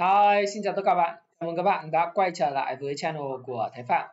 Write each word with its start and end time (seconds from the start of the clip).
Hi, 0.00 0.46
xin 0.54 0.62
chào 0.62 0.72
tất 0.76 0.82
cả 0.84 0.90
các 0.90 0.94
bạn. 0.94 1.18
Chào 1.40 1.46
mừng 1.46 1.56
các 1.56 1.62
bạn 1.62 1.90
đã 1.90 2.10
quay 2.14 2.30
trở 2.34 2.50
lại 2.50 2.76
với 2.76 2.94
channel 2.96 3.22
của 3.44 3.68
Thái 3.72 3.82
Phạm. 3.82 4.08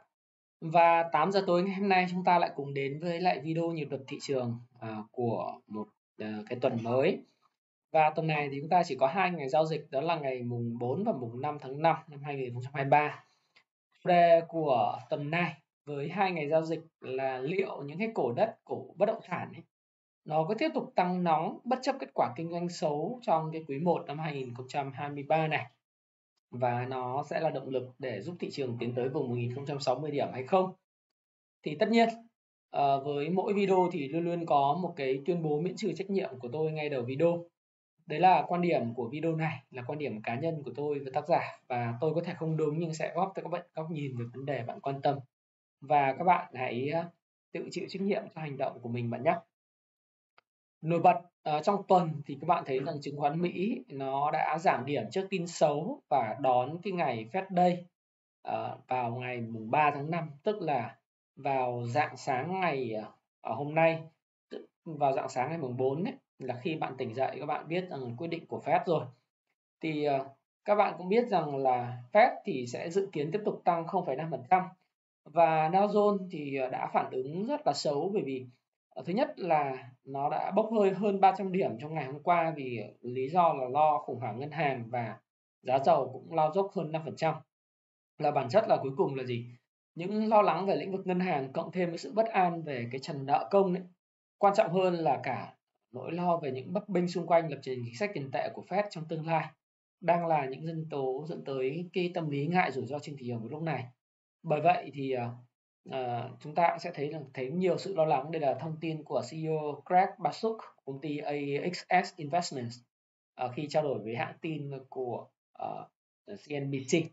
Và 0.62 1.04
8 1.12 1.32
giờ 1.32 1.44
tối 1.48 1.64
ngày 1.64 1.76
hôm 1.76 1.90
nay 1.90 2.08
chúng 2.12 2.24
ta 2.24 2.40
lại 2.40 2.52
cùng 2.56 2.74
đến 2.74 3.00
với 3.00 3.20
lại 3.20 3.40
video 3.40 3.72
nhịp 3.72 3.88
đập 3.92 4.00
thị 4.08 4.18
trường 4.22 4.60
uh, 4.76 5.06
của 5.12 5.60
một 5.68 5.88
uh, 6.24 6.28
cái 6.50 6.60
tuần 6.62 6.78
mới. 6.82 7.22
Và 7.92 8.10
tuần 8.16 8.28
này 8.28 8.50
thì 8.52 8.58
chúng 8.62 8.70
ta 8.70 8.84
chỉ 8.84 8.96
có 8.96 9.08
hai 9.08 9.32
ngày 9.32 9.50
giao 9.50 9.66
dịch 9.66 9.88
đó 9.92 10.02
là 10.02 10.16
ngày 10.16 10.42
mùng 10.44 10.78
4 10.80 11.04
và 11.04 11.12
mùng 11.12 11.42
5 11.42 11.58
tháng 11.62 11.82
5 11.82 11.96
năm 12.08 12.20
2023. 12.24 13.24
Chủ 14.04 14.08
đề 14.08 14.42
của 14.48 15.00
tuần 15.10 15.32
này 15.32 15.54
với 15.86 16.10
hai 16.10 16.32
ngày 16.32 16.50
giao 16.50 16.66
dịch 16.66 16.82
là 17.00 17.38
liệu 17.38 17.84
những 17.84 18.00
cái 18.00 18.12
cổ 18.14 18.32
đất, 18.32 18.56
cổ 18.66 18.86
bất 18.98 19.06
động 19.06 19.22
sản 19.28 19.52
ấy, 19.54 19.64
nó 20.26 20.44
có 20.44 20.56
tiếp 20.58 20.70
tục 20.74 20.92
tăng 20.96 21.24
nóng 21.24 21.60
bất 21.64 21.80
chấp 21.82 21.96
kết 22.00 22.10
quả 22.14 22.34
kinh 22.36 22.52
doanh 22.52 22.70
xấu 22.70 23.20
trong 23.22 23.52
cái 23.52 23.64
quý 23.68 23.80
1 23.80 24.04
năm 24.08 24.20
2023 24.20 25.48
này. 25.48 25.66
Và 26.52 26.86
nó 26.86 27.24
sẽ 27.30 27.40
là 27.40 27.50
động 27.50 27.70
lực 27.70 27.92
để 28.00 28.22
giúp 28.22 28.36
thị 28.40 28.52
trường 28.52 28.78
tiến 28.80 28.94
tới 28.96 29.10
vùng 29.10 29.30
1060 29.30 30.12
điểm 30.12 30.28
hay 30.34 30.44
không? 30.48 30.74
Thì 31.64 31.76
tất 31.76 31.90
nhiên 31.90 32.10
ờ, 32.70 33.04
với 33.04 33.30
mỗi 33.30 33.54
video 33.54 33.90
thì 33.92 34.08
luôn 34.08 34.26
luôn 34.26 34.46
có 34.46 34.80
một 34.82 34.94
cái 34.96 35.22
tuyên 35.26 35.44
bố 35.44 35.62
miễn 35.62 35.76
trừ 35.76 35.94
trách 35.94 36.10
nhiệm 36.10 36.40
của 36.40 36.50
tôi 36.54 36.72
ngay 36.72 36.90
đầu 36.90 37.04
video. 37.04 37.46
Đấy 38.06 38.20
là 38.20 38.46
quan 38.48 38.62
điểm 38.62 38.94
của 38.94 39.10
video 39.10 39.36
này, 39.36 39.64
là 39.72 39.84
quan 39.88 40.00
điểm 40.00 40.22
cá 40.22 40.36
nhân 40.36 40.64
của 40.64 40.72
tôi 40.76 41.00
và 41.00 41.12
tác 41.14 41.28
giả. 41.28 41.42
Và 41.68 41.94
tôi 42.02 42.14
có 42.16 42.22
thể 42.26 42.34
không 42.34 42.58
đúng 42.58 42.80
nhưng 42.80 42.94
sẽ 42.94 43.14
góp 43.16 43.32
tới 43.36 43.44
các 43.44 43.50
bạn 43.50 43.66
góc 43.76 43.92
nhìn 43.92 44.18
về 44.18 44.26
vấn 44.34 44.46
đề 44.46 44.64
bạn 44.64 44.80
quan 44.82 45.02
tâm. 45.02 45.20
Và 45.82 46.14
các 46.18 46.24
bạn 46.24 46.52
hãy 46.56 46.90
ờ, 46.90 47.04
tự 47.54 47.68
chịu 47.72 47.86
trách 47.90 48.02
nhiệm 48.02 48.24
cho 48.36 48.42
hành 48.42 48.58
động 48.58 48.80
của 48.82 48.90
mình 48.90 49.10
bạn 49.10 49.24
nhé 49.24 49.36
nổi 50.82 51.00
bật 51.00 51.22
uh, 51.50 51.64
trong 51.64 51.84
tuần 51.88 52.22
thì 52.26 52.38
các 52.42 52.48
bạn 52.48 52.64
thấy 52.66 52.80
rằng 52.80 53.02
chứng 53.02 53.18
khoán 53.18 53.42
Mỹ 53.42 53.84
nó 53.88 54.32
đã 54.32 54.58
giảm 54.60 54.86
điểm 54.86 55.04
trước 55.12 55.28
tin 55.30 55.48
xấu 55.48 56.02
và 56.10 56.36
đón 56.40 56.78
cái 56.84 56.94
ngày 56.94 57.30
Fed 57.32 57.46
Day 57.56 57.86
uh, 58.48 58.88
vào 58.88 59.16
ngày 59.16 59.42
mùng 59.42 59.72
3 59.72 59.92
tháng 59.96 60.12
5 60.12 60.30
tức 60.44 60.62
là 60.62 60.96
vào 61.36 61.84
dạng 61.88 62.18
sáng 62.18 62.60
ngày 62.60 62.96
uh, 63.00 63.14
ở 63.42 63.54
hôm 63.54 63.76
nay 63.76 64.02
vào 64.86 65.14
dạng 65.14 65.30
sáng 65.30 65.50
ngày 65.50 65.58
mùng 65.58 65.78
4 65.78 66.04
ấy, 66.04 66.14
là 66.40 66.60
khi 66.62 66.76
bạn 66.76 66.94
tỉnh 66.98 67.14
dậy 67.14 67.38
các 67.40 67.46
bạn 67.46 67.68
biết 67.68 67.90
rằng 67.90 68.16
quyết 68.18 68.28
định 68.28 68.46
của 68.46 68.62
Fed 68.66 68.80
rồi. 68.86 69.06
Thì 69.82 70.08
uh, 70.10 70.28
các 70.66 70.76
bạn 70.76 70.94
cũng 70.98 71.10
biết 71.10 71.28
rằng 71.28 71.56
là 71.56 71.98
Fed 72.14 72.32
thì 72.46 72.68
sẽ 72.68 72.90
dự 72.90 73.10
kiến 73.12 73.30
tiếp 73.32 73.42
tục 73.46 73.62
tăng 73.64 73.84
0,5% 73.84 74.64
và 75.24 75.70
Dow 75.70 75.88
Jones 75.88 76.28
thì 76.32 76.58
đã 76.72 76.90
phản 76.94 77.12
ứng 77.12 77.46
rất 77.46 77.62
là 77.66 77.74
xấu 77.74 78.10
bởi 78.14 78.24
vì 78.24 78.46
Ờ, 78.96 79.04
thứ 79.06 79.14
nhất 79.14 79.40
là 79.40 79.90
nó 80.04 80.30
đã 80.30 80.52
bốc 80.52 80.70
hơi 80.72 80.92
hơn 80.92 81.22
300 81.22 81.52
điểm 81.52 81.72
trong 81.80 81.94
ngày 81.94 82.06
hôm 82.06 82.24
qua 82.24 82.54
vì 82.56 82.80
lý 83.02 83.30
do 83.30 83.54
là 83.54 83.70
lo 83.70 83.98
khủng 83.98 84.20
hoảng 84.20 84.40
ngân 84.40 84.52
hàng 84.52 84.86
và 84.90 85.18
giá 85.64 85.80
dầu 85.86 86.10
cũng 86.14 86.34
lao 86.34 86.52
dốc 86.54 86.72
hơn 86.76 86.92
5%. 86.92 87.36
Là 88.18 88.32
bản 88.32 88.50
chất 88.50 88.66
là 88.68 88.78
cuối 88.82 88.92
cùng 88.98 89.16
là 89.16 89.24
gì? 89.24 89.46
Những 89.96 90.30
lo 90.30 90.42
lắng 90.42 90.66
về 90.66 90.76
lĩnh 90.76 90.92
vực 90.92 91.08
ngân 91.08 91.20
hàng 91.20 91.54
cộng 91.54 91.72
thêm 91.72 91.90
với 91.90 91.98
sự 91.98 92.14
bất 92.14 92.26
an 92.26 92.64
về 92.64 92.88
cái 92.92 93.00
trần 93.00 93.26
nợ 93.26 93.48
công 93.52 93.74
ấy. 93.74 93.84
Quan 94.38 94.54
trọng 94.56 94.74
hơn 94.74 94.94
là 94.94 95.20
cả 95.24 95.54
nỗi 95.92 96.12
lo 96.12 96.38
về 96.38 96.52
những 96.52 96.74
bất 96.74 96.90
binh 96.90 97.08
xung 97.08 97.28
quanh 97.28 97.50
lập 97.50 97.60
trình 97.62 97.82
chính 97.86 97.96
sách 97.96 98.12
tiền 98.14 98.32
tệ 98.32 98.50
của 98.54 98.64
Fed 98.70 98.84
trong 98.90 99.06
tương 99.08 99.28
lai, 99.28 99.46
đang 100.02 100.28
là 100.28 100.46
những 100.46 100.66
nhân 100.66 100.88
tố 100.90 101.26
dẫn 101.28 101.44
tới 101.46 101.90
cái 101.94 102.12
tâm 102.14 102.30
lý 102.30 102.48
ngại 102.48 102.72
rủi 102.72 102.86
ro 102.86 103.00
trên 103.00 103.18
thị 103.18 103.26
trường 103.28 103.46
lúc 103.50 103.62
này. 103.62 103.86
Bởi 104.44 104.62
vậy 104.62 104.92
thì 104.94 105.12
ờ, 105.12 105.30
uh, 105.90 106.40
chúng 106.40 106.56
ta 106.56 106.78
sẽ 106.80 106.92
thấy 106.94 107.12
là 107.12 107.20
thấy 107.34 107.52
nhiều 107.52 107.78
sự 107.78 107.96
lo 107.96 108.06
lắng. 108.06 108.32
Đây 108.32 108.42
là 108.42 108.54
thông 108.54 108.78
tin 108.82 109.04
của 109.04 109.22
CEO 109.32 109.84
Craig 109.86 110.10
Basuk 110.20 110.58
công 110.86 111.02
ty 111.02 111.18
AXS 111.18 112.16
Investments 112.16 112.80
uh, 113.46 113.52
khi 113.56 113.68
trao 113.70 113.84
đổi 113.84 114.00
với 114.00 114.16
hãng 114.16 114.38
tin 114.42 114.72
của 114.90 115.28
ờ, 115.54 115.88
uh, 116.32 116.40
CNBC 116.48 117.12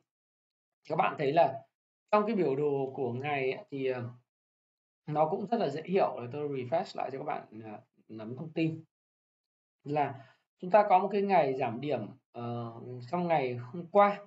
các 0.89 0.97
bạn 0.97 1.15
thấy 1.19 1.33
là 1.33 1.63
trong 2.11 2.27
cái 2.27 2.37
biểu 2.37 2.57
đồ 2.57 2.93
của 2.95 3.13
ngày 3.13 3.53
ấy, 3.53 3.65
thì 3.71 3.91
uh, 3.91 3.97
nó 5.07 5.29
cũng 5.29 5.47
rất 5.47 5.61
là 5.61 5.69
dễ 5.69 5.83
hiểu. 5.85 6.17
Để 6.21 6.29
tôi 6.33 6.49
refresh 6.49 6.93
lại 6.95 7.11
cho 7.13 7.19
các 7.19 7.25
bạn 7.25 7.47
uh, 7.75 7.81
nắm 8.09 8.37
thông 8.37 8.53
tin. 8.53 8.85
Là 9.85 10.15
chúng 10.59 10.71
ta 10.71 10.87
có 10.89 10.99
một 10.99 11.09
cái 11.13 11.23
ngày 11.23 11.55
giảm 11.55 11.81
điểm 11.81 12.03
uh, 12.39 13.03
trong 13.11 13.29
ngày 13.29 13.55
hôm 13.55 13.87
qua. 13.87 14.27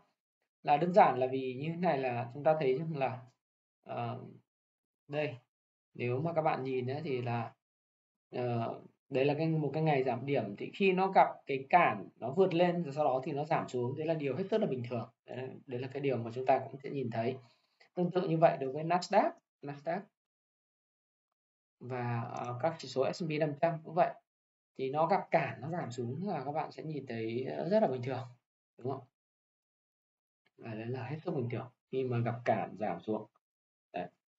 Là 0.64 0.78
đơn 0.78 0.94
giản 0.94 1.20
là 1.20 1.28
vì 1.32 1.54
như 1.54 1.70
thế 1.70 1.76
này 1.76 1.98
là 1.98 2.30
chúng 2.34 2.44
ta 2.44 2.56
thấy 2.60 2.80
là 2.96 3.20
Ờ, 3.84 4.20
đây 5.08 5.38
nếu 5.94 6.22
mà 6.22 6.34
các 6.34 6.42
bạn 6.42 6.64
nhìn 6.64 6.88
ấy, 6.88 7.02
thì 7.04 7.22
là 7.22 7.54
uh, 8.36 8.84
đấy 9.10 9.26
là 9.26 9.34
cái 9.34 9.48
một 9.48 9.72
cái 9.74 9.84
ngày 9.84 10.04
giảm 10.04 10.26
điểm. 10.26 10.56
Thì 10.58 10.72
khi 10.74 10.92
nó 10.92 11.08
gặp 11.08 11.28
cái 11.46 11.66
cản 11.70 12.10
nó 12.16 12.32
vượt 12.32 12.54
lên 12.54 12.84
rồi 12.84 12.94
sau 12.94 13.04
đó 13.04 13.22
thì 13.24 13.32
nó 13.32 13.46
giảm 13.46 13.68
xuống 13.70 13.98
đấy 13.98 14.08
là 14.08 14.14
điều 14.14 14.36
hết 14.36 14.44
sức 14.52 14.62
là 14.62 14.68
bình 14.68 14.84
thường. 14.90 15.10
Đấy, 15.26 15.50
đấy 15.68 15.82
là 15.82 15.88
cái 15.88 16.02
điều 16.02 16.18
mà 16.18 16.32
chúng 16.36 16.46
ta 16.46 16.60
cũng 16.60 16.78
sẽ 16.84 16.90
nhìn 16.90 17.10
thấy. 17.10 17.38
Tương 17.94 18.12
tự 18.12 18.28
như 18.28 18.38
vậy 18.38 18.58
đối 18.60 18.72
với 18.72 18.84
Nasdaq 18.84 19.32
Nasdaq 19.62 20.02
và 21.80 22.32
uh, 22.50 22.62
các 22.62 22.76
chỉ 22.80 22.88
số 22.88 23.14
S&P 23.14 23.30
500 23.40 23.74
cũng 23.84 23.94
vậy. 23.94 24.14
Thì 24.78 24.90
nó 24.90 25.08
gặp 25.08 25.22
cản 25.32 25.62
nó 25.62 25.70
giảm 25.70 25.92
xuống 25.92 26.28
là 26.28 26.44
các 26.46 26.52
bạn 26.52 26.72
sẽ 26.72 26.84
nhìn 26.84 27.06
thấy 27.08 27.46
rất 27.72 27.80
là 27.80 27.88
bình 27.88 28.02
thường 28.02 28.28
đúng 28.78 28.92
không? 28.92 29.04
Và 30.58 30.74
đấy 30.74 30.86
là 30.86 31.04
hết 31.04 31.18
sức 31.26 31.32
bình 31.36 31.50
thường 31.50 31.72
khi 31.92 32.04
mà 32.04 32.18
gặp 32.18 32.36
cản 32.46 32.76
giảm 32.80 33.00
xuống 33.00 33.28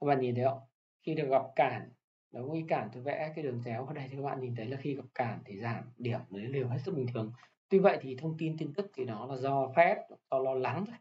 các 0.02 0.08
bạn 0.08 0.20
nhìn 0.20 0.34
thấy 0.34 0.44
không? 0.44 0.60
Khi 1.02 1.14
được 1.14 1.28
gặp 1.30 1.42
cản 1.56 1.90
nó 2.32 2.40
nguy 2.40 2.64
cản 2.68 2.88
tôi 2.92 3.02
vẽ 3.02 3.32
cái 3.34 3.44
đường 3.44 3.60
chéo 3.64 3.86
ở 3.86 3.94
đây 3.94 4.06
thì 4.10 4.16
các 4.16 4.22
bạn 4.22 4.40
nhìn 4.40 4.54
thấy 4.56 4.66
là 4.66 4.76
khi 4.76 4.94
gặp 4.94 5.04
cản 5.14 5.38
thì 5.44 5.58
giảm 5.58 5.84
điểm 5.98 6.20
đấy 6.30 6.46
đều 6.46 6.68
hết 6.68 6.78
sức 6.84 6.94
bình 6.96 7.06
thường. 7.14 7.32
Tuy 7.68 7.78
vậy 7.78 7.98
thì 8.02 8.16
thông 8.16 8.34
tin 8.38 8.58
tin 8.58 8.74
tức 8.74 8.91
thì 8.94 9.04
nó 9.04 9.26
là 9.26 9.36
do 9.36 9.68
phép 9.76 9.96
do 10.30 10.38
lo 10.38 10.54
lắng 10.54 10.84
thôi. 10.86 10.96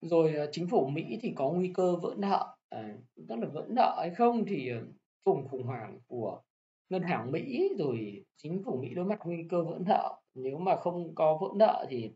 Rồi 0.00 0.34
ờ, 0.34 0.48
chính 0.52 0.68
phủ 0.68 0.86
Mỹ 0.86 1.18
thì 1.22 1.32
có 1.36 1.50
nguy 1.50 1.72
cơ 1.74 1.96
vỡ 1.96 2.14
nợ. 2.18 2.56
Ờ, 2.68 2.82
à, 2.82 2.94
tức 3.28 3.36
là 3.36 3.48
vỡ 3.48 3.66
nợ 3.68 3.96
hay 4.00 4.10
không 4.10 4.44
thì 4.46 4.68
ờ, 4.68 4.86
vùng 5.24 5.48
khủng 5.48 5.62
hoảng 5.62 5.98
của 6.06 6.42
ngân 6.88 7.02
hàng 7.02 7.32
Mỹ 7.32 7.68
rồi 7.78 8.24
chính 8.36 8.62
phủ 8.64 8.78
Mỹ 8.82 8.94
đối 8.94 9.04
mặt 9.04 9.18
nguy 9.24 9.46
cơ 9.50 9.64
vỡ 9.64 9.78
nợ. 9.86 10.20
Nếu 10.34 10.58
mà 10.58 10.76
không 10.76 11.14
có 11.14 11.38
vỡ 11.40 11.48
nợ 11.56 11.86
thì 11.88 12.12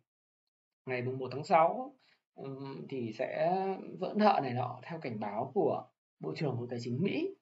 ngày 0.87 1.03
mùng 1.03 1.19
1 1.19 1.29
tháng 1.33 1.45
6 1.45 1.95
thì 2.89 3.13
sẽ 3.13 3.57
vỡ 3.99 4.15
nợ 4.17 4.41
này 4.43 4.53
nọ 4.55 4.81
theo 4.83 4.99
cảnh 4.99 5.21
báo 5.21 5.51
của 5.55 5.85
Bộ 6.21 6.35
trưởng 6.37 6.57
Bộ 6.59 6.67
Tài 6.71 6.79
chính 6.83 7.03
Mỹ. 7.03 7.35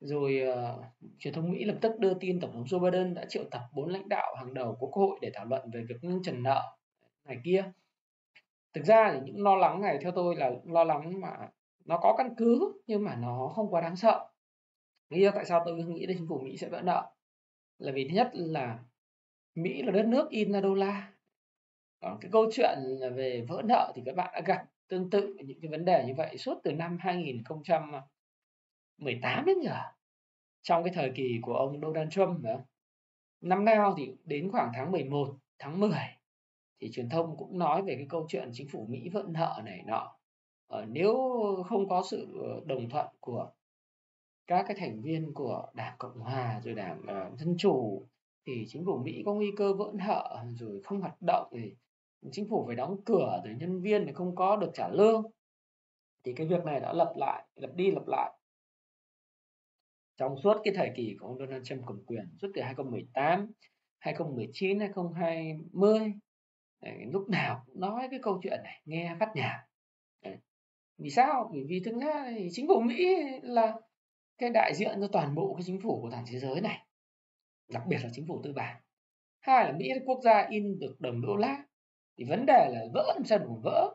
Rồi 0.00 0.42
uh, 0.50 0.84
truyền 1.18 1.34
thông 1.34 1.50
Mỹ 1.50 1.64
lập 1.64 1.78
tức 1.80 1.98
đưa 1.98 2.14
tin 2.14 2.40
Tổng 2.40 2.52
thống 2.52 2.64
Joe 2.64 2.80
Biden 2.80 3.14
đã 3.14 3.24
triệu 3.28 3.44
tập 3.50 3.60
bốn 3.74 3.88
lãnh 3.88 4.08
đạo 4.08 4.34
hàng 4.38 4.54
đầu 4.54 4.76
của 4.80 4.86
Quốc 4.86 5.08
hội 5.08 5.18
để 5.22 5.30
thảo 5.34 5.44
luận 5.44 5.70
về 5.70 5.84
việc 5.88 5.96
ngưng 6.02 6.22
trần 6.22 6.42
nợ 6.42 6.76
này 7.24 7.36
kia. 7.44 7.64
Thực 8.74 8.84
ra 8.84 9.12
thì 9.12 9.20
những 9.24 9.42
lo 9.42 9.56
lắng 9.56 9.80
này 9.82 9.98
theo 10.02 10.12
tôi 10.12 10.36
là 10.36 10.50
lo 10.64 10.84
lắng 10.84 11.20
mà 11.20 11.30
nó 11.84 11.98
có 11.98 12.14
căn 12.18 12.34
cứ 12.36 12.80
nhưng 12.86 13.04
mà 13.04 13.16
nó 13.16 13.52
không 13.54 13.70
quá 13.70 13.80
đáng 13.80 13.96
sợ. 13.96 14.28
Lý 15.10 15.20
do 15.20 15.30
tại 15.30 15.44
sao 15.44 15.62
tôi 15.64 15.74
nghĩ 15.74 16.06
là 16.06 16.14
chính 16.18 16.26
phủ 16.28 16.40
Mỹ 16.44 16.56
sẽ 16.56 16.68
vỡ 16.68 16.80
nợ 16.80 17.12
là 17.78 17.92
vì 17.92 18.08
thứ 18.08 18.14
nhất 18.14 18.30
là 18.32 18.78
Mỹ 19.54 19.82
là 19.82 19.92
đất 19.92 20.06
nước 20.06 20.30
in 20.30 20.52
ra 20.52 20.60
đô 20.60 20.74
la. 20.74 21.12
Còn 22.00 22.18
cái 22.20 22.30
câu 22.32 22.46
chuyện 22.52 22.78
về 23.14 23.44
vỡ 23.48 23.62
nợ 23.64 23.92
thì 23.96 24.02
các 24.06 24.16
bạn 24.16 24.30
đã 24.32 24.40
gặp 24.40 24.64
tương 24.88 25.10
tự 25.10 25.36
những 25.44 25.60
cái 25.60 25.70
vấn 25.70 25.84
đề 25.84 26.04
như 26.06 26.14
vậy 26.16 26.38
suốt 26.38 26.60
từ 26.64 26.72
năm 26.72 26.98
2018 27.00 29.44
đến 29.44 29.56
giờ 29.62 29.76
trong 30.62 30.84
cái 30.84 30.92
thời 30.94 31.12
kỳ 31.14 31.38
của 31.42 31.54
ông 31.54 31.80
Donald 31.80 32.10
Trump 32.10 32.40
nữa. 32.40 32.64
Năm 33.40 33.64
nào 33.64 33.94
thì 33.98 34.12
đến 34.24 34.50
khoảng 34.52 34.72
tháng 34.74 34.92
11, 34.92 35.36
tháng 35.58 35.80
10 35.80 35.90
thì 36.80 36.90
truyền 36.92 37.08
thông 37.08 37.36
cũng 37.36 37.58
nói 37.58 37.82
về 37.82 37.94
cái 37.94 38.06
câu 38.08 38.26
chuyện 38.28 38.50
chính 38.52 38.68
phủ 38.68 38.86
Mỹ 38.88 39.08
vỡ 39.08 39.24
nợ 39.28 39.62
này 39.64 39.82
nọ. 39.86 40.16
Ờ, 40.66 40.84
nếu 40.88 41.14
không 41.68 41.88
có 41.88 42.02
sự 42.10 42.26
ờ, 42.42 42.60
đồng 42.66 42.88
thuận 42.88 43.06
của 43.20 43.50
các 44.46 44.64
cái 44.68 44.76
thành 44.80 45.02
viên 45.02 45.34
của 45.34 45.66
Đảng 45.74 45.94
Cộng 45.98 46.18
hòa 46.18 46.60
rồi 46.64 46.74
Đảng 46.74 47.02
uh, 47.02 47.38
Dân 47.38 47.54
chủ 47.58 48.06
thì 48.46 48.64
chính 48.68 48.84
phủ 48.84 49.02
Mỹ 49.04 49.22
có 49.26 49.34
nguy 49.34 49.50
cơ 49.56 49.74
vỡ 49.74 49.90
nợ 49.94 50.44
rồi 50.58 50.80
không 50.84 51.00
hoạt 51.00 51.22
động 51.22 51.48
thì 51.52 51.74
chính 52.32 52.48
phủ 52.50 52.64
phải 52.66 52.76
đóng 52.76 52.96
cửa 53.04 53.42
rồi 53.44 53.54
nhân 53.54 53.80
viên 53.80 54.06
thì 54.06 54.12
không 54.12 54.34
có 54.34 54.56
được 54.56 54.70
trả 54.74 54.88
lương. 54.88 55.22
Thì 56.24 56.32
cái 56.36 56.46
việc 56.46 56.64
này 56.64 56.80
đã 56.80 56.92
lặp 56.92 57.08
lại 57.16 57.44
lặp 57.54 57.74
đi 57.74 57.90
lặp 57.90 58.06
lại. 58.06 58.32
Trong 60.16 60.36
suốt 60.42 60.60
cái 60.64 60.74
thời 60.76 60.90
kỳ 60.96 61.16
của 61.20 61.26
ông 61.26 61.38
Donald 61.38 61.64
Trump 61.64 61.82
cầm 61.86 62.04
quyền 62.06 62.24
suốt 62.40 62.48
từ 62.54 62.62
2018 62.62 63.52
2019 63.98 64.80
2020 64.80 66.12
Đấy, 66.82 66.94
lúc 67.12 67.28
nào 67.28 67.62
cũng 67.66 67.80
nói 67.80 68.08
cái 68.10 68.20
câu 68.22 68.40
chuyện 68.42 68.60
này 68.64 68.82
nghe 68.84 69.16
phát 69.20 69.32
nhạc. 69.34 69.64
Vì 70.98 71.10
sao? 71.10 71.50
Bởi 71.52 71.64
vì 71.68 71.80
thực 71.84 71.94
ra 72.00 72.32
thì 72.36 72.48
chính 72.50 72.68
phủ 72.68 72.80
Mỹ 72.80 73.16
là 73.42 73.76
cái 74.38 74.50
đại 74.50 74.74
diện 74.74 74.98
cho 75.00 75.08
toàn 75.12 75.34
bộ 75.34 75.54
cái 75.54 75.62
chính 75.66 75.80
phủ 75.80 76.00
của 76.02 76.10
toàn 76.10 76.24
thế 76.28 76.38
giới 76.38 76.60
này 76.60 76.86
đặc 77.70 77.82
biệt 77.86 77.98
là 78.02 78.08
chính 78.12 78.26
phủ 78.26 78.40
tư 78.44 78.52
bản. 78.52 78.82
Hai 79.40 79.64
là 79.64 79.72
Mỹ 79.72 79.88
là 79.88 80.00
quốc 80.06 80.20
gia 80.24 80.46
in 80.50 80.78
được 80.78 81.00
đồng 81.00 81.20
đô 81.20 81.36
la 81.36 81.64
thì 82.20 82.26
vấn 82.26 82.46
đề 82.46 82.68
là 82.72 82.80
vỡ 82.94 83.12
làm 83.14 83.24
sao 83.24 83.38
đủ 83.38 83.60
vỡ. 83.62 83.94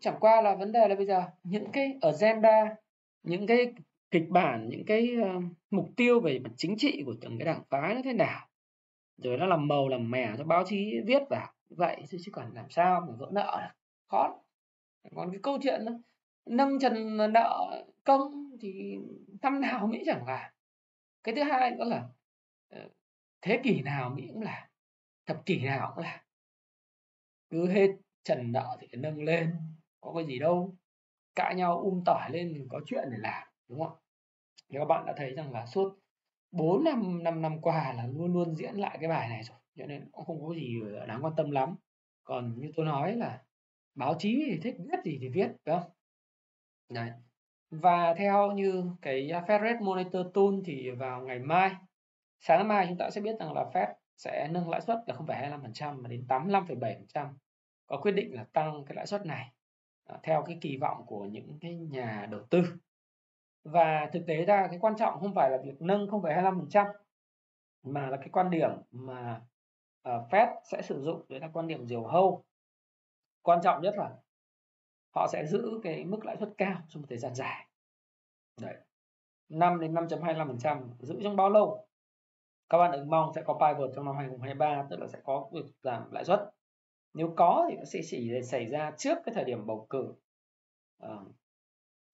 Chẳng 0.00 0.16
qua 0.20 0.42
là 0.42 0.54
vấn 0.54 0.72
đề 0.72 0.88
là 0.88 0.94
bây 0.94 1.06
giờ 1.06 1.22
những 1.42 1.72
cái 1.72 1.98
agenda 2.00 2.76
những 3.22 3.46
cái 3.46 3.72
kịch 4.10 4.28
bản 4.28 4.68
những 4.68 4.84
cái 4.86 5.08
uh, 5.20 5.42
mục 5.70 5.88
tiêu 5.96 6.20
về 6.20 6.38
mặt 6.38 6.50
chính 6.56 6.76
trị 6.78 7.02
của 7.06 7.14
từng 7.20 7.38
cái 7.38 7.46
đảng 7.46 7.62
phái 7.70 7.94
nó 7.94 8.00
thế 8.04 8.12
nào. 8.12 8.48
Rồi 9.18 9.36
nó 9.36 9.46
làm 9.46 9.68
màu 9.68 9.88
làm 9.88 10.10
mè 10.10 10.28
cho 10.38 10.44
báo 10.44 10.64
chí 10.66 11.00
viết 11.06 11.22
vào. 11.30 11.52
Vậy 11.68 11.96
chứ 12.08 12.18
chứ 12.20 12.32
còn 12.34 12.54
làm 12.54 12.70
sao 12.70 13.00
mà 13.00 13.14
vỡ 13.18 13.28
nợ 13.32 13.58
được? 13.62 13.74
Khó 14.08 14.40
còn 15.14 15.30
cái 15.30 15.40
câu 15.42 15.58
chuyện 15.62 15.84
nâng 16.46 16.78
trần 16.78 17.16
nợ 17.32 17.84
công 18.04 18.56
thì 18.60 18.98
năm 19.42 19.60
nào 19.60 19.86
Mỹ 19.86 20.02
chẳng 20.06 20.26
là 20.26 20.52
cái 21.24 21.34
thứ 21.34 21.42
hai 21.42 21.70
nữa 21.70 21.84
là 21.84 22.08
ờ, 22.68 22.88
thế 23.42 23.60
kỷ 23.62 23.82
nào 23.82 24.10
Mỹ 24.10 24.28
cũng 24.32 24.42
là 24.42 24.68
thập 25.26 25.46
kỷ 25.46 25.60
nào 25.60 25.92
cũng 25.94 26.04
là 26.04 26.25
cứ 27.50 27.68
hết 27.68 27.88
trần 28.24 28.52
nợ 28.52 28.76
thì 28.80 28.88
nâng 28.92 29.24
lên 29.24 29.56
có 30.00 30.12
cái 30.14 30.26
gì 30.26 30.38
đâu. 30.38 30.74
Cãi 31.34 31.54
nhau 31.54 31.80
um 31.80 32.02
tỏi 32.04 32.30
lên 32.30 32.66
có 32.70 32.80
chuyện 32.86 33.08
để 33.10 33.16
làm 33.18 33.48
đúng 33.68 33.84
không? 33.84 33.96
Thì 34.68 34.78
các 34.78 34.84
bạn 34.84 35.06
đã 35.06 35.14
thấy 35.16 35.34
rằng 35.34 35.52
là 35.52 35.66
suốt 35.66 35.98
4 36.50 36.84
năm 36.84 37.24
5 37.24 37.42
năm 37.42 37.60
qua 37.60 37.92
là 37.92 38.06
luôn 38.06 38.32
luôn 38.32 38.54
diễn 38.54 38.74
lại 38.74 38.98
cái 39.00 39.08
bài 39.08 39.28
này 39.28 39.42
rồi 39.42 39.58
cho 39.78 39.86
nên 39.86 40.08
cũng 40.12 40.24
không 40.24 40.46
có 40.46 40.54
gì 40.54 40.80
đáng 41.08 41.24
quan 41.24 41.32
tâm 41.36 41.50
lắm. 41.50 41.76
Còn 42.24 42.60
như 42.60 42.72
tôi 42.76 42.86
nói 42.86 43.16
là 43.16 43.42
báo 43.94 44.14
chí 44.18 44.44
thì 44.46 44.60
thích 44.62 44.76
viết 44.78 44.98
gì 45.04 45.18
thì 45.20 45.28
viết 45.28 45.48
phải 45.64 45.80
không? 45.80 45.90
Đấy. 46.88 47.10
Và 47.70 48.14
theo 48.14 48.52
như 48.52 48.84
cái 49.02 49.28
Fed 49.28 49.62
Rate 49.62 49.80
Monitor 49.80 50.26
Tool 50.34 50.54
thì 50.64 50.90
vào 50.90 51.20
ngày 51.20 51.38
mai, 51.38 51.74
sáng 52.40 52.68
mai 52.68 52.86
chúng 52.88 52.98
ta 52.98 53.10
sẽ 53.10 53.20
biết 53.20 53.36
rằng 53.40 53.52
là 53.52 53.64
Fed 53.74 53.94
sẽ 54.16 54.48
nâng 54.50 54.68
lãi 54.68 54.80
suất 54.80 54.98
là 55.06 55.14
0,25% 55.14 56.02
mà 56.02 56.08
đến 56.08 56.24
85,7%. 56.28 57.34
Có 57.86 57.96
quyết 58.02 58.12
định 58.12 58.34
là 58.34 58.44
tăng 58.52 58.84
cái 58.84 58.96
lãi 58.96 59.06
suất 59.06 59.26
này 59.26 59.52
à, 60.04 60.18
theo 60.22 60.42
cái 60.46 60.58
kỳ 60.60 60.76
vọng 60.76 61.06
của 61.06 61.24
những 61.24 61.58
cái 61.60 61.74
nhà 61.76 62.26
đầu 62.30 62.40
tư. 62.50 62.62
Và 63.64 64.10
thực 64.12 64.22
tế 64.26 64.44
ra 64.44 64.66
cái 64.70 64.78
quan 64.80 64.96
trọng 64.96 65.20
không 65.20 65.34
phải 65.34 65.50
là 65.50 65.58
việc 65.64 65.82
nâng 65.82 66.06
0,25% 66.06 66.92
mà 67.82 68.10
là 68.10 68.16
cái 68.16 68.28
quan 68.32 68.50
điểm 68.50 68.70
mà 68.90 69.40
uh, 70.08 70.30
Fed 70.30 70.54
sẽ 70.64 70.82
sử 70.82 71.02
dụng 71.02 71.26
đấy 71.28 71.40
là 71.40 71.50
quan 71.52 71.66
điểm 71.66 71.86
diều 71.86 72.04
hâu. 72.04 72.44
Quan 73.42 73.60
trọng 73.62 73.82
nhất 73.82 73.94
là 73.96 74.10
họ 75.14 75.28
sẽ 75.32 75.46
giữ 75.46 75.80
cái 75.82 76.04
mức 76.04 76.24
lãi 76.24 76.36
suất 76.36 76.48
cao 76.58 76.82
trong 76.88 77.02
một 77.02 77.06
thời 77.08 77.18
gian 77.18 77.34
dài 77.34 77.66
đấy 78.60 78.76
5 79.48 79.80
đến 79.80 79.94
5.25% 79.94 80.88
giữ 80.98 81.20
trong 81.22 81.36
bao 81.36 81.50
lâu 81.50 81.85
các 82.68 82.78
bạn 82.78 82.92
đừng 82.92 83.10
mong 83.10 83.32
sẽ 83.34 83.42
có 83.42 83.54
pivot 83.54 83.90
trong 83.94 84.04
năm 84.04 84.16
2023 84.16 84.86
tức 84.90 85.00
là 85.00 85.06
sẽ 85.06 85.18
có 85.24 85.48
việc 85.52 85.64
giảm 85.82 86.10
lãi 86.10 86.24
suất 86.24 86.40
nếu 87.14 87.34
có 87.36 87.66
thì 87.70 87.76
nó 87.76 87.84
sẽ 87.84 88.00
chỉ 88.04 88.42
xảy 88.42 88.66
ra 88.66 88.92
trước 88.98 89.18
cái 89.24 89.34
thời 89.34 89.44
điểm 89.44 89.66
bầu 89.66 89.86
cử 89.90 90.14
à, 90.98 91.16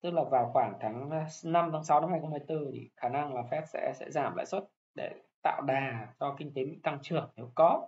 tức 0.01 0.13
là 0.13 0.23
vào 0.23 0.49
khoảng 0.53 0.73
tháng 0.79 1.09
ờ, 1.09 1.19
5 1.43 1.69
tháng 1.71 1.83
6 1.83 2.01
năm 2.01 2.11
2024 2.11 2.71
thì 2.73 2.89
khả 2.97 3.09
năng 3.09 3.33
là 3.33 3.41
Fed 3.41 3.65
sẽ 3.65 3.93
sẽ 3.95 4.11
giảm 4.11 4.35
lãi 4.35 4.45
suất 4.45 4.63
để 4.95 5.11
tạo 5.41 5.61
đà 5.61 6.13
cho 6.19 6.35
kinh 6.37 6.53
tế 6.53 6.65
Mỹ 6.65 6.79
tăng 6.83 6.99
trưởng 7.01 7.29
nếu 7.35 7.51
có 7.55 7.87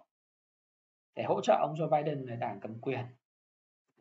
để 1.16 1.24
hỗ 1.24 1.42
trợ 1.42 1.58
ông 1.62 1.74
Joe 1.74 1.90
Biden 1.90 2.26
là 2.26 2.36
đảng 2.36 2.60
cầm 2.60 2.82
quyền 2.82 3.06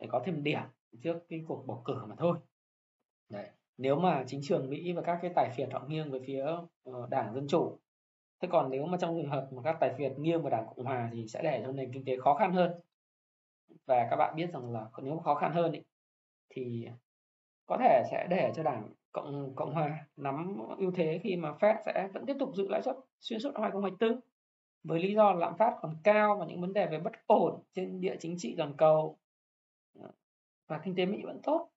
để 0.00 0.06
có 0.10 0.22
thêm 0.24 0.42
điểm 0.42 0.62
trước 1.02 1.18
cái 1.28 1.44
cuộc 1.48 1.64
bầu 1.66 1.82
cử 1.84 2.04
mà 2.06 2.14
thôi 2.18 2.38
Đấy. 3.28 3.48
nếu 3.78 3.96
mà 3.96 4.24
chính 4.26 4.40
trường 4.42 4.70
Mỹ 4.70 4.92
và 4.92 5.02
các 5.02 5.18
cái 5.22 5.32
tài 5.34 5.50
phiệt 5.56 5.68
họ 5.72 5.84
nghiêng 5.88 6.10
về 6.10 6.20
phía 6.26 6.46
ờ, 6.84 7.06
đảng 7.10 7.34
dân 7.34 7.46
chủ 7.48 7.78
thế 8.40 8.48
còn 8.52 8.70
nếu 8.70 8.86
mà 8.86 8.98
trong 8.98 9.16
trường 9.16 9.30
hợp 9.30 9.48
mà 9.52 9.62
các 9.62 9.76
tài 9.80 9.94
phiệt 9.98 10.12
nghiêng 10.18 10.42
vào 10.42 10.50
đảng 10.50 10.66
cộng 10.66 10.84
hòa 10.84 11.10
thì 11.12 11.26
sẽ 11.28 11.42
để 11.42 11.62
cho 11.64 11.72
nền 11.72 11.92
kinh 11.92 12.04
tế 12.04 12.16
khó 12.16 12.34
khăn 12.34 12.52
hơn. 12.52 12.72
Và 13.86 14.06
các 14.10 14.16
bạn 14.16 14.36
biết 14.36 14.52
rằng 14.52 14.72
là 14.72 14.86
nếu 15.02 15.18
khó 15.18 15.34
khăn 15.34 15.52
hơn 15.52 15.72
ý, 15.72 15.80
thì 16.48 16.88
có 17.66 17.76
thể 17.80 18.02
sẽ 18.10 18.26
để 18.30 18.52
cho 18.56 18.62
đảng 18.62 18.88
cộng 19.12 19.54
cộng 19.56 19.74
hòa 19.74 20.06
nắm 20.16 20.56
ưu 20.78 20.90
thế 20.90 21.20
khi 21.22 21.36
mà 21.36 21.52
Fed 21.60 21.76
sẽ 21.86 22.08
vẫn 22.12 22.26
tiếp 22.26 22.36
tục 22.38 22.50
giữ 22.54 22.68
lãi 22.68 22.82
suất 22.82 22.96
xuyên 23.20 23.40
suốt 23.40 23.50
năm 23.54 23.62
2024 23.62 24.20
với 24.84 25.02
lý 25.02 25.14
do 25.14 25.32
lạm 25.32 25.56
phát 25.56 25.74
còn 25.80 25.96
cao 26.04 26.36
và 26.36 26.46
những 26.46 26.60
vấn 26.60 26.72
đề 26.72 26.86
về 26.86 27.00
bất 27.00 27.12
ổn 27.26 27.62
trên 27.72 28.00
địa 28.00 28.16
chính 28.20 28.34
trị 28.38 28.54
toàn 28.58 28.74
cầu. 28.76 29.18
Và 30.66 30.80
kinh 30.84 30.94
tế 30.94 31.06
Mỹ 31.06 31.22
vẫn 31.24 31.40
tốt. 31.42 31.70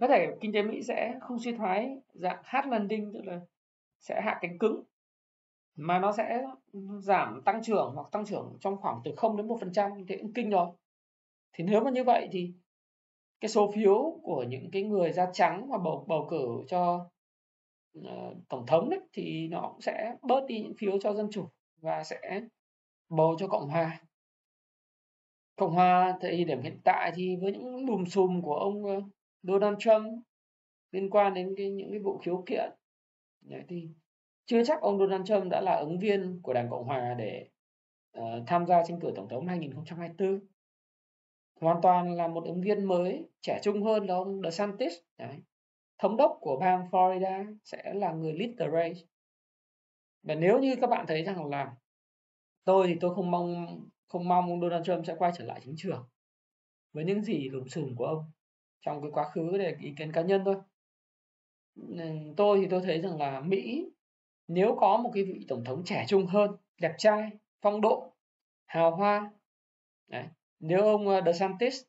Có 0.00 0.08
thể 0.08 0.36
kinh 0.40 0.52
tế 0.52 0.62
Mỹ 0.62 0.82
sẽ 0.82 1.14
không 1.20 1.38
suy 1.38 1.56
thoái 1.56 1.96
dạng 2.14 2.42
hard 2.44 2.68
landing 2.68 3.12
tức 3.12 3.20
là 3.24 3.40
sẽ 3.98 4.20
hạ 4.20 4.38
cánh 4.40 4.58
cứng 4.58 4.82
mà 5.76 5.98
nó 5.98 6.12
sẽ 6.12 6.46
giảm 6.98 7.42
tăng 7.44 7.62
trưởng 7.62 7.92
hoặc 7.94 8.06
tăng 8.12 8.26
trưởng 8.26 8.56
trong 8.60 8.76
khoảng 8.76 9.00
từ 9.04 9.14
0 9.16 9.36
đến 9.36 9.48
1 9.48 9.56
phần 9.60 9.72
trăm 9.72 9.90
thì 10.08 10.16
cũng 10.18 10.32
kinh 10.32 10.50
rồi. 10.50 10.68
Thì 11.52 11.64
nếu 11.64 11.84
mà 11.84 11.90
như 11.90 12.04
vậy 12.04 12.28
thì 12.32 12.54
cái 13.40 13.48
số 13.48 13.72
phiếu 13.74 14.20
của 14.22 14.44
những 14.48 14.70
cái 14.72 14.82
người 14.82 15.12
da 15.12 15.30
trắng 15.32 15.68
mà 15.70 15.78
bầu 15.78 16.04
bầu 16.08 16.26
cử 16.30 16.46
cho 16.68 17.10
uh, 17.98 18.36
tổng 18.48 18.66
thống 18.66 18.90
đấy 18.90 19.00
thì 19.12 19.48
nó 19.48 19.68
cũng 19.72 19.80
sẽ 19.80 20.16
bớt 20.22 20.46
đi 20.48 20.60
những 20.62 20.74
phiếu 20.78 20.98
cho 21.00 21.14
dân 21.14 21.28
chủ 21.30 21.48
và 21.80 22.04
sẽ 22.04 22.40
bầu 23.08 23.36
cho 23.38 23.48
cộng 23.48 23.68
hòa. 23.68 24.00
Cộng 25.56 25.72
hòa 25.72 26.18
thì 26.20 26.44
điểm 26.44 26.62
hiện 26.62 26.80
tại 26.84 27.12
thì 27.14 27.36
với 27.36 27.52
những 27.52 27.86
lùm 27.86 28.04
xùm 28.04 28.42
của 28.42 28.54
ông 28.54 28.84
ờ, 28.84 29.00
Donald 29.42 29.76
Trump 29.78 30.24
liên 30.92 31.10
quan 31.10 31.34
đến 31.34 31.54
cái 31.56 31.70
những 31.70 31.90
cái 31.90 31.98
vụ 31.98 32.18
khiếu 32.18 32.42
kiện 32.46 32.70
đấy, 33.40 33.62
thì 33.68 33.88
chưa 34.46 34.64
chắc 34.64 34.80
ông 34.80 34.98
Donald 34.98 35.26
Trump 35.26 35.50
đã 35.50 35.60
là 35.60 35.74
ứng 35.74 35.98
viên 35.98 36.40
của 36.42 36.52
Đảng 36.52 36.70
Cộng 36.70 36.84
hòa 36.84 37.14
để 37.18 37.48
uh, 38.18 38.24
tham 38.46 38.66
gia 38.66 38.84
tranh 38.84 39.00
cử 39.00 39.12
tổng 39.16 39.28
thống 39.28 39.46
2024 39.46 40.40
hoàn 41.60 41.80
toàn 41.82 42.16
là 42.16 42.28
một 42.28 42.44
ứng 42.44 42.60
viên 42.60 42.84
mới 42.84 43.28
trẻ 43.40 43.60
trung 43.62 43.82
hơn 43.82 44.06
là 44.06 44.14
ông 44.14 44.42
DeSantis 44.42 44.92
đấy. 45.18 45.36
thống 45.98 46.16
đốc 46.16 46.38
của 46.40 46.56
bang 46.60 46.88
Florida 46.90 47.56
sẽ 47.64 47.94
là 47.94 48.12
người 48.12 48.32
lead 48.32 48.50
the 48.58 48.66
race. 48.72 49.06
Và 50.22 50.34
nếu 50.34 50.58
như 50.58 50.76
các 50.80 50.86
bạn 50.86 51.06
thấy 51.08 51.22
rằng 51.22 51.46
là 51.46 51.74
tôi 52.64 52.86
thì 52.86 52.96
tôi 53.00 53.14
không 53.14 53.30
mong 53.30 53.66
không 54.06 54.28
mong 54.28 54.50
ông 54.50 54.60
Donald 54.60 54.86
Trump 54.86 55.06
sẽ 55.06 55.14
quay 55.18 55.32
trở 55.38 55.44
lại 55.44 55.60
chính 55.64 55.74
trường 55.76 56.08
với 56.92 57.04
những 57.04 57.22
gì 57.22 57.48
lùm 57.48 57.66
xùm 57.66 57.94
của 57.94 58.04
ông 58.04 58.30
trong 58.80 59.02
cái 59.02 59.10
quá 59.10 59.30
khứ 59.30 59.58
để 59.58 59.76
ý 59.80 59.94
kiến 59.98 60.12
cá 60.12 60.22
nhân 60.22 60.42
thôi. 60.44 60.56
Tôi 62.36 62.60
thì 62.60 62.66
tôi 62.70 62.80
thấy 62.80 63.00
rằng 63.00 63.18
là 63.18 63.40
Mỹ 63.40 63.90
nếu 64.48 64.76
có 64.80 64.96
một 64.96 65.10
cái 65.14 65.24
vị 65.24 65.44
tổng 65.48 65.64
thống 65.64 65.82
trẻ 65.84 66.04
trung 66.08 66.26
hơn 66.26 66.56
đẹp 66.80 66.94
trai 66.98 67.30
phong 67.60 67.80
độ 67.80 68.12
hào 68.66 68.96
hoa 68.96 69.30
Đấy. 70.08 70.24
nếu 70.60 70.80
ông 70.82 71.08
ờ, 71.08 71.22
DeSantis 71.26 71.82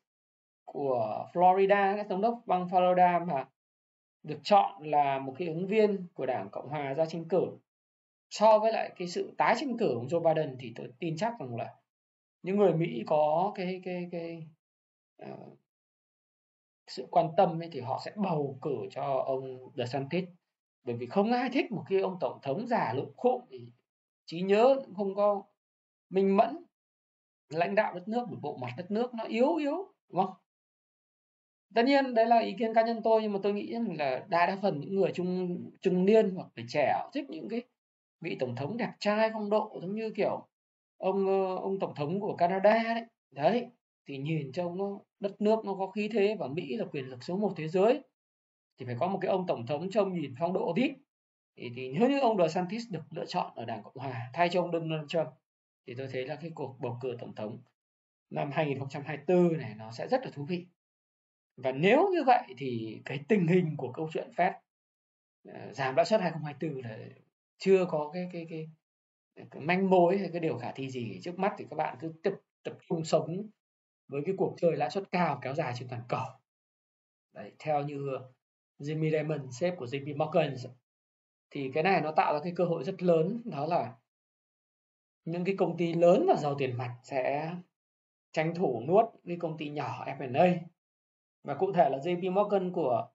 của 0.64 1.28
Florida 1.32 1.96
cái 1.96 2.04
thống 2.08 2.20
đốc 2.20 2.42
bang 2.46 2.66
Florida 2.66 3.26
mà 3.26 3.48
được 4.22 4.38
chọn 4.42 4.82
là 4.82 5.18
một 5.18 5.34
cái 5.38 5.48
ứng 5.48 5.66
viên 5.66 6.06
của 6.14 6.26
đảng 6.26 6.48
Cộng 6.50 6.68
hòa 6.68 6.94
ra 6.94 7.06
tranh 7.06 7.24
cử 7.24 7.58
so 8.30 8.58
với 8.58 8.72
lại 8.72 8.92
cái 8.96 9.08
sự 9.08 9.34
tái 9.38 9.54
tranh 9.58 9.78
cử 9.78 9.98
của 10.00 10.06
Joe 10.06 10.34
Biden 10.34 10.56
thì 10.60 10.72
tôi 10.76 10.88
tin 10.98 11.16
chắc 11.16 11.32
rằng 11.40 11.56
là 11.56 11.74
những 12.42 12.56
người 12.56 12.72
Mỹ 12.72 13.02
có 13.06 13.52
cái 13.54 13.80
cái 13.84 14.08
cái 14.12 14.46
uh, 15.30 15.58
sự 16.86 17.06
quan 17.10 17.28
tâm 17.36 17.62
ấy 17.62 17.68
thì 17.72 17.80
họ 17.80 18.00
sẽ 18.04 18.12
bầu 18.16 18.58
cử 18.62 18.76
cho 18.90 19.22
ông 19.26 19.70
DeSantis 19.76 20.24
bởi 20.86 20.96
vì 20.96 21.06
không 21.06 21.32
ai 21.32 21.50
thích 21.52 21.72
một 21.72 21.84
cái 21.88 22.00
ông 22.00 22.16
tổng 22.20 22.38
thống 22.42 22.66
già 22.66 22.92
lụng 22.96 23.12
khụm 23.16 23.42
thì 23.50 23.66
trí 24.26 24.40
nhớ 24.40 24.76
cũng 24.84 24.94
không 24.94 25.14
có 25.14 25.42
minh 26.10 26.36
mẫn. 26.36 26.56
Lãnh 27.48 27.74
đạo 27.74 27.94
đất 27.94 28.08
nước, 28.08 28.28
một 28.30 28.36
bộ 28.42 28.56
mặt 28.56 28.74
đất 28.76 28.90
nước 28.90 29.14
nó 29.14 29.24
yếu 29.24 29.54
yếu, 29.56 29.94
đúng 30.08 30.26
không? 30.26 30.34
Tất 31.74 31.82
nhiên 31.84 32.14
đấy 32.14 32.26
là 32.26 32.38
ý 32.38 32.54
kiến 32.58 32.74
cá 32.74 32.82
nhân 32.82 33.00
tôi, 33.04 33.22
nhưng 33.22 33.32
mà 33.32 33.38
tôi 33.42 33.52
nghĩ 33.52 33.74
là 33.98 34.24
đa 34.28 34.46
đa 34.46 34.56
phần 34.62 34.80
những 34.80 34.94
người 34.94 35.10
trung 35.14 35.58
trung 35.80 36.04
niên 36.04 36.34
hoặc 36.34 36.48
là 36.56 36.64
trẻ 36.68 36.94
thích 37.14 37.24
những 37.30 37.48
cái 37.48 37.62
vị 38.20 38.36
tổng 38.40 38.56
thống 38.56 38.76
đẹp 38.76 38.92
trai, 39.00 39.30
phong 39.32 39.50
độ 39.50 39.78
giống 39.82 39.94
như 39.94 40.10
kiểu 40.10 40.46
ông 40.98 41.26
ờ, 41.26 41.56
ông 41.56 41.78
tổng 41.78 41.94
thống 41.94 42.20
của 42.20 42.36
Canada 42.36 42.94
đấy. 42.94 43.04
Đấy, 43.30 43.66
thì 44.06 44.18
nhìn 44.18 44.52
trông 44.52 44.78
nó, 44.78 45.00
đất 45.20 45.40
nước 45.40 45.64
nó 45.64 45.74
có 45.74 45.86
khí 45.90 46.08
thế 46.12 46.36
và 46.38 46.48
Mỹ 46.48 46.76
là 46.76 46.84
quyền 46.84 47.04
lực 47.04 47.24
số 47.24 47.36
một 47.36 47.52
thế 47.56 47.68
giới 47.68 48.02
thì 48.78 48.86
phải 48.86 48.96
có 49.00 49.08
một 49.08 49.18
cái 49.22 49.30
ông 49.30 49.46
tổng 49.46 49.66
thống 49.66 49.90
trông 49.90 50.14
nhìn 50.14 50.34
phong 50.38 50.52
độ 50.52 50.72
tí 50.76 50.92
thì, 51.56 51.70
thì 51.76 51.92
nếu 51.92 52.08
như 52.08 52.20
ông 52.20 52.38
DeSantis 52.38 52.84
được 52.90 53.02
lựa 53.10 53.26
chọn 53.26 53.52
ở 53.54 53.64
đảng 53.64 53.82
Cộng 53.82 53.96
hòa 53.96 54.30
thay 54.32 54.48
cho 54.52 54.62
ông 54.62 54.72
Donald 54.72 55.08
Trump 55.08 55.28
thì 55.86 55.94
tôi 55.94 56.08
thấy 56.12 56.26
là 56.26 56.36
cái 56.36 56.50
cuộc 56.54 56.76
bầu 56.80 56.98
cử 57.00 57.16
tổng 57.20 57.34
thống 57.34 57.58
năm 58.30 58.50
2024 58.52 59.58
này 59.58 59.74
nó 59.74 59.92
sẽ 59.92 60.08
rất 60.08 60.24
là 60.24 60.30
thú 60.30 60.44
vị. 60.44 60.66
Và 61.56 61.72
nếu 61.72 62.08
như 62.12 62.24
vậy 62.24 62.42
thì 62.58 63.00
cái 63.04 63.20
tình 63.28 63.46
hình 63.46 63.74
của 63.76 63.92
câu 63.92 64.08
chuyện 64.12 64.30
Fed 64.36 64.52
uh, 65.48 65.76
giảm 65.76 65.96
lãi 65.96 66.06
suất 66.06 66.20
2024 66.20 66.82
là 66.82 66.98
chưa 67.58 67.84
có 67.84 68.10
cái 68.14 68.28
cái 68.32 68.46
cái 68.50 68.68
cái 69.50 69.62
manh 69.62 69.90
mối 69.90 70.18
hay 70.18 70.28
cái 70.32 70.40
điều 70.40 70.58
khả 70.58 70.72
thi 70.72 70.90
gì. 70.90 71.20
Trước 71.22 71.38
mắt 71.38 71.54
thì 71.58 71.64
các 71.70 71.76
bạn 71.76 71.96
cứ 72.00 72.12
tập 72.22 72.34
tập 72.62 72.78
trung 72.88 73.04
sống 73.04 73.50
với 74.08 74.22
cái 74.26 74.34
cuộc 74.38 74.54
chơi 74.60 74.76
lãi 74.76 74.90
suất 74.90 75.04
cao 75.12 75.38
kéo 75.42 75.54
dài 75.54 75.72
trên 75.78 75.88
toàn 75.88 76.02
cầu. 76.08 76.26
Đấy, 77.32 77.52
theo 77.58 77.82
như 77.82 78.18
Jimmy 78.78 79.10
Diamond, 79.10 79.42
sếp 79.50 79.76
của 79.76 79.86
JP 79.86 80.16
Morgan. 80.16 80.54
Thì 81.50 81.70
cái 81.74 81.82
này 81.82 82.00
nó 82.00 82.12
tạo 82.12 82.34
ra 82.34 82.40
cái 82.42 82.52
cơ 82.56 82.64
hội 82.64 82.84
rất 82.84 83.02
lớn 83.02 83.42
đó 83.44 83.66
là 83.66 83.94
những 85.24 85.44
cái 85.44 85.54
công 85.58 85.76
ty 85.76 85.94
lớn 85.94 86.24
và 86.28 86.36
giàu 86.36 86.54
tiền 86.58 86.76
mặt 86.78 86.96
sẽ 87.02 87.54
tranh 88.32 88.54
thủ 88.54 88.82
nuốt 88.86 89.04
cái 89.26 89.36
công 89.40 89.58
ty 89.58 89.70
nhỏ 89.70 90.04
F&A 90.06 90.54
và 91.42 91.54
cụ 91.54 91.72
thể 91.72 91.90
là 91.90 91.98
JP 91.98 92.32
Morgan 92.32 92.72
của 92.72 93.08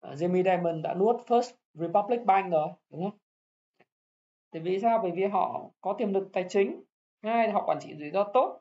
à, 0.00 0.14
Jimmy 0.14 0.44
Diamond 0.44 0.84
đã 0.84 0.94
nuốt 0.94 1.16
First 1.26 1.52
Republic 1.74 2.20
Bank 2.26 2.52
rồi 2.52 2.68
đúng 2.90 3.02
không? 3.02 3.18
Thì 4.52 4.60
vì 4.60 4.80
sao? 4.80 4.98
Bởi 5.02 5.10
vì 5.10 5.24
họ 5.24 5.70
có 5.80 5.94
tiềm 5.98 6.12
lực 6.12 6.28
tài 6.32 6.44
chính 6.48 6.82
hai 7.22 7.46
là 7.46 7.52
họ 7.52 7.66
quản 7.66 7.78
trị 7.80 7.94
rủi 7.98 8.10
ro 8.10 8.24
tốt 8.34 8.60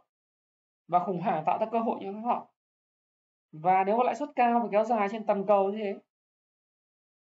và 0.87 0.99
khủng 1.05 1.21
hoảng 1.21 1.43
tạo 1.45 1.57
ra 1.59 1.65
cơ 1.71 1.79
hội 1.79 1.99
cho 2.01 2.11
họ. 2.11 2.53
Và 3.51 3.83
nếu 3.83 3.97
có 3.97 4.03
lãi 4.03 4.15
suất 4.15 4.29
cao 4.35 4.59
và 4.59 4.69
kéo 4.71 4.83
dài 4.83 5.07
trên 5.11 5.25
toàn 5.25 5.45
cầu 5.47 5.71
như 5.71 5.77
thế 5.77 5.99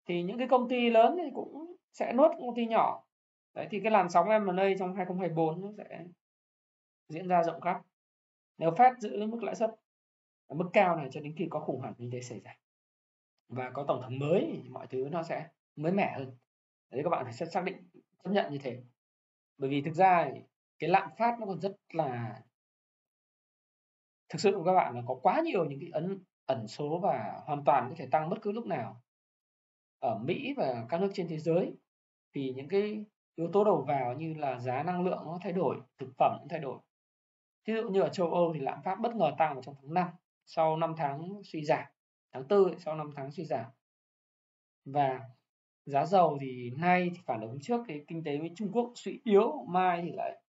thì 0.05 0.23
những 0.23 0.37
cái 0.37 0.47
công 0.47 0.69
ty 0.69 0.89
lớn 0.89 1.17
thì 1.23 1.29
cũng 1.33 1.75
sẽ 1.91 2.13
nuốt 2.13 2.31
công 2.39 2.55
ty 2.55 2.65
nhỏ. 2.65 3.03
Đấy, 3.53 3.67
thì 3.71 3.79
cái 3.79 3.91
làn 3.91 4.09
sóng 4.09 4.27
M&A 4.27 4.69
trong 4.79 4.95
2024 4.95 5.61
nó 5.61 5.71
sẽ 5.77 6.05
diễn 7.07 7.27
ra 7.27 7.43
rộng 7.43 7.61
khắp. 7.61 7.81
Nếu 8.57 8.71
Fed 8.71 8.99
giữ 8.99 9.25
mức 9.25 9.43
lãi 9.43 9.55
suất 9.55 9.69
ở 10.47 10.55
mức 10.55 10.69
cao 10.73 10.95
này 10.95 11.07
cho 11.11 11.21
đến 11.21 11.33
khi 11.37 11.47
có 11.49 11.59
khủng 11.59 11.79
hoảng 11.79 11.93
kinh 11.97 12.11
tế 12.11 12.21
xảy 12.21 12.39
ra 12.39 12.55
và 13.47 13.71
có 13.73 13.85
tổng 13.87 14.01
thống 14.01 14.19
mới 14.19 14.59
thì 14.63 14.69
mọi 14.69 14.87
thứ 14.87 15.07
nó 15.11 15.23
sẽ 15.23 15.47
mới 15.75 15.91
mẻ 15.91 16.13
hơn. 16.17 16.37
Đấy, 16.89 17.01
các 17.03 17.09
bạn 17.09 17.23
phải 17.23 17.33
xác 17.33 17.63
định, 17.63 17.89
chấp 18.23 18.29
nhận 18.29 18.51
như 18.51 18.57
thế. 18.57 18.83
Bởi 19.57 19.69
vì 19.69 19.81
thực 19.81 19.93
ra 19.93 20.29
cái 20.79 20.89
lạm 20.89 21.09
phát 21.17 21.39
nó 21.39 21.45
còn 21.45 21.59
rất 21.59 21.75
là 21.93 22.41
thực 24.29 24.39
sự 24.41 24.51
của 24.55 24.63
các 24.63 24.73
bạn 24.73 24.95
là 24.95 25.01
có 25.07 25.19
quá 25.23 25.41
nhiều 25.43 25.65
những 25.65 25.79
cái 25.79 25.89
ấn, 25.93 26.23
ẩn 26.45 26.67
số 26.67 26.99
và 27.03 27.41
hoàn 27.45 27.63
toàn 27.63 27.89
có 27.89 27.95
thể 27.97 28.07
tăng 28.11 28.29
bất 28.29 28.37
cứ 28.41 28.51
lúc 28.51 28.65
nào 28.65 29.01
ở 30.05 30.17
Mỹ 30.17 30.53
và 30.57 30.85
các 30.89 31.01
nước 31.01 31.11
trên 31.13 31.27
thế 31.27 31.37
giới 31.37 31.73
vì 32.33 32.53
những 32.55 32.67
cái 32.67 33.05
yếu 33.35 33.49
tố 33.53 33.63
đầu 33.63 33.85
vào 33.87 34.13
như 34.13 34.33
là 34.33 34.59
giá 34.59 34.83
năng 34.83 35.05
lượng 35.05 35.23
nó 35.25 35.39
thay 35.41 35.51
đổi, 35.51 35.81
thực 35.97 36.09
phẩm 36.17 36.37
cũng 36.39 36.47
thay 36.49 36.59
đổi. 36.59 36.79
Ví 37.65 37.73
dụ 37.73 37.89
như 37.89 38.01
ở 38.01 38.09
châu 38.09 38.33
Âu 38.33 38.51
thì 38.53 38.59
lạm 38.59 38.81
phát 38.83 38.99
bất 38.99 39.15
ngờ 39.15 39.31
tăng 39.37 39.53
vào 39.53 39.63
trong 39.63 39.75
tháng 39.81 39.93
5 39.93 40.07
sau 40.45 40.77
5 40.77 40.93
tháng 40.97 41.41
suy 41.43 41.65
giảm, 41.65 41.85
tháng 42.33 42.47
4 42.49 42.79
sau 42.79 42.95
5 42.95 43.11
tháng 43.15 43.31
suy 43.31 43.45
giảm. 43.45 43.65
Và 44.85 45.19
giá 45.85 46.05
dầu 46.05 46.37
thì 46.41 46.71
nay 46.77 47.11
thì 47.15 47.21
phản 47.25 47.41
ứng 47.41 47.59
trước 47.61 47.81
cái 47.87 48.05
kinh 48.07 48.23
tế 48.23 48.37
với 48.37 48.51
Trung 48.55 48.71
Quốc 48.71 48.91
suy 48.95 49.21
yếu, 49.23 49.65
mai 49.67 50.01
thì 50.01 50.11
lại 50.11 50.41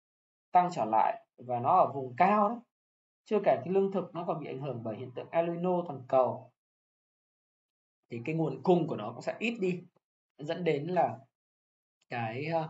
tăng 0.53 0.71
trở 0.73 0.85
lại 0.85 1.27
và 1.37 1.61
nó 1.61 1.79
ở 1.79 1.93
vùng 1.93 2.17
cao 2.17 2.49
đó 2.49 2.63
chưa 3.25 3.39
kể 3.45 3.57
cái 3.65 3.75
lương 3.75 3.93
thực 3.93 4.15
nó 4.15 4.25
còn 4.27 4.41
bị 4.41 4.47
ảnh 4.47 4.61
hưởng 4.61 4.83
bởi 4.83 4.97
hiện 4.97 5.11
tượng 5.15 5.29
El 5.31 5.51
Nino 5.51 5.83
toàn 5.87 6.03
cầu 6.09 6.53
thì 8.11 8.21
cái 8.25 8.35
nguồn 8.35 8.63
cung 8.63 8.87
của 8.89 8.97
nó 8.97 9.13
cũng 9.13 9.23
sẽ 9.23 9.37
ít 9.39 9.59
đi. 9.61 9.81
Dẫn 10.39 10.65
đến 10.65 10.87
là 10.87 11.19
cái 12.09 12.47
ờ, 12.47 12.69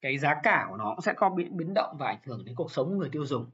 cái 0.00 0.18
giá 0.18 0.40
cả 0.42 0.66
của 0.70 0.76
nó 0.76 0.96
sẽ 1.02 1.14
có 1.16 1.30
biến 1.30 1.56
biến 1.56 1.74
động 1.74 1.96
và 1.98 2.06
ảnh 2.06 2.20
hưởng 2.24 2.44
đến 2.44 2.54
cuộc 2.54 2.72
sống 2.72 2.98
người 2.98 3.08
tiêu 3.12 3.26
dùng. 3.26 3.50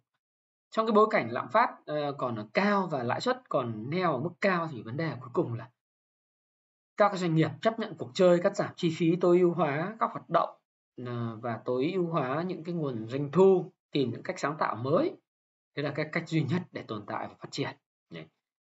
Trong 0.71 0.87
cái 0.87 0.93
bối 0.93 1.07
cảnh 1.11 1.31
lạm 1.31 1.49
phát 1.49 1.77
ờ, 1.87 2.13
còn 2.19 2.49
cao 2.55 2.89
và 2.91 3.03
lãi 3.03 3.21
suất 3.21 3.49
còn 3.49 3.91
neo 3.91 4.13
ở 4.13 4.19
mức 4.19 4.33
cao 4.41 4.69
thì 4.73 4.83
vấn 4.83 4.97
đề 4.97 5.13
cuối 5.21 5.31
cùng 5.33 5.55
là 5.55 5.71
các 6.97 7.15
doanh 7.15 7.35
nghiệp 7.35 7.51
chấp 7.63 7.79
nhận 7.79 7.95
cuộc 7.99 8.11
chơi, 8.15 8.41
cắt 8.43 8.57
giảm 8.57 8.75
chi 8.77 8.95
phí, 8.97 9.17
tối 9.17 9.41
ưu 9.41 9.55
hóa 9.55 9.97
các 10.01 10.11
hoạt 10.13 10.31
động 10.31 10.59
ờ, 11.07 11.37
và 11.37 11.61
tối 11.65 11.91
ưu 11.95 12.07
hóa 12.07 12.43
những 12.43 12.65
cái 12.65 12.75
nguồn 12.75 13.09
doanh 13.09 13.33
thu, 13.33 13.73
tìm 13.91 14.11
những 14.11 14.23
cách 14.23 14.39
sáng 14.39 14.57
tạo 14.59 14.77
mới. 14.77 15.13
Thế 15.77 15.83
là 15.83 15.91
cái 15.91 16.07
cách 16.13 16.29
duy 16.29 16.43
nhất 16.43 16.63
để 16.73 16.85
tồn 16.89 17.05
tại 17.07 17.29
và 17.29 17.35
phát 17.39 17.49
triển 17.51 17.77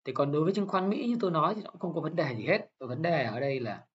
thì 0.06 0.14
còn 0.14 0.32
đối 0.32 0.44
với 0.44 0.54
chứng 0.54 0.68
khoán 0.68 0.90
Mỹ 0.90 1.08
như 1.08 1.18
tôi 1.20 1.32
nói 1.32 1.56
thì 1.56 1.62
nó 1.64 1.70
cũng 1.70 1.82
không 1.82 1.94
có 1.94 2.02
vấn 2.02 2.16
đề 2.16 2.36
gì 2.36 2.46
hết. 2.46 2.70
Và 2.80 2.88
vấn 2.88 3.02
đề 3.02 3.24
ở 3.24 3.40
đây 3.40 3.60
là 3.60 3.86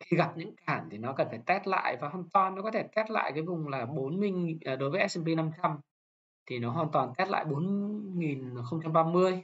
khi 0.00 0.16
gặp 0.16 0.32
những 0.36 0.54
cản 0.66 0.88
thì 0.90 0.98
nó 0.98 1.12
cần 1.12 1.28
phải 1.30 1.40
test 1.46 1.66
lại 1.66 1.96
và 2.00 2.08
hoàn 2.08 2.28
toàn 2.32 2.54
nó 2.54 2.62
có 2.62 2.70
thể 2.70 2.88
test 2.96 3.10
lại 3.10 3.32
cái 3.34 3.42
vùng 3.42 3.68
là 3.68 3.86
40 3.86 4.58
à, 4.64 4.76
đối 4.76 4.90
với 4.90 5.08
S&P 5.08 5.26
500 5.36 5.80
thì 6.46 6.58
nó 6.58 6.70
hoàn 6.70 6.90
toàn 6.92 7.12
test 7.16 7.30
lại 7.30 7.44
4030 7.44 9.42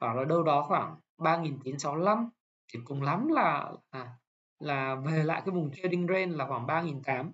hoặc 0.00 0.16
là 0.16 0.24
đâu 0.24 0.42
đó 0.42 0.64
khoảng 0.68 0.96
3965 1.18 2.30
thì 2.72 2.80
cùng 2.84 3.02
lắm 3.02 3.28
là 3.28 3.72
là, 3.92 4.16
là 4.58 4.94
về 4.94 5.24
lại 5.24 5.42
cái 5.44 5.54
vùng 5.54 5.70
trading 5.70 6.06
range 6.06 6.36
là 6.36 6.46
khoảng 6.46 6.66
3008 6.66 7.32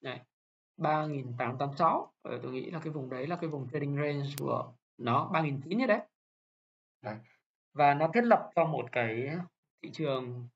này 0.00 0.20
3886 0.76 2.12
tôi 2.22 2.52
nghĩ 2.52 2.70
là 2.70 2.78
cái 2.78 2.92
vùng 2.92 3.10
đấy 3.10 3.26
là 3.26 3.36
cái 3.36 3.50
vùng 3.50 3.68
trading 3.72 3.96
range 3.96 4.28
của 4.38 4.72
nó 4.98 5.30
3009 5.32 5.78
như 5.78 5.86
đấy 5.86 6.00
đấy. 7.06 7.16
Và 7.72 7.94
nó 7.94 8.10
thiết 8.14 8.24
lập 8.24 8.50
cho 8.56 8.64
một 8.64 8.86
cái 8.92 9.30
thị 9.82 9.90
trường 9.92 10.48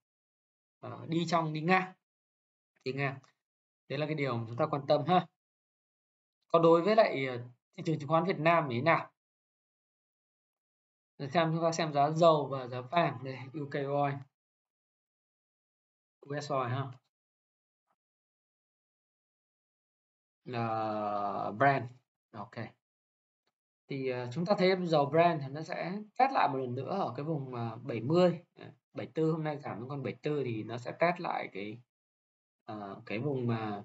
uh, 0.87 1.09
đi 1.09 1.27
trong 1.27 1.53
đi 1.53 1.61
ngang. 1.61 1.93
Đi 2.85 2.93
ngang. 2.93 3.19
Đấy 3.89 3.99
là 3.99 4.07
cái 4.07 4.15
điều 4.15 4.37
mà 4.37 4.45
chúng 4.49 4.57
ta 4.57 4.67
quan 4.67 4.83
tâm 4.89 5.05
ha. 5.07 5.27
Còn 6.49 6.63
đối 6.63 6.83
với 6.83 6.97
lại 6.97 7.27
ờ, 7.27 7.39
thị 7.77 7.83
trường 7.87 7.99
chứng 7.99 8.09
khoán 8.09 8.25
Việt 8.25 8.39
Nam 8.39 8.67
thì 8.71 8.77
thế 8.77 8.83
nào? 8.83 9.11
Để 11.19 11.29
xem 11.29 11.53
chúng 11.55 11.63
ta 11.63 11.73
xem 11.73 11.93
giá 11.93 12.11
dầu 12.11 12.47
và 12.47 12.67
giá 12.67 12.81
vàng 12.81 13.25
đây 13.25 13.39
UK 13.61 13.75
oil 13.75 14.15
US 16.27 16.53
oil 16.53 16.69
ha. 16.71 16.87
Là 20.45 21.51
brand. 21.59 21.85
Ok 22.33 22.80
thì 23.91 24.09
ờ, 24.09 24.29
chúng 24.33 24.47
ta 24.47 24.55
thấy 24.59 24.77
dầu 24.87 25.07
brand 25.07 25.43
thì 25.43 25.49
nó 25.49 25.63
sẽ 25.63 25.93
test 26.19 26.33
lại 26.33 26.49
một 26.49 26.59
lần 26.59 26.75
nữa 26.75 26.99
ở 26.99 27.13
cái 27.17 27.25
vùng 27.25 27.55
ờ, 27.55 27.79
70 27.83 28.41
74 28.95 29.33
hôm 29.33 29.45
nay 29.45 29.59
giảm 29.59 29.79
xuống 29.81 29.89
còn 29.89 30.03
74 30.03 30.45
thì 30.45 30.63
nó 30.63 30.79
sẽ 30.79 30.93
test 31.01 31.21
lại 31.21 31.49
cái 31.53 31.81
uh, 32.73 33.03
cái 33.07 33.19
vùng 33.19 33.47
mà 33.47 33.85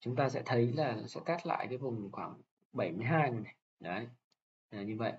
chúng 0.00 0.16
ta 0.16 0.28
sẽ 0.28 0.42
thấy 0.46 0.72
là 0.72 1.06
sẽ 1.06 1.20
test 1.26 1.46
lại 1.46 1.66
cái 1.68 1.78
vùng 1.78 2.12
khoảng 2.12 2.40
72 2.72 3.30
này, 3.30 3.40
này. 3.40 3.54
đấy 3.80 4.06
là 4.70 4.82
như 4.82 4.96
vậy. 4.96 5.12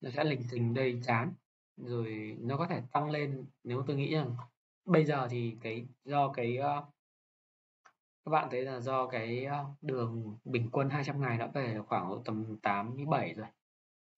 Nó 0.00 0.10
sẽ 0.10 0.24
lình 0.24 0.42
xình 0.42 0.74
đây 0.74 1.00
chán. 1.04 1.32
Rồi 1.76 2.36
nó 2.40 2.56
có 2.56 2.66
thể 2.66 2.82
tăng 2.92 3.10
lên 3.10 3.46
nếu 3.64 3.84
tôi 3.86 3.96
nghĩ 3.96 4.14
rằng. 4.14 4.36
Bây 4.84 5.04
giờ 5.04 5.28
thì 5.30 5.56
cái 5.60 5.86
do 6.04 6.32
cái 6.32 6.58
uh, 6.58 6.84
các 8.28 8.32
bạn 8.32 8.48
thấy 8.50 8.62
là 8.62 8.80
do 8.80 9.06
cái 9.06 9.44
ờ, 9.44 9.64
đường 9.82 10.36
bình 10.44 10.68
quân 10.72 10.90
200 10.90 11.20
ngày 11.20 11.38
đã 11.38 11.46
về 11.46 11.78
khoảng 11.86 12.22
tầm 12.24 12.56
87 12.62 13.34
rồi. 13.34 13.46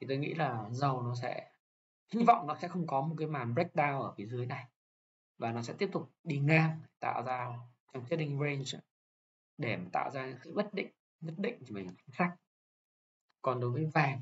Thì 0.01 0.07
tôi 0.09 0.17
nghĩ 0.17 0.35
là 0.35 0.65
dầu 0.71 1.03
nó 1.03 1.15
sẽ, 1.15 1.51
hy 2.15 2.25
vọng 2.25 2.47
nó 2.47 2.55
sẽ 2.55 2.69
không 2.69 2.87
có 2.87 3.01
một 3.01 3.15
cái 3.19 3.27
màn 3.29 3.55
breakdown 3.55 4.03
ở 4.03 4.15
phía 4.17 4.27
dưới 4.27 4.47
này. 4.47 4.65
Và 5.39 5.53
nó 5.53 5.63
sẽ 5.63 5.75
tiếp 5.79 5.89
tục 5.93 6.11
đi 6.25 6.39
ngang, 6.39 6.81
tạo 7.01 7.23
ra 7.23 7.59
trong 7.93 8.07
trading 8.11 8.41
range 8.41 8.85
để 9.59 9.79
tạo 9.93 10.11
ra 10.11 10.33
sự 10.45 10.55
bất 10.55 10.75
định, 10.75 10.91
nhất 11.21 11.35
định 11.39 11.63
cho 11.67 11.75
mình 11.75 11.89
khách 12.13 12.37
còn 13.43 13.61
đối 13.61 13.71
với 13.71 13.87
vàng 13.95 14.21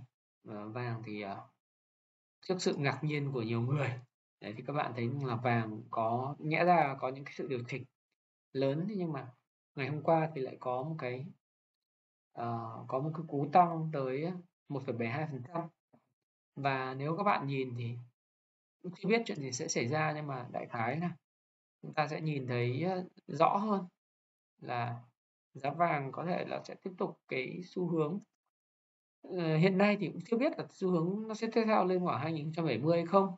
ờ, 0.48 0.68
vàng 0.68 1.02
thì 1.06 1.20
ờ, 1.22 1.48
trước 2.40 2.56
sự 2.58 2.74
ngạc 2.76 2.98
nhiên 3.02 3.32
của 3.32 3.42
nhiều 3.42 3.60
người. 3.60 4.00
Đấy, 4.40 4.54
thì 4.56 4.64
các 4.66 4.72
bạn 4.72 4.92
thấy 4.96 5.10
là 5.22 5.36
vàng 5.36 5.82
có, 5.90 6.36
nhẽ 6.38 6.64
ra 6.64 6.96
có 7.00 7.08
những 7.08 7.24
cái 7.24 7.34
sự 7.36 7.48
điều 7.48 7.62
chỉnh 7.68 7.84
lớn 8.52 8.86
nhưng 8.96 9.12
mà 9.12 9.32
ngày 9.78 9.88
hôm 9.88 10.02
qua 10.02 10.30
thì 10.34 10.40
lại 10.40 10.56
có 10.60 10.82
một 10.82 10.96
cái 10.98 11.26
uh, 12.40 12.88
có 12.88 13.00
một 13.02 13.10
cái 13.14 13.24
cú 13.28 13.48
tăng 13.52 13.90
tới 13.92 14.32
1,72% 14.68 15.68
và 16.56 16.94
nếu 16.94 17.16
các 17.16 17.22
bạn 17.22 17.46
nhìn 17.46 17.74
thì 17.78 17.98
cũng 18.82 18.92
chưa 18.98 19.08
biết 19.08 19.22
chuyện 19.26 19.40
gì 19.40 19.52
sẽ 19.52 19.68
xảy 19.68 19.88
ra 19.88 20.12
nhưng 20.16 20.26
mà 20.26 20.46
đại 20.52 20.66
khái 20.66 20.96
là 20.96 21.10
chúng 21.82 21.94
ta 21.94 22.08
sẽ 22.08 22.20
nhìn 22.20 22.46
thấy 22.46 22.82
ờ, 22.82 23.04
rõ 23.26 23.56
hơn 23.56 23.86
là 24.60 25.02
giá 25.54 25.70
vàng 25.70 26.12
có 26.12 26.24
thể 26.24 26.44
là 26.44 26.62
sẽ 26.64 26.74
tiếp 26.74 26.90
tục 26.98 27.20
cái 27.28 27.60
xu 27.64 27.88
hướng. 27.88 28.20
Ờ, 29.22 29.56
hiện 29.56 29.78
nay 29.78 29.96
thì 30.00 30.08
cũng 30.08 30.20
chưa 30.20 30.36
biết 30.38 30.58
là 30.58 30.66
xu 30.70 30.90
hướng 30.90 31.28
nó 31.28 31.34
sẽ 31.34 31.46
tiếp 31.52 31.62
theo 31.66 31.84
lên 31.84 32.04
khoảng 32.04 32.20
2070 32.20 32.96
hay 32.96 33.06
không. 33.06 33.36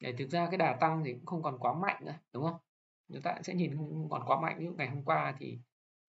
Để 0.00 0.14
thực 0.18 0.30
ra 0.30 0.46
cái 0.50 0.58
đà 0.58 0.76
tăng 0.80 1.04
thì 1.04 1.12
cũng 1.12 1.26
không 1.26 1.42
còn 1.42 1.58
quá 1.58 1.74
mạnh 1.74 2.04
nữa 2.04 2.14
đúng 2.32 2.44
không? 2.44 2.60
Chúng 3.08 3.22
ta 3.22 3.38
sẽ 3.42 3.54
nhìn 3.54 3.76
không 3.76 4.08
còn 4.10 4.22
quá 4.26 4.40
mạnh. 4.40 4.56
Như 4.60 4.72
ngày 4.72 4.88
hôm 4.88 5.04
qua 5.04 5.34
thì 5.38 5.58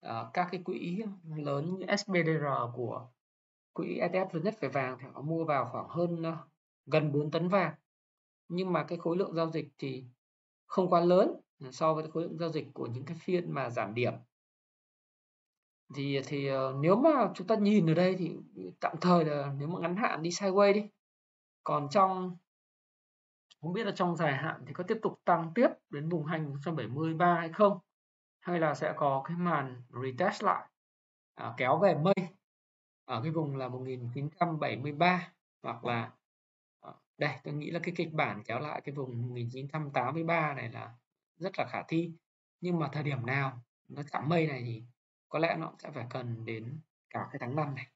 uh, 0.05 0.11
các 0.33 0.47
cái 0.51 0.61
quỹ 0.65 1.03
lớn 1.35 1.79
như 1.79 1.85
SBDR 1.97 2.45
của 2.75 3.07
quỹ 3.73 3.99
ETF 3.99 4.27
lớn 4.31 4.43
nhất 4.43 4.55
về 4.59 4.69
vàng 4.69 4.97
thì 5.01 5.07
họ 5.13 5.21
mua 5.21 5.45
vào 5.45 5.69
khoảng 5.71 5.89
hơn 5.89 6.21
uh, 6.21 6.37
gần 6.85 7.11
4 7.11 7.31
tấn 7.31 7.47
vàng. 7.47 7.73
Nhưng 8.47 8.73
mà 8.73 8.83
cái 8.83 8.97
khối 8.97 9.17
lượng 9.17 9.35
giao 9.35 9.51
dịch 9.51 9.67
thì 9.77 10.05
không 10.65 10.89
quá 10.89 10.99
lớn 10.99 11.33
ờ, 11.59 11.71
so 11.71 11.93
với 11.93 12.11
khối 12.11 12.23
lượng 12.23 12.37
giao 12.37 12.49
dịch 12.49 12.67
của 12.73 12.85
những 12.85 13.05
cái 13.05 13.17
phiên 13.19 13.51
mà 13.51 13.69
giảm 13.69 13.93
điểm. 13.93 14.13
Thì 15.95 16.21
thì 16.25 16.51
uh, 16.51 16.75
nếu 16.79 16.95
mà 16.95 17.31
chúng 17.35 17.47
ta 17.47 17.55
nhìn 17.55 17.89
ở 17.89 17.93
đây 17.93 18.15
thì 18.15 18.31
tạm 18.79 18.95
thời 19.01 19.25
là 19.25 19.53
nếu 19.57 19.67
mà 19.67 19.79
ngắn 19.79 19.95
hạn 19.95 20.23
đi 20.23 20.29
sideways 20.29 20.73
đi. 20.73 20.83
Còn 21.63 21.87
trong 21.91 22.37
không 23.63 23.73
biết 23.73 23.83
là 23.83 23.91
trong 23.95 24.15
dài 24.15 24.33
hạn 24.33 24.63
thì 24.67 24.73
có 24.73 24.83
tiếp 24.87 24.97
tục 25.01 25.21
tăng 25.25 25.51
tiếp 25.55 25.67
đến 25.89 26.09
vùng 26.09 26.25
2073 26.25 27.35
hay 27.35 27.49
không 27.53 27.79
hay 28.39 28.59
là 28.59 28.73
sẽ 28.75 28.93
có 28.97 29.23
cái 29.25 29.37
màn 29.37 29.83
retest 30.03 30.43
lại 30.43 30.69
à, 31.35 31.53
kéo 31.57 31.79
về 31.79 31.95
mây 31.95 32.13
ở 33.05 33.21
cái 33.23 33.31
vùng 33.31 33.55
là 33.55 33.69
1973 33.69 35.33
hoặc 35.63 35.85
là 35.85 36.11
à, 36.81 36.91
đây 37.17 37.31
tôi 37.43 37.53
nghĩ 37.53 37.71
là 37.71 37.79
cái 37.83 37.93
kịch 37.97 38.13
bản 38.13 38.43
kéo 38.45 38.59
lại 38.59 38.81
cái 38.81 38.95
vùng 38.95 39.21
1983 39.27 40.53
này 40.53 40.69
là 40.69 40.93
rất 41.37 41.51
là 41.57 41.65
khả 41.69 41.83
thi. 41.87 42.11
Nhưng 42.61 42.79
mà 42.79 42.89
thời 42.93 43.03
điểm 43.03 43.25
nào 43.25 43.63
nó 43.89 44.03
chạm 44.11 44.29
mây 44.29 44.47
này 44.47 44.63
thì 44.65 44.83
có 45.29 45.39
lẽ 45.39 45.55
nó 45.59 45.73
sẽ 45.79 45.91
phải 45.91 46.05
cần 46.09 46.45
đến 46.45 46.79
cả 47.09 47.27
cái 47.31 47.39
tháng 47.39 47.55
5 47.55 47.75
này 47.75 47.87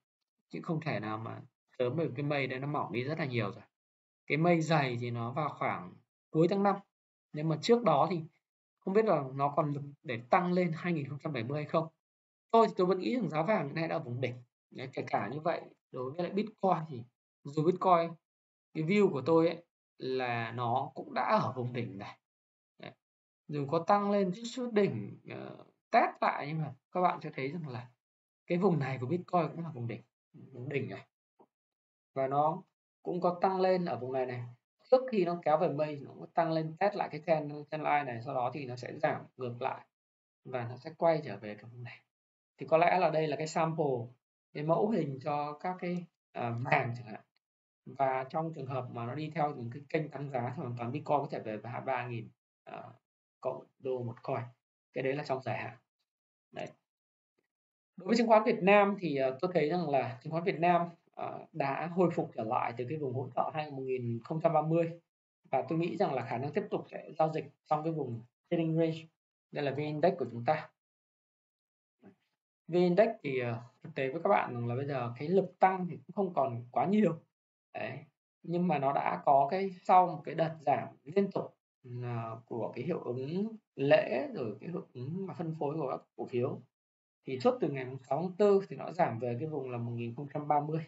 chứ 0.49 0.59
không 0.63 0.81
thể 0.81 0.99
nào 0.99 1.17
mà 1.17 1.41
sớm 1.79 1.93
bởi 1.97 2.09
cái 2.15 2.25
mây 2.25 2.47
đấy 2.47 2.59
nó 2.59 2.67
mỏng 2.67 2.93
đi 2.93 3.03
rất 3.03 3.19
là 3.19 3.25
nhiều 3.25 3.51
rồi 3.51 3.63
cái 4.27 4.37
mây 4.37 4.61
dày 4.61 4.97
thì 5.01 5.11
nó 5.11 5.31
vào 5.31 5.49
khoảng 5.49 5.93
cuối 6.29 6.47
tháng 6.47 6.63
5 6.63 6.75
nhưng 7.33 7.49
mà 7.49 7.57
trước 7.61 7.83
đó 7.83 8.07
thì 8.09 8.21
không 8.79 8.93
biết 8.93 9.05
là 9.05 9.23
nó 9.33 9.53
còn 9.55 9.73
lực 9.73 9.81
để 10.03 10.21
tăng 10.29 10.53
lên 10.53 10.71
2070 10.75 11.57
hay 11.57 11.65
không. 11.65 11.87
Tôi 12.51 12.67
thì 12.67 12.73
tôi 12.77 12.87
vẫn 12.87 12.99
nghĩ 12.99 13.15
rằng 13.15 13.29
giá 13.29 13.41
vàng 13.41 13.65
hiện 13.67 13.75
nay 13.75 13.87
đã 13.87 13.97
vùng 13.97 14.21
đỉnh. 14.21 14.43
Đấy, 14.71 14.89
kể 14.93 15.03
cả 15.07 15.29
như 15.31 15.39
vậy 15.39 15.61
đối 15.91 16.11
với 16.11 16.23
lại 16.23 16.33
Bitcoin 16.33 16.77
thì 16.89 17.03
dù 17.43 17.65
Bitcoin 17.65 18.11
cái 18.73 18.83
view 18.83 19.11
của 19.11 19.21
tôi 19.25 19.47
ấy 19.47 19.65
là 19.97 20.51
nó 20.51 20.91
cũng 20.95 21.13
đã 21.13 21.39
ở 21.41 21.53
vùng 21.55 21.73
đỉnh 21.73 21.97
này. 21.97 22.19
Đấy. 22.79 22.91
dù 23.47 23.67
có 23.71 23.83
tăng 23.87 24.11
lên 24.11 24.31
chút 24.35 24.43
chút 24.51 24.69
đỉnh 24.73 25.19
uh, 25.33 25.67
test 25.91 26.11
lại 26.21 26.47
nhưng 26.47 26.61
mà 26.61 26.73
các 26.91 27.01
bạn 27.01 27.19
sẽ 27.23 27.29
thấy 27.33 27.51
rằng 27.51 27.67
là 27.67 27.87
cái 28.47 28.57
vùng 28.57 28.79
này 28.79 28.97
của 29.01 29.07
Bitcoin 29.07 29.47
cũng 29.51 29.63
là 29.63 29.69
vùng 29.69 29.87
đỉnh 29.87 30.01
vùng 30.33 30.69
đỉnh 30.69 30.89
này. 30.89 31.07
Và 32.13 32.27
nó 32.27 32.63
cũng 33.03 33.21
có 33.21 33.37
tăng 33.41 33.61
lên 33.61 33.85
ở 33.85 33.97
vùng 33.97 34.13
này 34.13 34.25
này. 34.25 34.41
Trước 34.91 35.01
khi 35.11 35.25
nó 35.25 35.39
kéo 35.43 35.57
về 35.57 35.69
mây 35.69 35.99
nó 36.05 36.11
cũng 36.13 36.27
tăng 36.27 36.51
lên 36.51 36.75
test 36.79 36.95
lại 36.95 37.09
cái 37.11 37.21
trend 37.25 37.53
trend 37.71 37.83
line 37.83 38.03
này 38.03 38.21
sau 38.21 38.33
đó 38.33 38.51
thì 38.53 38.65
nó 38.65 38.75
sẽ 38.75 38.93
giảm 39.01 39.21
ngược 39.37 39.61
lại 39.61 39.85
và 40.45 40.67
nó 40.69 40.77
sẽ 40.77 40.91
quay 40.97 41.21
trở 41.25 41.37
về 41.37 41.55
cái 41.55 41.63
vùng 41.63 41.83
này. 41.83 41.99
Thì 42.57 42.65
có 42.65 42.77
lẽ 42.77 42.99
là 42.99 43.09
đây 43.09 43.27
là 43.27 43.35
cái 43.35 43.47
sample 43.47 43.85
cái 44.53 44.63
mẫu 44.63 44.89
hình 44.89 45.19
cho 45.23 45.53
các 45.53 45.75
cái 45.79 46.05
ờ, 46.33 46.49
uh, 46.49 46.55
vàng 46.65 46.93
chẳng 46.97 47.05
hạn. 47.05 47.21
Và 47.85 48.25
trong 48.29 48.53
trường 48.53 48.67
hợp 48.67 48.87
mà 48.91 49.05
nó 49.05 49.15
đi 49.15 49.31
theo 49.35 49.55
những 49.55 49.69
cái 49.73 49.83
kênh 49.89 50.09
tăng 50.09 50.29
giá 50.29 50.53
thì 50.55 50.61
hoàn 50.61 50.77
toàn 50.77 50.91
Bitcoin 50.91 51.19
có 51.19 51.27
thể 51.31 51.39
về 51.39 51.59
hạ 51.63 51.79
ba 51.79 52.07
nghìn 52.07 52.29
uh, 52.69 52.85
cộng 53.41 53.63
đô 53.79 54.03
một 54.03 54.23
coin. 54.23 54.43
Cái 54.93 55.03
đấy 55.03 55.15
là 55.15 55.23
trong 55.23 55.41
dài 55.41 55.57
hạn. 55.57 55.77
Đấy. 56.51 56.67
Đối 57.97 58.07
với 58.07 58.17
chứng 58.17 58.27
khoán 58.27 58.43
Việt 58.43 58.63
Nam 58.63 58.97
thì 58.99 59.19
uh, 59.29 59.35
tôi 59.39 59.51
thấy 59.53 59.69
rằng 59.69 59.89
là 59.89 60.19
chứng 60.23 60.31
khoán 60.31 60.43
Việt 60.43 60.59
Nam 60.59 60.89
Ờ, 61.17 61.45
đã 61.53 61.87
hồi 61.95 62.09
phục 62.11 62.31
trở 62.35 62.43
lại 62.43 62.73
từ 62.77 62.85
cái 62.89 62.97
vùng 62.97 63.13
hỗ 63.13 63.29
trợ 63.35 63.51
2030 63.53 64.91
và 65.51 65.65
tôi 65.69 65.79
nghĩ 65.79 65.97
rằng 65.97 66.13
là 66.13 66.25
khả 66.25 66.37
năng 66.37 66.53
tiếp 66.53 66.63
tục 66.69 66.85
sẽ 66.91 67.11
giao 67.17 67.31
dịch 67.33 67.45
trong 67.65 67.83
cái 67.83 67.93
vùng 67.93 68.21
trading 68.49 68.77
range. 68.77 68.97
Đây 69.51 69.63
là 69.63 69.71
VN 69.71 69.77
Index 69.77 70.13
của 70.19 70.25
chúng 70.31 70.45
ta. 70.45 70.69
VN 72.67 72.73
Index 72.73 73.07
thì 73.23 73.39
ờ, 73.39 73.61
thực 73.83 73.95
tế 73.95 74.09
với 74.09 74.21
các 74.23 74.29
bạn 74.29 74.53
rằng 74.53 74.67
là 74.67 74.75
bây 74.75 74.85
giờ 74.85 75.13
cái 75.19 75.27
lực 75.27 75.59
tăng 75.59 75.87
thì 75.89 75.97
cũng 75.97 76.15
không 76.15 76.33
còn 76.33 76.65
quá 76.71 76.85
nhiều. 76.85 77.19
Đấy. 77.73 77.99
Nhưng 78.43 78.67
mà 78.67 78.79
nó 78.79 78.93
đã 78.93 79.21
có 79.25 79.47
cái 79.51 79.69
sau 79.83 80.07
một 80.07 80.21
cái 80.25 80.35
đợt 80.35 80.55
giảm 80.61 80.87
liên 81.03 81.31
tục 81.31 81.57
ờ, 82.03 82.41
của 82.45 82.71
cái 82.75 82.85
hiệu 82.85 82.99
ứng 82.99 83.55
lễ 83.75 84.27
rồi 84.33 84.57
cái 84.61 84.69
hiệu 84.69 84.87
ứng 84.93 85.27
mà 85.27 85.33
phân 85.33 85.55
phối 85.59 85.75
của 85.75 85.91
các 85.91 86.01
cổ 86.17 86.25
phiếu. 86.25 86.61
Thì 87.25 87.39
suốt 87.39 87.57
từ 87.61 87.69
ngày 87.69 87.85
6 88.09 88.21
tháng 88.21 88.37
4 88.37 88.59
thì 88.69 88.75
nó 88.75 88.91
giảm 88.91 89.19
về 89.19 89.37
cái 89.39 89.49
vùng 89.49 89.71
là 89.71 89.77
1030 89.77 90.81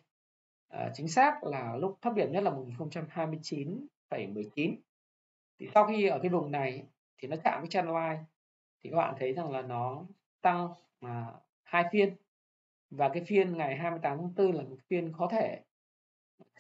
à, 0.70 0.92
chính 0.94 1.08
xác 1.08 1.44
là 1.44 1.76
lúc 1.76 1.98
thấp 2.02 2.14
điểm 2.16 2.32
nhất 2.32 2.44
là 2.44 2.52
1029,19 2.52 4.76
thì 5.60 5.70
sau 5.74 5.86
khi 5.86 6.08
ở 6.08 6.20
cái 6.22 6.30
vùng 6.30 6.52
này 6.52 6.84
thì 7.18 7.28
nó 7.28 7.36
chạm 7.44 7.62
với 7.62 7.70
channel 7.70 7.94
line 7.94 8.24
thì 8.84 8.90
các 8.90 8.98
bạn 8.98 9.16
thấy 9.20 9.34
rằng 9.34 9.52
là 9.52 9.62
nó 9.62 10.06
tăng 10.42 10.70
mà 11.02 11.28
hai 11.64 11.86
phiên. 11.92 12.16
Và 12.90 13.10
cái 13.10 13.24
phiên 13.24 13.58
ngày 13.58 13.76
28 13.76 14.18
tháng 14.18 14.34
4 14.38 14.56
là 14.56 14.64
một 14.64 14.78
phiên 14.88 15.14
có 15.18 15.28
thể 15.32 15.62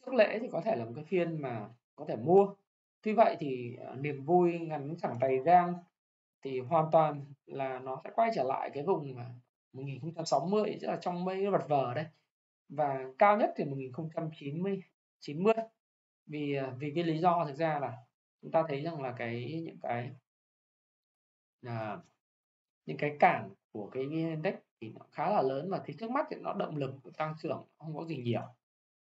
trước 0.06 0.14
lễ 0.14 0.40
thì 0.42 0.48
có 0.52 0.62
thể 0.62 0.76
là 0.76 0.86
một 0.86 0.92
cái 0.96 1.06
phiên 1.06 1.42
mà 1.42 1.70
có 1.96 2.06
thể 2.08 2.16
mua. 2.16 2.56
Tuy 3.02 3.14
vậy 3.14 3.38
thì 3.40 3.76
ờ, 3.76 3.96
niềm 3.96 4.26
vui 4.26 4.60
ngắn 4.60 4.96
chẳng 5.02 5.18
tay 5.22 5.38
gang 5.38 5.74
thì 6.42 6.60
hoàn 6.60 6.86
toàn 6.92 7.26
là 7.46 7.80
nó 7.80 8.02
sẽ 8.04 8.10
quay 8.16 8.32
trở 8.36 8.44
lại 8.44 8.70
cái 8.74 8.84
vùng 8.84 9.16
mà 9.16 9.26
1060 9.74 10.78
tức 10.82 10.88
là 10.88 10.98
trong 11.02 11.26
mấy 11.26 11.50
vật 11.50 11.66
vờ 11.70 11.94
đây 11.94 12.06
và 12.70 13.06
cao 13.18 13.38
nhất 13.38 13.54
thì 13.58 13.66
1090 13.66 14.82
90 15.20 15.54
vì 16.26 16.56
à, 16.56 16.74
vì 16.80 16.92
cái 16.96 17.04
lý 17.04 17.20
do 17.20 17.46
thực 17.48 17.56
ra 17.56 17.80
là 17.80 17.98
chúng 18.42 18.52
ta 18.52 18.64
thấy 18.68 18.82
rằng 18.82 19.02
là 19.02 19.14
cái 19.18 19.62
những 19.66 19.78
cái 19.82 20.12
à, 21.66 21.98
những 22.86 22.98
cái 22.98 23.16
cản 23.20 23.50
của 23.72 23.90
cái 23.90 24.04
index 24.04 24.54
thì 24.82 24.90
nó 24.90 25.06
khá 25.12 25.30
là 25.30 25.42
lớn 25.42 25.70
và 25.70 25.82
thì 25.86 25.94
trước 26.00 26.12
mắt 26.12 26.26
thì 26.30 26.36
nó 26.40 26.54
động 26.54 26.78
lực 26.78 26.96
tăng 27.18 27.36
trưởng 27.42 27.66
không 27.78 27.98
có 27.98 28.06
gì 28.06 28.18
nhiều. 28.18 28.42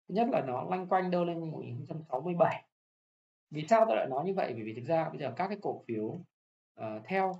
Thứ 0.07 0.15
nhất 0.15 0.27
là 0.31 0.41
nó 0.41 0.63
lanh 0.63 0.87
quanh 0.87 1.11
đâu 1.11 1.25
lên 1.25 1.39
1967 1.39 2.63
vì 3.51 3.65
sao 3.67 3.85
tôi 3.87 3.95
lại 3.95 4.07
nói 4.09 4.25
như 4.25 4.33
vậy? 4.33 4.53
Bởi 4.53 4.63
vì 4.63 4.73
thực 4.73 4.85
ra 4.85 5.09
bây 5.09 5.19
giờ 5.19 5.33
các 5.35 5.47
cái 5.47 5.57
cổ 5.61 5.83
phiếu 5.87 6.05
uh, 6.05 7.03
theo 7.05 7.33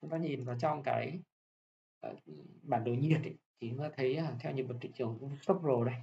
chúng 0.00 0.10
ta 0.10 0.16
nhìn 0.16 0.44
vào 0.44 0.58
trong 0.58 0.82
cái 0.82 1.20
uh, 2.06 2.18
bản 2.62 2.84
đồ 2.84 2.92
nhiệt 2.92 3.20
ấy, 3.22 3.36
thì 3.62 3.68
chúng 3.70 3.78
ta 3.78 3.90
thấy 3.96 4.16
à, 4.16 4.36
theo 4.40 4.52
nhịp 4.52 4.62
bật 4.62 4.74
thị 4.80 4.90
trường 4.94 5.16
cũng 5.20 5.36
phu 5.46 5.58
pro 5.58 5.84
đây. 5.84 5.94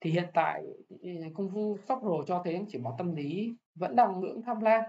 Thì 0.00 0.10
hiện 0.10 0.30
tại 0.34 0.62
ừ, 0.88 1.10
công 1.34 1.50
phu 1.54 1.76
pro 1.86 2.24
cho 2.26 2.42
thấy 2.44 2.64
chỉ 2.68 2.78
báo 2.78 2.94
tâm 2.98 3.16
lý 3.16 3.56
vẫn 3.74 3.96
đang 3.96 4.20
ngưỡng 4.20 4.42
tham 4.42 4.60
lam 4.60 4.84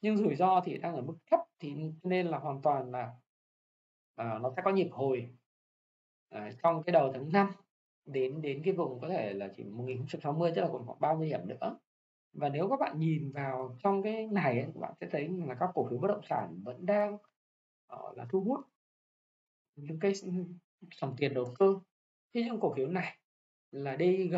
nhưng 0.00 0.16
rủi 0.16 0.34
ro 0.36 0.60
thì 0.64 0.78
đang 0.78 0.96
ở 0.96 1.02
mức 1.02 1.16
thấp 1.30 1.40
thì 1.58 1.74
nên 2.02 2.26
là 2.26 2.38
hoàn 2.38 2.62
toàn 2.62 2.90
là 2.90 3.12
à, 4.14 4.38
nó 4.38 4.52
sẽ 4.56 4.62
có 4.64 4.70
nhịp 4.70 4.88
hồi 4.92 5.30
à, 6.28 6.50
trong 6.62 6.82
cái 6.82 6.92
đầu 6.92 7.12
tháng 7.14 7.32
5 7.32 7.50
đến 8.04 8.42
đến 8.42 8.62
cái 8.64 8.74
vùng 8.74 9.00
có 9.00 9.08
thể 9.08 9.32
là 9.32 9.48
chỉ 9.56 9.64
1060 9.64 10.52
tức 10.54 10.62
là 10.62 10.68
còn 10.72 10.86
khoảng 10.86 11.00
30 11.00 11.28
điểm 11.28 11.48
nữa. 11.48 11.78
Và 12.32 12.48
nếu 12.48 12.68
các 12.68 12.80
bạn 12.80 12.98
nhìn 12.98 13.32
vào 13.32 13.76
trong 13.82 14.02
cái 14.02 14.26
này 14.26 14.60
ấy, 14.60 14.70
các 14.74 14.80
bạn 14.80 14.92
sẽ 15.00 15.06
thấy 15.10 15.28
là 15.28 15.54
các 15.54 15.70
cổ 15.74 15.86
phiếu 15.90 15.98
bất 15.98 16.08
động 16.08 16.24
sản 16.28 16.60
vẫn 16.64 16.86
đang 16.86 17.14
uh, 17.94 18.16
là 18.16 18.26
thu 18.30 18.40
hút 18.40 18.60
những 19.76 19.98
cái 20.00 20.12
dòng 21.00 21.16
tiền 21.16 21.34
đầu 21.34 21.54
cơ. 21.58 21.74
Thế 22.34 22.42
những 22.42 22.60
cổ 22.60 22.74
phiếu 22.74 22.88
này 22.88 23.18
là 23.70 23.96
DG 23.96 24.36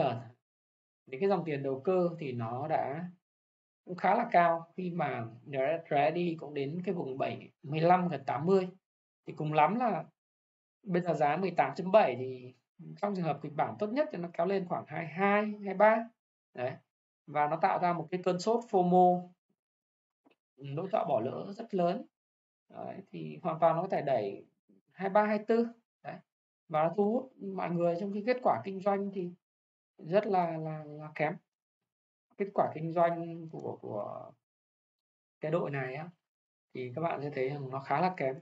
những 1.07 1.21
cái 1.21 1.29
dòng 1.29 1.45
tiền 1.45 1.63
đầu 1.63 1.81
cơ 1.81 2.11
thì 2.19 2.33
nó 2.33 2.69
đã 2.69 3.09
cũng 3.85 3.97
khá 3.97 4.15
là 4.15 4.29
cao. 4.31 4.73
Khi 4.77 4.91
mà 4.91 5.27
ready 5.91 6.37
cũng 6.41 6.55
đến 6.55 6.83
cái 6.85 6.95
vùng 6.95 7.19
7 7.19 7.51
15 7.63 8.09
gần 8.09 8.25
80 8.27 8.69
thì 9.27 9.33
cùng 9.37 9.53
lắm 9.53 9.75
là 9.75 10.05
bây 10.83 11.03
giờ 11.03 11.15
giá 11.15 11.37
18.7 11.37 12.17
thì 12.19 12.55
trong 13.01 13.17
trường 13.17 13.25
hợp 13.25 13.39
kịch 13.43 13.53
bản 13.53 13.77
tốt 13.79 13.87
nhất 13.87 14.09
thì 14.13 14.19
nó 14.19 14.29
kéo 14.33 14.47
lên 14.47 14.67
khoảng 14.69 14.85
22 14.87 15.47
23 15.47 16.09
đấy. 16.55 16.73
Và 17.27 17.49
nó 17.49 17.57
tạo 17.57 17.79
ra 17.79 17.93
một 17.93 18.09
cái 18.11 18.21
cơn 18.25 18.39
sốt 18.41 18.65
FOMO. 18.71 19.29
Nỗi 20.57 20.89
sợ 20.93 21.05
bỏ 21.09 21.21
lỡ 21.21 21.53
rất 21.57 21.75
lớn. 21.75 22.07
Đấy, 22.69 22.97
thì 23.13 23.39
hoàn 23.43 23.61
toàn 23.61 23.77
nó 23.77 23.83
có 23.83 23.89
thể 23.89 24.03
đẩy 24.03 24.47
23 24.95 25.27
24 25.27 25.73
đấy 26.03 26.17
và 26.69 26.83
nó 26.83 26.95
thu 26.97 27.13
hút 27.13 27.33
mọi 27.43 27.71
người 27.71 27.95
trong 28.01 28.13
cái 28.13 28.23
kết 28.27 28.37
quả 28.43 28.63
kinh 28.65 28.81
doanh 28.81 29.11
thì 29.15 29.31
rất 29.99 30.27
là 30.27 30.57
là, 30.59 30.85
là 30.85 31.13
kém. 31.15 31.37
Kết 32.37 32.49
quả 32.55 32.71
kinh 32.75 32.93
doanh 32.93 33.49
của 33.49 33.79
của 33.81 34.33
cái 35.41 35.51
đội 35.51 35.71
này 35.71 35.95
á 35.95 36.11
thì 36.75 36.93
các 36.97 37.03
bạn 37.03 37.21
sẽ 37.23 37.31
thấy 37.35 37.49
rằng 37.49 37.71
nó 37.71 37.81
khá 37.81 38.01
là 38.01 38.15
kém. 38.17 38.41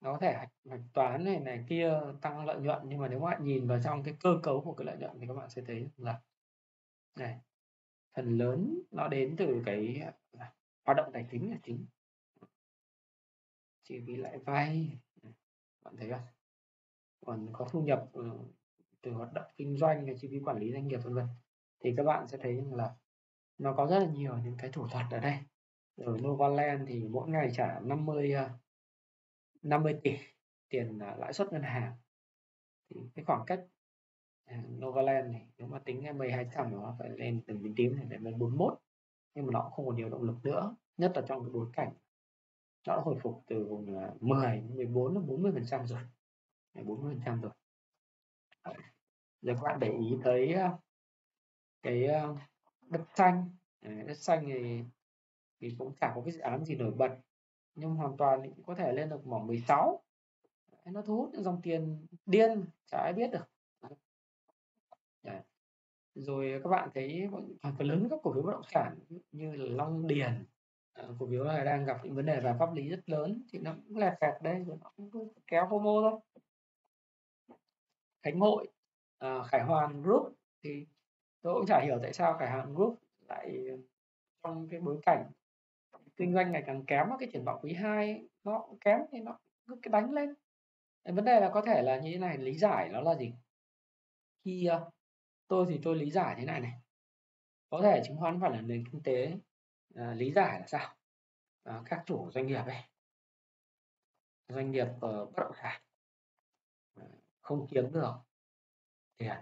Nó 0.00 0.12
có 0.12 0.18
thể 0.20 0.32
hạch, 0.32 0.52
hạch 0.70 0.80
toán 0.94 1.24
này 1.24 1.40
này 1.40 1.64
kia 1.68 2.00
tăng 2.22 2.46
lợi 2.46 2.60
nhuận 2.60 2.82
nhưng 2.84 2.98
mà 2.98 3.08
nếu 3.08 3.20
các 3.20 3.26
bạn 3.26 3.44
nhìn 3.44 3.66
vào 3.66 3.80
trong 3.84 4.02
cái 4.02 4.14
cơ 4.20 4.40
cấu 4.42 4.60
của 4.60 4.74
cái 4.74 4.84
lợi 4.84 4.96
nhuận 4.96 5.18
thì 5.20 5.26
các 5.26 5.34
bạn 5.34 5.50
sẽ 5.50 5.62
thấy 5.66 5.88
là 5.96 6.20
này 7.16 7.38
phần 8.16 8.38
lớn 8.38 8.82
nó 8.90 9.08
đến 9.08 9.34
từ 9.38 9.62
cái 9.66 10.02
à, 10.38 10.52
hoạt 10.84 10.96
động 10.96 11.10
tài 11.12 11.26
chính 11.30 11.50
là 11.50 11.56
chính. 11.62 11.86
Chỉ 13.82 13.98
vì 13.98 14.16
lãi 14.16 14.38
vay 14.38 14.98
bạn 15.84 15.96
thấy 15.96 16.10
không? 16.10 16.20
Còn 17.26 17.48
có 17.52 17.68
thu 17.70 17.82
nhập 17.82 18.08
ừ, 18.12 18.30
từ 19.02 19.12
hoạt 19.12 19.32
động 19.32 19.44
kinh 19.56 19.76
doanh 19.76 20.06
hay 20.06 20.16
chi 20.18 20.28
phí 20.28 20.40
quản 20.40 20.58
lý 20.58 20.72
doanh 20.72 20.88
nghiệp, 20.88 20.96
vân 21.04 21.14
vân. 21.14 21.26
Thì 21.80 21.94
các 21.96 22.02
bạn 22.02 22.28
sẽ 22.28 22.38
thấy 22.38 22.56
rằng 22.56 22.74
là 22.74 22.94
nó 23.58 23.72
có 23.72 23.86
rất 23.86 23.98
là 23.98 24.06
nhiều 24.06 24.38
những 24.44 24.56
cái 24.58 24.70
thủ 24.72 24.88
thuật 24.88 25.06
ở 25.10 25.18
đây. 25.18 25.38
Ở 25.96 26.16
Novaland 26.22 26.88
thì 26.88 27.04
mỗi 27.08 27.28
ngày 27.28 27.50
trả 27.54 27.80
50 27.80 28.34
50 29.62 29.92
ờ, 29.92 30.00
tỷ 30.02 30.16
tiền 30.68 30.98
à, 30.98 31.16
lãi 31.18 31.32
suất 31.32 31.52
ngân 31.52 31.62
hàng. 31.62 31.92
Thì 32.90 33.00
cái 33.14 33.24
khoảng 33.24 33.44
cách 33.46 33.60
à, 34.44 34.62
Novaland 34.68 35.32
này 35.32 35.48
nếu 35.58 35.68
mà 35.68 35.78
tính 35.78 36.02
1200 36.02 36.72
nó 36.72 36.96
phải 36.98 37.10
lên 37.10 37.42
từng 37.46 37.62
biến 37.62 37.74
tím 37.76 37.96
này, 37.96 38.20
lên 38.20 38.38
41 38.38 38.80
nhưng 39.34 39.46
mà 39.46 39.50
nó 39.52 39.62
cũng 39.62 39.72
không 39.72 39.86
còn 39.86 39.96
nhiều 39.96 40.08
động 40.08 40.22
lực 40.22 40.36
nữa, 40.42 40.76
nhất 40.96 41.12
là 41.14 41.22
trong 41.28 41.42
cái 41.42 41.50
bối 41.52 41.66
cảnh 41.72 41.92
nó 42.86 42.96
đã 42.96 43.02
hồi 43.02 43.16
phục 43.22 43.44
từ 43.46 43.66
vùng 43.68 43.86
10 44.20 44.60
14 44.60 45.14
đến 45.14 45.26
40 45.26 45.52
phần 45.54 45.64
trăm 45.66 45.86
rồi. 45.86 46.00
40 46.84 47.14
phần 47.14 47.22
trăm 47.24 47.40
rồi. 47.40 47.52
Giờ 49.42 49.54
các 49.54 49.62
bạn 49.62 49.80
để 49.80 49.88
ý 49.88 50.16
thấy 50.24 50.52
à, 50.52 50.72
cái 51.82 52.06
à, 52.06 52.28
đất 52.80 53.04
xanh. 53.14 53.50
Đất 53.80 54.14
xanh 54.14 54.44
thì 54.46 54.84
thì 55.60 55.74
cũng 55.78 55.94
chẳng 56.00 56.12
có 56.14 56.22
cái 56.24 56.32
dự 56.32 56.40
án 56.40 56.64
gì 56.64 56.74
nổi 56.74 56.90
bật, 56.90 57.18
nhưng 57.74 57.94
hoàn 57.94 58.16
toàn 58.16 58.40
thì 58.42 58.48
cũng 58.56 58.64
có 58.64 58.74
thể 58.74 58.92
lên 58.92 59.08
được 59.08 59.20
khoảng 59.24 59.46
16 59.46 60.04
nó 60.92 61.02
thu 61.02 61.16
hút 61.16 61.30
những 61.32 61.42
dòng 61.42 61.60
tiền 61.62 62.06
điên, 62.26 62.64
chả 62.86 62.98
ai 62.98 63.12
biết 63.12 63.30
được. 63.32 63.44
Đấy. 65.22 65.40
rồi 66.14 66.60
các 66.62 66.70
bạn 66.70 66.88
thấy 66.94 67.28
phần 67.62 67.86
lớn 67.86 68.06
các 68.10 68.20
cổ 68.22 68.32
phiếu 68.34 68.42
bất 68.42 68.52
động 68.52 68.64
sản 68.70 68.98
như 69.32 69.52
là 69.52 69.64
Long 69.76 70.06
Điền 70.06 70.44
Ờ, 70.94 71.14
cổ 71.18 71.26
phiếu 71.30 71.44
này 71.44 71.64
đang 71.64 71.84
gặp 71.84 72.00
những 72.04 72.14
vấn 72.14 72.26
đề 72.26 72.40
về 72.40 72.52
pháp 72.58 72.74
lý 72.74 72.88
rất 72.88 73.08
lớn 73.08 73.42
thì 73.52 73.58
nó 73.58 73.74
cũng 73.88 73.96
lẹt 73.96 74.12
phẹt 74.20 74.42
đây 74.42 74.64
rồi 74.64 74.76
nó 74.80 74.92
cũng 74.96 75.32
kéo 75.46 75.66
FOMO 75.66 76.10
thôi. 76.10 76.20
Khánh 78.22 78.40
Hội 78.40 78.68
à, 79.18 79.42
Khải 79.42 79.62
Hoàn 79.62 80.02
Group 80.02 80.34
thì 80.62 80.86
tôi 81.42 81.54
cũng 81.54 81.66
chả 81.66 81.80
hiểu 81.80 81.98
tại 82.02 82.12
sao 82.12 82.38
Khải 82.38 82.50
Hoàn 82.50 82.74
Group 82.74 82.98
lại 83.28 83.66
trong 84.42 84.68
cái 84.70 84.80
bối 84.80 84.98
cảnh 85.02 85.30
kinh 86.16 86.34
doanh 86.34 86.52
ngày 86.52 86.62
càng 86.66 86.84
kém 86.86 87.06
cái 87.18 87.28
triển 87.32 87.44
vọng 87.44 87.60
quý 87.62 87.72
2 87.72 88.28
nó 88.44 88.66
kém 88.80 89.00
thì 89.12 89.20
nó 89.20 89.38
cứ 89.66 89.76
cái 89.82 89.90
đánh 89.92 90.12
lên. 90.12 90.34
Vấn 91.04 91.24
đề 91.24 91.40
là 91.40 91.50
có 91.54 91.62
thể 91.66 91.82
là 91.82 92.00
như 92.00 92.12
thế 92.12 92.18
này 92.18 92.38
lý 92.38 92.58
giải 92.58 92.88
nó 92.88 93.00
là 93.00 93.14
gì? 93.14 93.34
Khi 94.44 94.66
ờ, 94.66 94.90
tôi 95.48 95.66
thì 95.68 95.80
tôi 95.82 95.96
lý 95.96 96.10
giải 96.10 96.34
thế 96.38 96.44
này 96.44 96.60
này. 96.60 96.72
Có 97.70 97.80
thể 97.82 98.02
chứng 98.06 98.16
khoán 98.16 98.40
phải 98.40 98.50
là 98.50 98.60
nền 98.60 98.84
kinh 98.92 99.02
tế 99.02 99.32
Ờ, 99.94 100.14
lý 100.14 100.32
giải 100.32 100.60
là 100.60 100.66
sao? 100.66 100.96
À, 101.62 101.82
các 101.86 102.02
chủ 102.06 102.30
doanh 102.30 102.46
nghiệp 102.46 102.62
ấy. 102.66 102.82
Doanh 104.48 104.70
nghiệp 104.70 104.86
uh, 104.96 105.00
bất 105.00 105.42
động 105.42 105.54
sản. 105.62 105.82
Ờ, 106.94 107.02
không 107.40 107.66
kiếm 107.70 107.92
được 107.92 108.12
tiền 109.16 109.36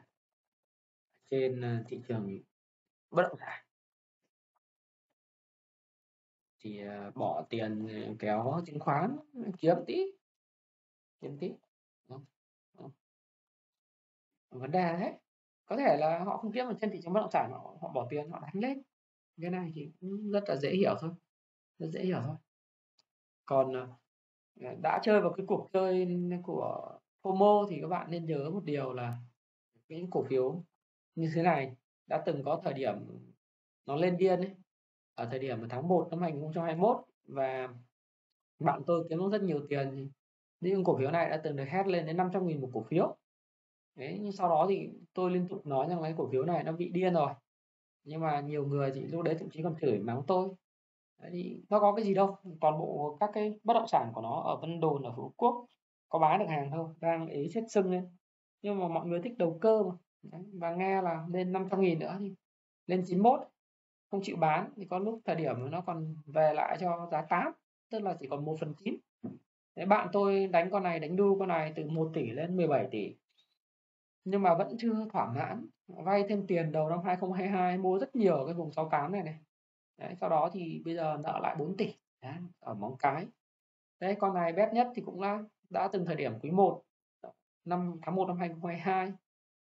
trên 1.30 1.84
thị 1.88 2.00
trường 2.08 2.38
bất 3.10 3.22
động 3.22 3.38
sản. 3.38 3.64
Thì 6.58 6.82
bỏ 7.14 7.46
tiền 7.50 7.88
kéo 8.18 8.60
chứng 8.66 8.80
khoán 8.80 9.16
kiếm 9.58 9.76
tí 9.86 10.06
kiếm 11.20 11.38
tí 11.40 11.52
vấn 14.50 14.70
đề 14.70 14.96
đấy. 15.00 15.12
Có 15.64 15.76
thể 15.76 15.96
là 15.96 16.24
họ 16.24 16.36
không 16.36 16.52
kiếm 16.52 16.66
ở 16.66 16.74
trên 16.80 16.90
thị 16.90 17.00
trường 17.02 17.12
bất 17.12 17.20
động 17.20 17.30
sản 17.32 17.50
họ, 17.52 17.76
họ 17.80 17.88
bỏ 17.88 18.06
tiền 18.10 18.30
họ 18.30 18.40
đánh 18.40 18.62
lên 18.62 18.82
cái 19.40 19.50
này 19.50 19.72
thì 19.74 19.90
cũng 20.00 20.30
rất 20.30 20.44
là 20.48 20.56
dễ 20.56 20.70
hiểu 20.70 20.94
thôi, 21.00 21.10
rất 21.78 21.88
dễ 21.92 22.04
hiểu 22.04 22.20
thôi. 22.26 22.36
Còn 23.44 23.72
ờ, 23.72 23.88
ờ, 24.60 24.74
đã 24.82 25.00
chơi 25.02 25.20
vào 25.20 25.32
cái 25.36 25.46
cuộc 25.46 25.70
chơi 25.72 26.08
của 26.42 26.98
FOMO 27.22 27.66
thì 27.70 27.78
các 27.82 27.88
bạn 27.88 28.10
nên 28.10 28.26
nhớ 28.26 28.50
một 28.50 28.64
điều 28.64 28.92
là 28.92 29.18
những 29.88 30.10
cổ 30.10 30.24
phiếu 30.24 30.64
như 31.14 31.30
thế 31.34 31.42
này 31.42 31.76
đã 32.06 32.22
từng 32.26 32.42
có 32.44 32.60
thời 32.64 32.74
điểm 32.74 32.94
nó 33.86 33.96
lên 33.96 34.16
điên 34.16 34.40
ấy, 34.40 34.50
ở 35.14 35.26
thời 35.30 35.38
điểm 35.38 35.68
tháng 35.68 35.88
1 35.88 36.08
năm 36.10 36.22
2021 36.22 36.96
và 37.24 37.68
bạn 38.58 38.82
tôi 38.86 39.06
kiếm 39.10 39.18
được 39.18 39.28
rất 39.32 39.42
nhiều 39.42 39.66
tiền. 39.68 40.10
Những 40.60 40.84
cổ 40.84 40.98
phiếu 40.98 41.10
này 41.10 41.30
đã 41.30 41.40
từng 41.44 41.56
được 41.56 41.64
hét 41.68 41.86
lên 41.86 42.06
đến 42.06 42.16
500 42.16 42.46
nghìn 42.46 42.60
một 42.60 42.70
cổ 42.74 42.82
phiếu. 42.82 43.16
Đấy, 43.94 44.18
nhưng 44.22 44.32
sau 44.32 44.48
đó 44.48 44.66
thì 44.68 44.90
tôi 45.14 45.30
liên 45.30 45.48
tục 45.48 45.66
nói 45.66 45.86
rằng 45.88 46.02
cái 46.02 46.14
cổ 46.16 46.28
phiếu 46.32 46.44
này 46.44 46.64
nó 46.64 46.72
bị 46.72 46.88
điên 46.88 47.14
rồi 47.14 47.34
nhưng 48.04 48.20
mà 48.20 48.40
nhiều 48.40 48.66
người 48.66 48.92
thì 48.94 49.00
lúc 49.00 49.22
đấy 49.22 49.36
thậm 49.38 49.50
chí 49.50 49.62
còn 49.62 49.74
chửi 49.80 49.98
mắng 49.98 50.22
tôi. 50.26 50.48
Đấy, 51.22 51.30
thì 51.32 51.62
nó 51.70 51.80
có 51.80 51.92
cái 51.94 52.04
gì 52.04 52.14
đâu 52.14 52.36
toàn 52.60 52.78
bộ 52.78 53.16
các 53.20 53.30
cái 53.34 53.60
bất 53.64 53.74
động 53.74 53.88
sản 53.88 54.10
của 54.14 54.20
nó 54.20 54.40
ở 54.40 54.56
Vân 54.56 54.80
Đồn 54.80 55.02
ở 55.02 55.12
Phú 55.16 55.32
Quốc 55.36 55.66
có 56.08 56.18
bán 56.18 56.38
được 56.38 56.46
hàng 56.48 56.70
thôi 56.70 56.88
đang 57.00 57.26
ý 57.28 57.48
chết 57.54 57.60
sưng 57.68 57.90
lên. 57.90 58.08
Nhưng 58.62 58.78
mà 58.80 58.88
mọi 58.88 59.06
người 59.06 59.20
thích 59.22 59.38
đầu 59.38 59.58
cơ 59.60 59.82
mà. 59.82 59.94
Đấy, 60.22 60.42
và 60.52 60.74
nghe 60.74 61.02
là 61.02 61.26
lên 61.32 61.52
500 61.52 61.80
nghìn 61.80 61.98
nữa 61.98 62.16
thì 62.20 62.34
lên 62.86 63.04
91 63.06 63.40
không 64.10 64.20
chịu 64.22 64.36
bán. 64.36 64.72
Thì 64.76 64.84
có 64.90 64.98
lúc 64.98 65.20
thời 65.24 65.36
điểm 65.36 65.70
nó 65.70 65.80
còn 65.80 66.16
về 66.26 66.54
lại 66.54 66.76
cho 66.80 67.08
giá 67.12 67.22
8 67.22 67.52
tức 67.90 68.02
là 68.02 68.16
chỉ 68.20 68.26
còn 68.30 68.44
1 68.44 68.56
phần 68.60 68.74
9 68.84 68.96
Đấy, 69.76 69.86
bạn 69.86 70.08
tôi 70.12 70.46
đánh 70.46 70.70
con 70.70 70.82
này 70.82 71.00
đánh 71.00 71.16
đu 71.16 71.38
con 71.38 71.48
này 71.48 71.72
từ 71.76 71.88
1 71.88 72.10
tỷ 72.14 72.30
lên 72.30 72.56
17 72.56 72.88
tỷ 72.90 73.14
nhưng 74.24 74.42
mà 74.42 74.54
vẫn 74.54 74.76
chưa 74.78 75.06
thỏa 75.12 75.32
mãn. 75.32 75.66
Vay 75.88 76.24
thêm 76.28 76.46
tiền 76.46 76.72
đầu 76.72 76.88
năm 76.88 76.98
2022 77.04 77.78
mua 77.78 77.98
rất 77.98 78.16
nhiều 78.16 78.42
cái 78.46 78.54
vùng 78.54 78.72
68 78.72 79.12
này 79.12 79.22
này. 79.22 79.38
Đấy, 79.98 80.14
sau 80.20 80.28
đó 80.30 80.50
thì 80.52 80.82
bây 80.84 80.94
giờ 80.94 81.18
nợ 81.22 81.38
lại 81.42 81.56
4 81.58 81.76
tỷ 81.76 81.94
Đấy, 82.22 82.34
ở 82.60 82.74
móng 82.74 82.96
cái. 82.98 83.26
Đấy, 84.00 84.16
con 84.18 84.34
này 84.34 84.52
bét 84.52 84.72
nhất 84.72 84.88
thì 84.94 85.02
cũng 85.02 85.20
là 85.20 85.42
đã 85.70 85.88
từng 85.92 86.06
thời 86.06 86.16
điểm 86.16 86.32
quý 86.42 86.50
1 86.50 86.82
năm 87.64 87.96
tháng 88.02 88.14
1 88.14 88.28
năm 88.28 88.36
2022 88.36 89.12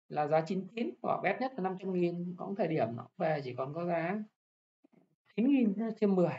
là 0.09 0.27
giá 0.27 0.41
99 0.41 0.93
và 1.01 1.19
bét 1.23 1.41
nhất 1.41 1.53
là 1.55 1.63
500 1.63 1.93
nghìn. 1.93 2.35
Có 2.37 2.53
thời 2.57 2.67
điểm 2.67 2.87
nó 2.95 3.07
về 3.17 3.41
chỉ 3.43 3.55
còn 3.55 3.73
có 3.73 3.85
giá 3.85 4.23
9 5.35 5.47
nghìn 5.47 5.75
trên 5.99 6.15
10 6.15 6.29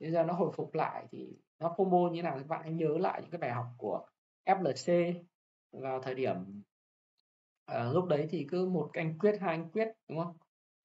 bây 0.00 0.10
giờ 0.10 0.24
nó 0.24 0.32
hồi 0.32 0.50
phục 0.56 0.74
lại 0.74 1.06
thì 1.10 1.36
nó 1.58 1.68
combo 1.68 2.10
như 2.12 2.22
nào 2.22 2.36
các 2.38 2.46
bạn 2.48 2.62
hãy 2.62 2.72
nhớ 2.72 2.98
lại 2.98 3.22
những 3.22 3.30
cái 3.30 3.38
bài 3.38 3.50
học 3.50 3.66
của 3.78 4.06
FLC 4.44 5.14
vào 5.72 6.02
thời 6.02 6.14
điểm 6.14 6.62
à, 7.64 7.84
lúc 7.92 8.06
đấy 8.06 8.26
thì 8.30 8.46
cứ 8.50 8.68
một 8.68 8.90
anh 8.92 9.18
quyết 9.18 9.38
hai 9.40 9.50
anh 9.50 9.70
quyết 9.70 9.88
đúng 10.08 10.18
không? 10.18 10.36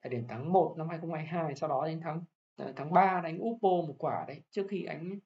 Thời 0.02 0.10
điểm 0.10 0.26
tháng 0.30 0.54
1 0.54 0.76
năm 0.78 0.90
2022 0.90 1.56
sau 1.56 1.70
đó 1.70 1.88
đến 1.88 2.00
tháng 2.04 2.24
ờ, 2.56 2.74
tháng 2.76 2.94
3 2.94 3.22
đánh 3.24 3.40
Oppo 3.42 3.70
một 3.70 3.96
quả 3.98 4.26
đấy. 4.28 4.42
Trước 4.50 4.66
khi 4.70 4.84
anh 4.84 5.20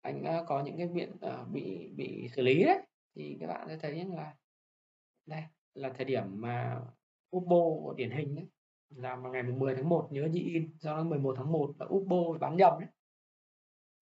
anh 0.00 0.24
ờ, 0.24 0.44
có 0.48 0.62
những 0.62 0.78
cái 0.78 0.88
biện 0.88 1.12
uh, 1.12 1.48
bị 1.48 1.88
bị 1.96 2.28
xử 2.28 2.42
lý 2.42 2.64
đấy 2.64 2.78
thì 3.14 3.36
các 3.40 3.46
bạn 3.46 3.68
sẽ 3.68 3.76
thấy 3.76 4.04
là 4.04 4.34
đây 5.26 5.42
là 5.74 5.92
thời 5.96 6.04
điểm 6.04 6.40
mà 6.40 6.80
Oppo 7.36 7.92
điển 7.96 8.10
hình 8.10 8.34
đấy. 8.34 8.46
Là 8.88 9.16
vào 9.16 9.32
ngày 9.32 9.42
10 9.42 9.74
tháng 9.74 9.88
1 9.88 10.08
nhớ 10.10 10.28
như 10.32 10.40
in 10.40 10.70
do 10.78 10.96
đó 10.96 11.04
11 11.04 11.34
tháng 11.38 11.52
1 11.52 11.72
là 11.78 11.86
Oppo 11.86 12.38
bán 12.40 12.56
nhầm 12.56 12.72
đấy. 12.80 12.88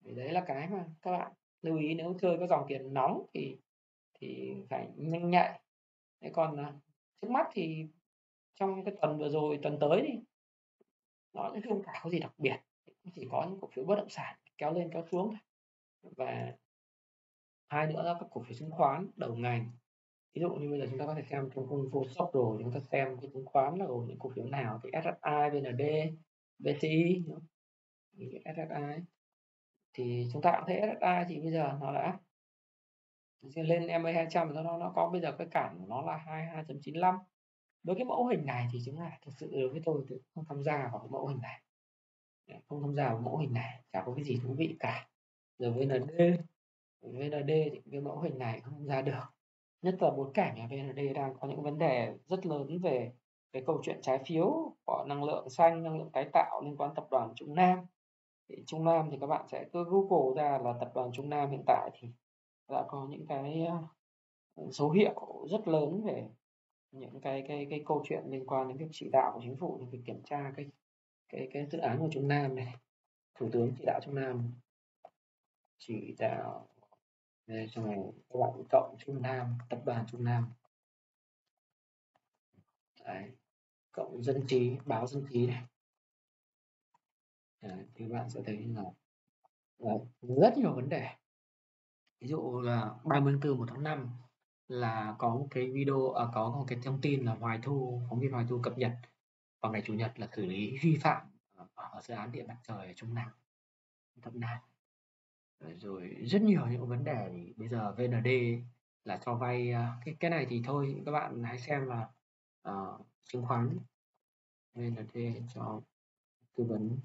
Thì 0.04 0.14
đấy 0.14 0.32
là 0.32 0.44
cái 0.46 0.68
mà 0.68 0.84
các 1.02 1.10
bạn 1.10 1.32
lưu 1.62 1.78
ý 1.78 1.94
nếu 1.94 2.14
chơi 2.20 2.36
có 2.38 2.46
dòng 2.46 2.64
tiền 2.68 2.94
nóng 2.94 3.26
thì 3.34 3.58
thì 4.14 4.54
phải 4.70 4.88
nhanh 4.96 5.30
nhạy 5.30 5.60
thế 6.20 6.30
còn 6.32 6.56
à, 6.56 6.72
trước 7.22 7.30
mắt 7.30 7.46
thì 7.52 7.86
trong 8.54 8.84
cái 8.84 8.94
tuần 9.02 9.18
vừa 9.18 9.28
rồi 9.28 9.58
tuần 9.62 9.78
tới 9.80 10.02
thì 10.06 10.18
nó 11.32 11.50
cũng 11.50 11.62
không 11.68 11.82
cả 11.82 12.00
có 12.02 12.10
gì 12.10 12.18
đặc 12.18 12.34
biệt 12.38 12.56
chỉ 13.14 13.28
có 13.30 13.46
những 13.50 13.60
cổ 13.60 13.68
phiếu 13.72 13.84
bất 13.84 13.96
động 13.96 14.10
sản 14.10 14.36
kéo 14.58 14.74
lên 14.74 14.90
kéo 14.92 15.04
xuống 15.10 15.28
thôi. 15.30 16.12
Và 16.16 16.56
hai 17.68 17.86
nữa 17.86 18.02
là 18.02 18.16
các 18.20 18.26
cổ 18.30 18.42
phiếu 18.42 18.58
chứng 18.58 18.70
khoán 18.70 19.10
đầu 19.16 19.36
ngành. 19.36 19.70
Ví 20.34 20.40
dụ 20.40 20.50
như 20.50 20.70
bây 20.70 20.78
giờ 20.78 20.86
chúng 20.90 20.98
ta 20.98 21.06
có 21.06 21.14
thể 21.14 21.22
xem 21.22 21.50
trong 21.54 21.66
khung 21.68 21.90
phố 21.92 22.04
shop 22.08 22.30
rồi 22.32 22.58
chúng 22.62 22.72
ta 22.72 22.80
xem 22.80 23.16
cái 23.20 23.30
chứng 23.32 23.44
khoán 23.46 23.74
là 23.78 23.86
gồm 23.86 24.06
những 24.06 24.18
cổ 24.18 24.30
phiếu 24.34 24.44
nào 24.44 24.80
thì 24.82 24.90
SSI, 24.92 25.60
VND, 25.60 25.82
VCI 26.58 27.24
SSI 28.44 29.02
thì 29.92 30.28
chúng 30.32 30.42
ta 30.42 30.52
cũng 30.56 30.66
thấy 30.66 30.80
SSI 30.80 31.24
thì 31.34 31.40
bây 31.40 31.52
giờ 31.52 31.78
nó 31.80 31.92
đã 31.92 32.18
lên 33.40 34.02
MA 34.02 34.12
200 34.12 34.54
nó 34.54 34.78
nó 34.78 34.92
có, 34.94 35.08
bây 35.08 35.20
giờ 35.20 35.32
cái 35.32 35.46
cản 35.50 35.78
của 35.78 35.86
nó 35.88 36.02
là 36.02 36.24
22.95 36.66 37.18
với 37.82 37.96
cái 37.96 38.04
mẫu 38.04 38.26
hình 38.26 38.46
này 38.46 38.68
thì 38.72 38.78
chúng 38.86 38.96
ta 38.96 39.18
thực 39.22 39.32
sự 39.38 39.50
đối 39.52 39.68
với 39.68 39.80
tôi 39.84 40.04
thì 40.08 40.16
không 40.34 40.44
tham 40.48 40.62
gia 40.62 40.88
vào 40.92 40.98
cái 40.98 41.08
mẫu 41.10 41.26
hình 41.26 41.40
này. 41.42 41.60
Không 42.68 42.82
tham 42.82 42.94
gia 42.94 43.08
vào 43.08 43.20
mẫu 43.20 43.36
hình 43.36 43.52
này, 43.52 43.82
chả 43.92 44.02
có 44.06 44.14
cái 44.14 44.24
gì 44.24 44.40
thú 44.42 44.54
vị 44.58 44.76
cả. 44.80 45.08
Rồi 45.58 45.70
VND 45.70 46.20
VND 47.00 47.50
thì 47.72 47.80
cái 47.90 48.00
mẫu 48.00 48.20
hình 48.20 48.38
này 48.38 48.60
không 48.60 48.86
ra 48.86 49.02
được. 49.02 49.24
Nhất 49.82 49.94
là 50.00 50.10
bối 50.10 50.30
cảnh 50.34 50.58
là 50.58 50.66
VND 50.66 51.00
đang 51.14 51.34
có 51.40 51.48
những 51.48 51.62
vấn 51.62 51.78
đề 51.78 52.14
rất 52.26 52.46
lớn 52.46 52.78
về 52.82 53.12
cái 53.52 53.62
câu 53.66 53.80
chuyện 53.82 53.98
trái 54.02 54.18
phiếu 54.26 54.76
của 54.84 55.04
năng 55.08 55.24
lượng 55.24 55.50
xanh, 55.50 55.82
năng 55.82 55.98
lượng 55.98 56.10
tái 56.12 56.28
tạo 56.32 56.62
liên 56.64 56.76
quan 56.76 56.94
tập 56.94 57.06
đoàn 57.10 57.32
Trung 57.36 57.54
Nam. 57.54 57.78
Thì 58.48 58.64
Trung 58.66 58.84
Nam 58.84 59.08
thì 59.10 59.16
các 59.20 59.26
bạn 59.26 59.48
sẽ 59.48 59.64
cứ 59.72 59.84
Google 59.84 60.42
ra 60.42 60.58
là 60.58 60.74
tập 60.80 60.90
đoàn 60.94 61.10
Trung 61.12 61.30
Nam 61.30 61.50
hiện 61.50 61.62
tại 61.66 61.90
thì 61.94 62.08
đã 62.68 62.84
có 62.88 63.06
những 63.10 63.26
cái 63.26 63.64
ờ, 63.66 63.82
ừ, 64.54 64.70
dấu 64.70 64.90
hiệu 64.90 65.46
rất 65.50 65.68
lớn 65.68 66.02
về 66.04 66.28
những 66.90 67.20
cái 67.20 67.44
cái 67.48 67.66
cái 67.70 67.82
câu 67.86 68.04
chuyện 68.08 68.22
liên 68.26 68.46
quan 68.46 68.68
đến 68.68 68.76
việc 68.76 68.88
chỉ 68.92 69.08
đạo 69.12 69.32
của 69.34 69.40
chính 69.42 69.56
phủ 69.56 69.80
việc 69.90 70.02
kiểm 70.04 70.22
tra 70.22 70.52
cái 70.56 70.66
cái 71.28 71.48
cái 71.52 71.66
dự 71.66 71.78
án 71.78 71.98
của 71.98 72.08
Trung 72.12 72.28
Nam 72.28 72.54
này 72.54 72.74
thủ 73.34 73.48
tướng 73.52 73.72
chỉ 73.78 73.84
đạo 73.86 74.00
Trung 74.04 74.14
Nam, 74.14 74.52
chỉ 75.78 76.14
đạo 76.18 76.68
ờ, 77.46 77.54
đây 77.54 77.66
rồi 77.66 78.12
các 78.30 78.38
bạn 78.40 78.64
cộng 78.70 78.96
Trung 78.98 79.22
Nam, 79.22 79.58
tập 79.68 79.82
đoàn 79.84 80.04
Trung 80.10 80.24
Nam 80.24 80.52
Đấy. 83.04 83.30
cộng 83.92 84.22
dân 84.22 84.44
trí, 84.46 84.76
báo 84.84 85.06
dân 85.06 85.26
trí 85.32 85.46
này 85.46 85.62
Đấy. 87.60 87.84
thì 87.94 88.08
bạn 88.08 88.30
sẽ 88.30 88.42
thấy 88.46 88.56
là 88.56 88.84
Đấy. 89.78 89.98
rất 90.22 90.58
nhiều 90.58 90.74
vấn 90.74 90.88
đề 90.88 91.08
ví 92.24 92.30
dụ 92.30 92.60
là 92.60 92.94
34 93.04 93.58
một 93.58 93.66
tháng 93.68 93.82
5 93.82 94.10
là 94.68 95.16
có 95.18 95.34
một 95.34 95.48
cái 95.50 95.70
video 95.70 96.12
à, 96.12 96.24
có 96.34 96.50
một 96.50 96.64
cái 96.68 96.78
thông 96.82 97.00
tin 97.00 97.24
là 97.24 97.34
Hoài 97.34 97.58
Thu 97.62 98.02
phóng 98.08 98.20
viên 98.20 98.32
Hoài 98.32 98.46
Thu 98.48 98.60
cập 98.62 98.78
nhật 98.78 98.92
vào 99.60 99.72
ngày 99.72 99.82
chủ 99.84 99.94
nhật 99.94 100.12
là 100.18 100.28
xử 100.36 100.46
lý 100.46 100.78
vi 100.82 100.98
phạm 101.02 101.26
à, 101.56 101.64
ở 101.74 102.00
dự 102.02 102.14
án 102.14 102.32
điện 102.32 102.46
mặt 102.46 102.56
trời 102.68 102.86
ở 102.86 102.92
Trung 102.96 103.14
Nam 103.14 103.28
Thâm 104.22 104.40
Nam. 104.40 104.58
Rồi 105.60 106.08
rất 106.08 106.42
nhiều 106.42 106.66
những 106.66 106.88
vấn 106.88 107.04
đề 107.04 107.30
thì 107.32 107.52
bây 107.56 107.68
giờ 107.68 107.92
VND 107.92 108.28
là 109.04 109.20
cho 109.24 109.34
vay 109.34 109.72
à, 109.72 109.96
cái 110.04 110.16
cái 110.20 110.30
này 110.30 110.46
thì 110.50 110.62
thôi 110.64 111.02
các 111.06 111.12
bạn 111.12 111.42
hãy 111.42 111.58
xem 111.58 111.86
là 111.86 112.08
uh, 112.68 113.06
chứng 113.24 113.46
khoán 113.46 113.78
VND 114.74 115.16
cho 115.54 115.80
tư 116.54 116.64
vấn. 116.64 116.98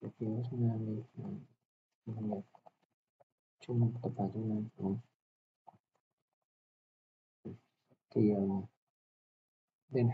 Cổ 0.00 0.08
phiếu 0.18 0.42
Trung 3.66 3.80
Nam 3.80 3.90
Trung 3.92 4.02
tập 4.02 4.12
này 4.18 4.30
đúng 4.34 4.48
Nam 4.48 4.96
thì 8.14 8.30
uh, 8.32 8.64
bên 9.88 10.08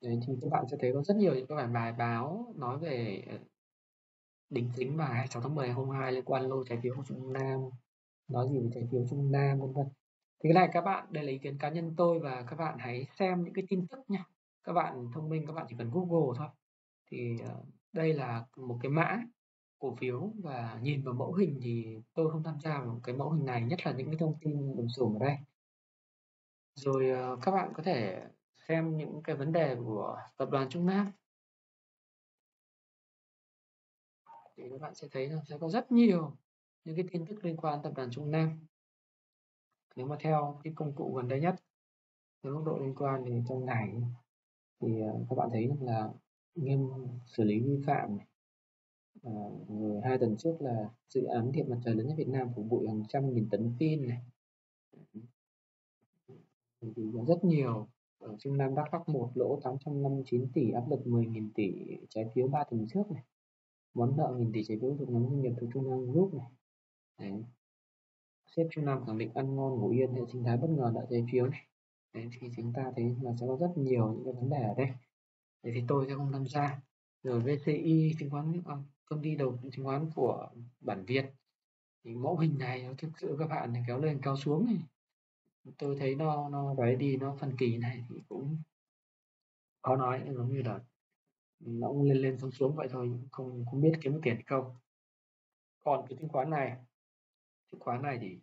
Đấy, 0.00 0.20
thì 0.26 0.34
các 0.42 0.48
bạn 0.50 0.64
sẽ 0.70 0.76
thấy 0.80 0.92
có 0.94 1.02
rất 1.02 1.16
nhiều 1.16 1.34
những 1.34 1.46
cái 1.46 1.66
bài 1.66 1.92
báo 1.92 2.54
nói 2.56 2.78
về 2.78 3.22
ờ, 3.30 3.38
đính 4.50 4.70
chính 4.76 4.96
vào 4.96 5.08
26 5.08 5.42
tháng 5.42 5.54
10 5.54 5.66
2022 5.66 6.12
liên 6.12 6.24
quan 6.24 6.48
lô 6.48 6.64
trái 6.64 6.78
phiếu 6.82 6.94
của 6.96 7.02
Trung 7.08 7.32
Nam 7.32 7.60
nói 8.28 8.48
gì 8.50 8.58
về 8.58 8.70
trái 8.74 8.88
phiếu 8.92 9.06
Trung 9.10 9.32
Nam 9.32 9.60
vân 9.60 9.72
vân. 9.72 9.86
Thì 10.44 10.48
cái 10.48 10.52
này 10.52 10.68
các 10.72 10.80
bạn 10.80 11.06
đây 11.10 11.24
là 11.24 11.30
ý 11.32 11.38
kiến 11.38 11.58
cá 11.58 11.68
nhân 11.68 11.94
tôi 11.96 12.18
và 12.18 12.44
các 12.50 12.56
bạn 12.56 12.78
hãy 12.78 13.06
xem 13.18 13.44
những 13.44 13.54
cái 13.54 13.64
tin 13.68 13.86
tức 13.86 13.98
nha. 14.08 14.24
Các 14.64 14.72
bạn 14.72 15.10
thông 15.14 15.28
minh 15.28 15.46
các 15.46 15.52
bạn 15.52 15.66
chỉ 15.68 15.76
cần 15.78 15.90
Google 15.92 16.38
thôi. 16.38 16.48
Thì 17.10 17.38
ờ, 17.44 17.62
đây 17.92 18.14
là 18.14 18.44
một 18.56 18.78
cái 18.82 18.90
mã 18.90 19.22
cổ 19.84 19.96
phiếu 20.00 20.32
và 20.42 20.78
nhìn 20.82 21.02
vào 21.02 21.14
mẫu 21.14 21.32
hình 21.32 21.60
thì 21.62 21.98
tôi 22.14 22.30
không 22.30 22.42
tham 22.42 22.60
gia 22.60 22.80
vào 22.80 23.00
cái 23.02 23.16
mẫu 23.16 23.30
hình 23.30 23.44
này, 23.44 23.62
nhất 23.62 23.78
là 23.84 23.92
những 23.92 24.06
cái 24.06 24.16
thông 24.18 24.38
tin 24.40 24.76
lùm 24.76 24.86
xùm 24.88 25.16
ở 25.16 25.18
đây. 25.26 25.36
Rồi, 26.74 27.10
ờ, 27.10 27.36
các 27.42 27.50
bạn 27.50 27.72
có 27.74 27.82
thể 27.82 28.22
xem 28.68 28.96
những 28.96 29.20
cái 29.24 29.36
vấn 29.36 29.52
đề 29.52 29.76
của 29.84 30.16
tập 30.36 30.48
đoàn 30.50 30.68
Trung 30.68 30.86
Nam. 30.86 31.12
Thì 34.56 34.62
các 34.70 34.80
bạn 34.80 34.94
sẽ 34.94 35.08
thấy 35.12 35.28
là 35.28 35.42
sẽ 35.48 35.58
có 35.60 35.68
rất 35.68 35.92
nhiều 35.92 36.36
những 36.84 36.96
cái 36.96 37.04
tin 37.12 37.26
tức 37.26 37.44
liên 37.44 37.56
quan 37.56 37.82
tập 37.82 37.92
đoàn 37.96 38.10
Trung 38.10 38.30
Nam. 38.30 38.66
Nếu 39.96 40.06
mà 40.06 40.16
theo 40.20 40.60
cái 40.64 40.72
công 40.76 40.94
cụ 40.94 41.14
gần 41.14 41.28
đây 41.28 41.40
nhất, 41.40 41.54
cái 42.42 42.52
mức 42.52 42.62
độ 42.66 42.78
liên 42.78 42.94
quan 42.94 43.24
thì 43.26 43.32
trong 43.48 43.64
ngày 43.64 43.94
thì 44.80 45.00
ờ, 45.00 45.12
các 45.30 45.36
bạn 45.36 45.48
thấy 45.52 45.68
là 45.80 46.08
nghiêm 46.54 46.88
xử 47.26 47.44
lý 47.44 47.60
vi 47.60 47.82
phạm 47.86 48.16
này. 48.18 48.33
À, 49.22 49.32
rồi 49.68 50.00
hai 50.04 50.18
tuần 50.18 50.36
trước 50.36 50.56
là 50.60 50.90
dự 51.08 51.24
án 51.24 51.52
điện 51.52 51.66
mặt 51.68 51.78
trời 51.84 51.94
lớn 51.94 52.06
nhất 52.06 52.14
Việt 52.18 52.28
Nam 52.28 52.48
phục 52.56 52.66
vụ 52.68 52.86
hàng 52.88 53.02
trăm 53.08 53.34
nghìn 53.34 53.48
tấn 53.50 53.72
pin 53.80 54.06
này. 54.06 54.22
Thì 56.80 57.02
có 57.14 57.24
rất 57.24 57.44
nhiều. 57.44 57.88
Ở 58.18 58.36
Trung 58.38 58.56
Nam 58.56 58.74
Đắk 58.74 58.94
Lắk 58.94 59.08
một 59.08 59.30
lỗ 59.34 59.60
859 59.64 60.52
tỷ 60.52 60.70
áp 60.70 60.90
lực 60.90 61.00
10.000 61.04 61.50
tỷ 61.54 61.72
trái 62.08 62.30
phiếu 62.34 62.48
3 62.48 62.64
tuần 62.70 62.86
trước 62.88 63.10
này. 63.10 63.22
Món 63.94 64.16
nợ 64.16 64.34
nghìn 64.38 64.52
tỷ 64.52 64.64
trái 64.64 64.78
phiếu 64.80 64.96
thuộc 64.98 65.08
nhóm 65.10 65.22
doanh 65.22 65.40
nghiệp 65.40 65.52
thuộc 65.60 65.70
Trung 65.74 65.90
Nam 65.90 66.12
Group 66.12 66.34
này. 66.34 66.46
Đấy. 67.18 67.44
sếp 68.56 68.66
Trung 68.70 68.84
Nam 68.84 69.06
khẳng 69.06 69.18
định 69.18 69.30
ăn 69.34 69.56
ngon 69.56 69.80
ngủ 69.80 69.90
yên 69.90 70.12
hệ 70.12 70.20
sinh 70.32 70.44
thái 70.44 70.56
bất 70.56 70.70
ngờ 70.70 70.90
nợ 70.94 71.06
trái 71.10 71.26
phiếu 71.32 71.46
này. 71.46 71.66
Đấy, 72.12 72.28
thì 72.40 72.48
chúng 72.56 72.72
ta 72.72 72.92
thấy 72.96 73.16
là 73.22 73.34
sẽ 73.40 73.46
có 73.46 73.56
rất 73.60 73.70
nhiều 73.76 74.12
những 74.12 74.24
cái 74.24 74.32
vấn 74.32 74.50
đề 74.50 74.62
ở 74.62 74.74
đây. 74.76 74.88
Đấy, 75.62 75.72
thì 75.74 75.82
tôi 75.88 76.06
sẽ 76.08 76.14
không 76.14 76.32
tham 76.32 76.46
gia. 76.46 76.80
Rồi 77.22 77.40
VCI 77.40 78.14
chứng 78.18 78.30
khoán 78.30 78.52
à, 78.64 78.76
công 79.04 79.22
ty 79.22 79.36
đầu 79.36 79.58
chứng 79.72 79.84
khoán 79.84 80.10
của 80.14 80.48
bản 80.80 81.04
Việt. 81.04 81.24
Thì 82.04 82.14
mẫu 82.14 82.38
hình 82.38 82.58
này 82.58 82.82
nó 82.82 82.92
thực 82.98 83.18
sự 83.18 83.36
các 83.38 83.46
bạn 83.46 83.72
kéo 83.86 84.00
lên 84.00 84.20
kéo 84.22 84.36
xuống 84.36 84.66
này. 84.66 84.78
Tôi 85.78 85.96
thấy 85.98 86.14
nó 86.14 86.48
nó 86.48 86.74
đấy 86.74 86.96
đi, 86.96 87.16
nó 87.16 87.36
phân 87.40 87.56
kỳ 87.58 87.78
này 87.78 88.04
thì 88.08 88.16
cũng 88.28 88.58
khó 89.82 89.96
nói 89.96 90.22
giống 90.34 90.52
như 90.52 90.62
là 90.62 90.80
nó 91.60 91.88
cũng 91.88 92.02
lên 92.02 92.16
lên, 92.16 92.38
xuống 92.38 92.50
xuống 92.50 92.76
vậy 92.76 92.88
thôi, 92.90 93.20
không 93.32 93.64
không 93.70 93.80
biết 93.80 93.92
kiếm 94.02 94.20
tiền 94.22 94.42
không. 94.46 94.76
Còn 95.84 96.06
cái 96.08 96.18
chứng 96.20 96.28
khoán 96.28 96.50
này, 96.50 96.76
chứng 97.72 97.80
khoán 97.80 98.02
này 98.02 98.18
thì 98.20 98.38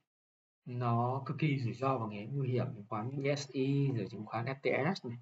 nó 0.65 1.23
cực 1.25 1.37
kỳ 1.39 1.59
rủi 1.59 1.73
ro 1.73 1.97
và 1.97 2.07
nghe 2.07 2.25
nguy 2.25 2.49
hiểm, 2.49 2.65
chứng 2.75 2.85
khoán 2.89 3.23
ESI 3.23 3.91
rồi 3.95 4.07
chứng 4.11 4.25
khoán 4.25 4.45
FTS 4.45 5.09
này. 5.09 5.17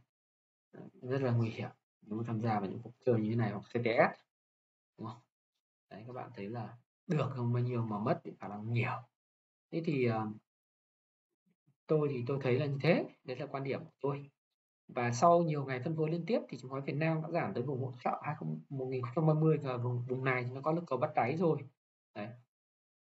Rất 1.01 1.21
là 1.21 1.31
nguy 1.31 1.49
hiểm, 1.49 1.69
nếu 2.01 2.23
tham 2.27 2.41
gia 2.41 2.59
vào 2.59 2.69
những 2.69 2.81
cuộc 2.83 2.93
chơi 3.05 3.19
như 3.21 3.29
thế 3.29 3.35
này 3.35 3.51
hoặc 3.51 3.63
CTS 3.73 4.19
đúng 4.97 5.07
không? 5.07 5.28
Đấy, 5.89 6.03
các 6.07 6.13
bạn 6.13 6.29
thấy 6.35 6.49
là 6.49 6.77
được 7.07 7.29
không? 7.35 7.53
Bao 7.53 7.63
nhiêu 7.63 7.85
mà 7.85 7.99
mất 7.99 8.21
thì 8.23 8.31
khả 8.39 8.47
năng 8.47 8.73
nhiều. 8.73 8.91
Thế 9.71 9.81
thì 9.85 10.05
ờ, 10.05 10.27
tôi 11.87 12.07
thì 12.11 12.23
tôi 12.27 12.39
thấy 12.41 12.59
là 12.59 12.65
như 12.65 12.77
thế. 12.81 13.05
Đấy 13.23 13.37
là 13.37 13.45
quan 13.45 13.63
điểm 13.63 13.79
của 13.85 13.97
tôi. 14.01 14.29
Và 14.87 15.11
sau 15.11 15.43
nhiều 15.43 15.65
ngày 15.65 15.81
phân 15.83 15.95
phối 15.95 16.09
liên 16.11 16.25
tiếp 16.27 16.39
thì 16.49 16.57
chứng 16.57 16.71
khoán 16.71 16.83
Việt 16.83 16.95
Nam 16.95 17.21
đã 17.21 17.29
giảm 17.31 17.53
tới 17.53 17.63
vùng 17.63 17.83
hỗ 17.83 17.93
trợ 18.03 18.21
1030 18.69 19.57
và 19.63 19.77
vùng 19.77 20.05
vùng 20.07 20.23
này 20.23 20.43
thì 20.43 20.51
nó 20.51 20.61
có 20.61 20.71
lực 20.71 20.83
cầu 20.87 20.99
bắt 20.99 21.11
đáy 21.15 21.37
rồi. 21.37 21.57
Đấy. 22.15 22.27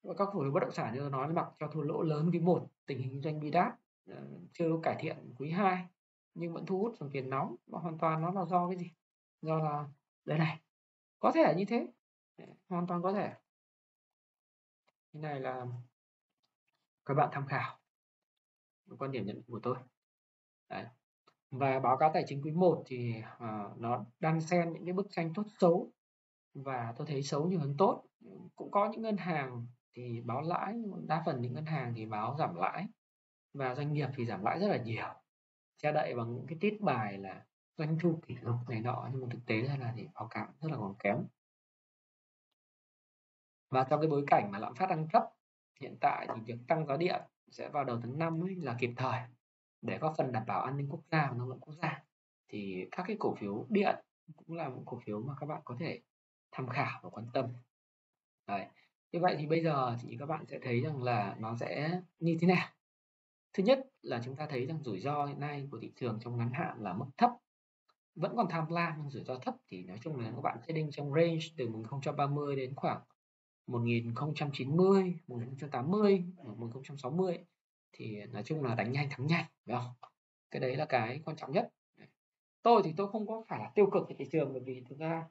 Và 0.03 0.13
các 0.17 0.29
cổ 0.31 0.41
phiếu 0.41 0.51
bất 0.51 0.59
động 0.59 0.71
sản 0.71 0.93
như 0.93 0.99
tôi 0.99 1.09
nói 1.09 1.33
mặc 1.33 1.47
cho 1.59 1.67
thua 1.67 1.81
lỗ 1.81 2.01
lớn 2.01 2.29
quý 2.33 2.39
một, 2.39 2.67
tình 2.85 2.99
hình 2.99 3.21
doanh 3.21 3.39
bi 3.39 3.51
đáp 3.51 3.77
ờ, 4.09 4.27
chưa 4.53 4.69
cải 4.83 4.95
thiện 4.99 5.33
quý 5.37 5.51
2 5.51 5.87
nhưng 6.33 6.53
vẫn 6.53 6.65
thu 6.65 6.79
hút 6.79 6.95
dòng 6.99 7.09
tiền 7.11 7.29
nóng. 7.29 7.55
Và 7.67 7.79
hoàn 7.79 7.97
toàn 7.97 8.21
nó 8.21 8.31
là 8.31 8.45
do 8.45 8.69
cái 8.69 8.77
gì? 8.77 8.91
Do 9.41 9.59
là, 9.59 9.87
đây 10.25 10.37
này, 10.37 10.59
có 11.19 11.31
thể 11.31 11.43
là 11.43 11.53
như 11.53 11.65
thế 11.65 11.87
hoàn 12.69 12.87
toàn 12.87 13.01
có 13.01 13.13
thể. 13.13 13.33
Cái 15.13 15.21
này 15.21 15.39
là 15.39 15.65
các 17.05 17.13
bạn 17.13 17.29
tham 17.31 17.47
khảo. 17.47 17.79
Quan 18.99 19.11
điểm 19.11 19.25
nhận 19.25 19.41
của 19.47 19.59
tôi. 19.63 19.75
Đấy. 20.69 20.85
và 21.51 21.79
báo 21.79 21.97
cáo 21.97 22.11
tài 22.13 22.23
chính 22.27 22.41
quý 22.41 22.51
1 22.51 22.83
thì 22.85 23.13
uh, 23.35 23.77
nó 23.77 24.05
đan 24.19 24.41
xen 24.41 24.73
những 24.73 24.85
cái 24.85 24.93
bức 24.93 25.07
tranh 25.09 25.33
tốt 25.33 25.43
xấu. 25.59 25.91
Và 26.53 26.93
tôi 26.97 27.07
thấy 27.07 27.23
xấu 27.23 27.47
nhiều 27.47 27.59
hơn 27.59 27.75
tốt. 27.77 28.05
Cũng 28.55 28.71
có 28.71 28.89
những 28.91 29.01
ngân 29.01 29.17
hàng 29.17 29.67
thì 29.95 30.21
báo 30.21 30.41
lãi 30.41 30.73
đa 31.07 31.23
phần 31.25 31.41
những 31.41 31.53
ngân 31.53 31.65
hàng 31.65 31.93
thì 31.95 32.05
báo 32.05 32.35
giảm 32.39 32.55
lãi. 32.55 32.87
Và 33.53 33.75
doanh 33.75 33.93
nghiệp 33.93 34.07
thì 34.15 34.25
giảm 34.25 34.43
lãi 34.43 34.59
rất 34.59 34.67
là 34.67 34.77
nhiều. 34.77 35.07
Che 35.77 35.91
đậy 35.91 36.15
bằng 36.15 36.35
những 36.35 36.47
cái 36.47 36.57
tiết 36.61 36.81
bài 36.81 37.17
là 37.17 37.45
doanh 37.77 37.99
thu 37.99 38.19
kỷ 38.27 38.35
lục 38.41 38.55
này 38.69 38.81
nọ 38.81 39.09
nhưng 39.11 39.21
mà 39.21 39.27
thực 39.31 39.45
tế 39.45 39.61
ra 39.61 39.77
là 39.77 39.93
thì 39.97 40.07
báo 40.13 40.27
cáo 40.27 40.47
rất 40.59 40.71
là 40.71 40.77
còn 40.77 40.95
kém 40.99 41.17
và 43.69 43.83
trong 43.89 44.01
cái 44.01 44.09
bối 44.09 44.23
cảnh 44.27 44.51
mà 44.51 44.59
lạm 44.59 44.75
phát 44.75 44.89
đang 44.89 45.07
thấp, 45.09 45.23
hiện 45.81 45.97
tại 46.01 46.27
thì 46.35 46.41
việc 46.45 46.57
tăng 46.67 46.85
giá 46.85 46.97
điện 46.97 47.21
sẽ 47.51 47.69
vào 47.69 47.83
đầu 47.83 47.99
tháng 48.01 48.19
5 48.19 48.43
ấy 48.43 48.55
là 48.55 48.75
kịp 48.79 48.91
thời 48.97 49.19
để 49.81 49.97
có 50.01 50.13
phần 50.17 50.31
đảm 50.31 50.43
bảo 50.47 50.61
an 50.61 50.77
ninh 50.77 50.89
quốc 50.89 51.01
gia 51.11 51.27
và 51.31 51.37
năng 51.37 51.47
lượng 51.47 51.59
quốc 51.59 51.73
gia 51.81 52.03
thì 52.47 52.87
các 52.91 53.03
cái 53.07 53.15
cổ 53.19 53.35
phiếu 53.35 53.65
điện 53.69 53.95
cũng 54.35 54.57
là 54.57 54.69
một 54.69 54.83
cổ 54.85 54.99
phiếu 55.05 55.21
mà 55.21 55.33
các 55.39 55.45
bạn 55.45 55.61
có 55.65 55.75
thể 55.79 56.01
tham 56.51 56.69
khảo 56.69 56.99
và 57.03 57.09
quan 57.09 57.25
tâm 57.33 57.45
Đấy. 58.47 58.65
như 59.11 59.19
vậy 59.19 59.35
thì 59.39 59.47
bây 59.47 59.63
giờ 59.63 59.97
thì 60.01 60.17
các 60.19 60.25
bạn 60.25 60.45
sẽ 60.45 60.59
thấy 60.61 60.81
rằng 60.81 61.03
là 61.03 61.35
nó 61.39 61.55
sẽ 61.55 62.01
như 62.19 62.37
thế 62.41 62.47
nào 62.47 62.67
thứ 63.55 63.63
nhất 63.63 63.79
là 64.01 64.21
chúng 64.25 64.35
ta 64.35 64.45
thấy 64.45 64.65
rằng 64.65 64.83
rủi 64.83 64.99
ro 64.99 65.25
hiện 65.25 65.39
nay 65.39 65.67
của 65.71 65.79
thị 65.81 65.91
trường 65.95 66.19
trong 66.19 66.37
ngắn 66.37 66.51
hạn 66.53 66.83
là 66.83 66.93
mức 66.93 67.05
thấp, 67.17 67.29
vẫn 68.15 68.35
còn 68.37 68.47
tham 68.49 68.69
lam, 68.69 68.93
nhưng 68.97 69.09
rủi 69.09 69.23
ro 69.23 69.35
thấp 69.35 69.55
thì 69.67 69.83
nói 69.83 69.99
chung 70.03 70.19
là 70.19 70.31
các 70.35 70.41
bạn 70.41 70.57
trading 70.67 70.91
trong 70.91 71.13
range 71.13 71.45
từ 71.57 71.69
1030 71.69 72.55
đến 72.55 72.75
khoảng 72.75 73.01
1090, 73.67 75.15
1080, 75.27 76.23
1060 76.57 77.39
thì 77.91 78.25
nói 78.25 78.43
chung 78.45 78.63
là 78.63 78.75
đánh 78.75 78.91
nhanh 78.91 79.07
thắng 79.09 79.27
nhanh, 79.27 79.45
phải 79.65 79.77
không? 79.77 80.09
Cái 80.51 80.59
đấy 80.59 80.75
là 80.75 80.85
cái 80.85 81.21
quan 81.25 81.37
trọng 81.37 81.51
nhất. 81.51 81.69
Tôi 82.61 82.81
thì 82.85 82.93
tôi 82.97 83.07
không 83.11 83.27
có 83.27 83.43
phải 83.47 83.59
là 83.59 83.71
tiêu 83.75 83.89
cực 83.91 84.09
về 84.09 84.15
thị 84.19 84.25
trường 84.31 84.53
bởi 84.53 84.61
vì 84.65 84.83
thực 84.89 84.99
ra 84.99 85.23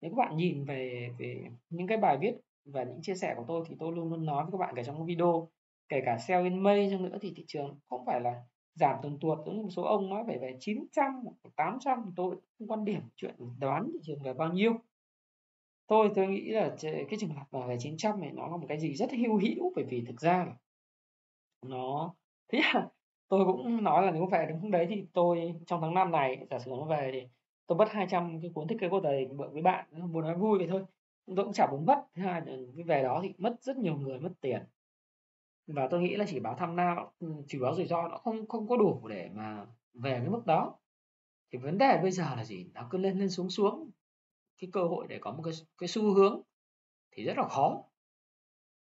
nếu 0.00 0.10
các 0.10 0.16
bạn 0.16 0.36
nhìn 0.36 0.64
về 0.64 1.10
về 1.18 1.44
những 1.70 1.86
cái 1.86 1.98
bài 1.98 2.18
viết 2.20 2.32
và 2.64 2.84
những 2.84 3.02
chia 3.02 3.14
sẻ 3.14 3.34
của 3.36 3.44
tôi 3.48 3.64
thì 3.68 3.76
tôi 3.78 3.92
luôn 3.92 4.10
luôn 4.10 4.26
nói 4.26 4.44
với 4.44 4.52
các 4.52 4.58
bạn 4.58 4.74
cả 4.76 4.82
trong 4.82 5.06
video 5.06 5.48
kể 5.88 6.02
cả 6.04 6.18
sell 6.18 6.44
in 6.44 6.62
May 6.62 6.88
chăng 6.90 7.02
nữa 7.02 7.18
thì 7.20 7.32
thị 7.36 7.44
trường 7.46 7.78
không 7.88 8.04
phải 8.06 8.20
là 8.20 8.42
giảm 8.74 8.96
tuần 9.02 9.18
tuột 9.20 9.38
giống 9.46 9.56
như 9.56 9.62
một 9.62 9.70
số 9.70 9.82
ông 9.82 10.10
nói 10.10 10.24
về 10.24 10.38
về 10.38 10.56
900 10.60 11.24
800 11.56 12.12
tôi 12.16 12.36
không 12.58 12.68
quan 12.68 12.84
điểm 12.84 13.00
chuyện 13.16 13.34
đoán 13.58 13.90
thị 13.92 13.98
trường 14.02 14.22
về 14.22 14.34
bao 14.34 14.52
nhiêu 14.52 14.72
tôi 15.88 16.10
tôi 16.14 16.26
nghĩ 16.26 16.50
là 16.50 16.76
cái 16.82 17.18
trường 17.20 17.30
hợp 17.30 17.46
mà 17.52 17.66
về 17.66 17.76
900 17.80 18.20
này 18.20 18.32
nó 18.32 18.48
là 18.48 18.56
một 18.56 18.66
cái 18.68 18.80
gì 18.80 18.94
rất 18.94 19.10
hữu 19.12 19.38
hữu, 19.38 19.72
bởi 19.76 19.84
vì 19.84 20.04
thực 20.06 20.20
ra 20.20 20.38
là 20.46 20.54
nó, 21.66 22.14
thế 22.48 22.60
là 22.74 22.88
tôi 23.28 23.44
cũng 23.46 23.84
nói 23.84 24.06
là 24.06 24.10
nếu 24.12 24.26
về 24.26 24.46
đúng 24.50 24.62
lúc 24.62 24.70
đấy 24.70 24.86
thì 24.90 25.06
tôi 25.12 25.54
trong 25.66 25.80
tháng 25.80 25.94
5 25.94 26.10
này, 26.10 26.46
giả 26.50 26.58
sử 26.58 26.70
nó 26.70 26.84
về 26.84 27.10
thì 27.12 27.28
tôi 27.66 27.78
mất 27.78 27.88
200 27.90 28.40
cái 28.42 28.50
cuốn 28.54 28.68
thiết 28.68 28.76
kế 28.80 28.88
cuộc 28.88 29.00
đời 29.00 29.26
mượn 29.26 29.52
với 29.52 29.62
bạn 29.62 29.86
muốn 30.12 30.24
nói 30.24 30.36
vui 30.36 30.58
vậy 30.58 30.68
thôi. 30.70 30.84
Tôi 31.36 31.44
cũng 31.44 31.52
chả 31.52 31.66
muốn 31.70 31.86
mất 31.86 32.06
thứ 32.14 32.22
hai 32.22 32.40
là 32.46 32.56
cái 32.76 32.84
về 32.84 33.02
đó 33.02 33.20
thì 33.22 33.34
mất 33.38 33.56
rất 33.62 33.76
nhiều 33.76 33.96
người, 33.96 34.18
mất 34.20 34.32
tiền. 34.40 34.62
Và 35.66 35.88
tôi 35.90 36.00
nghĩ 36.00 36.16
là 36.16 36.24
chỉ 36.28 36.40
báo 36.40 36.54
tham 36.58 36.76
nam 36.76 36.96
ừ, 37.20 37.28
chỉ 37.48 37.58
báo 37.58 37.74
rủi 37.74 37.86
ro 37.86 38.08
nó 38.08 38.18
không 38.18 38.48
không 38.48 38.68
có 38.68 38.76
đủ 38.76 39.08
để 39.08 39.30
mà 39.34 39.66
về 39.94 40.18
cái 40.20 40.28
mức 40.28 40.46
đó. 40.46 40.78
Thì 41.52 41.58
vấn 41.58 41.78
đề 41.78 41.98
bây 42.02 42.10
giờ 42.10 42.34
là 42.36 42.44
gì? 42.44 42.70
Nó 42.74 42.88
cứ 42.90 42.98
lên 42.98 43.18
lên 43.18 43.30
xuống 43.30 43.50
xuống 43.50 43.90
cái 44.58 44.70
cơ 44.72 44.80
hội 44.80 45.06
để 45.08 45.18
có 45.20 45.32
một 45.32 45.42
cái 45.44 45.54
cái 45.78 45.88
xu 45.88 46.14
hướng 46.14 46.42
thì 47.10 47.24
rất 47.24 47.36
là 47.36 47.48
khó. 47.48 47.84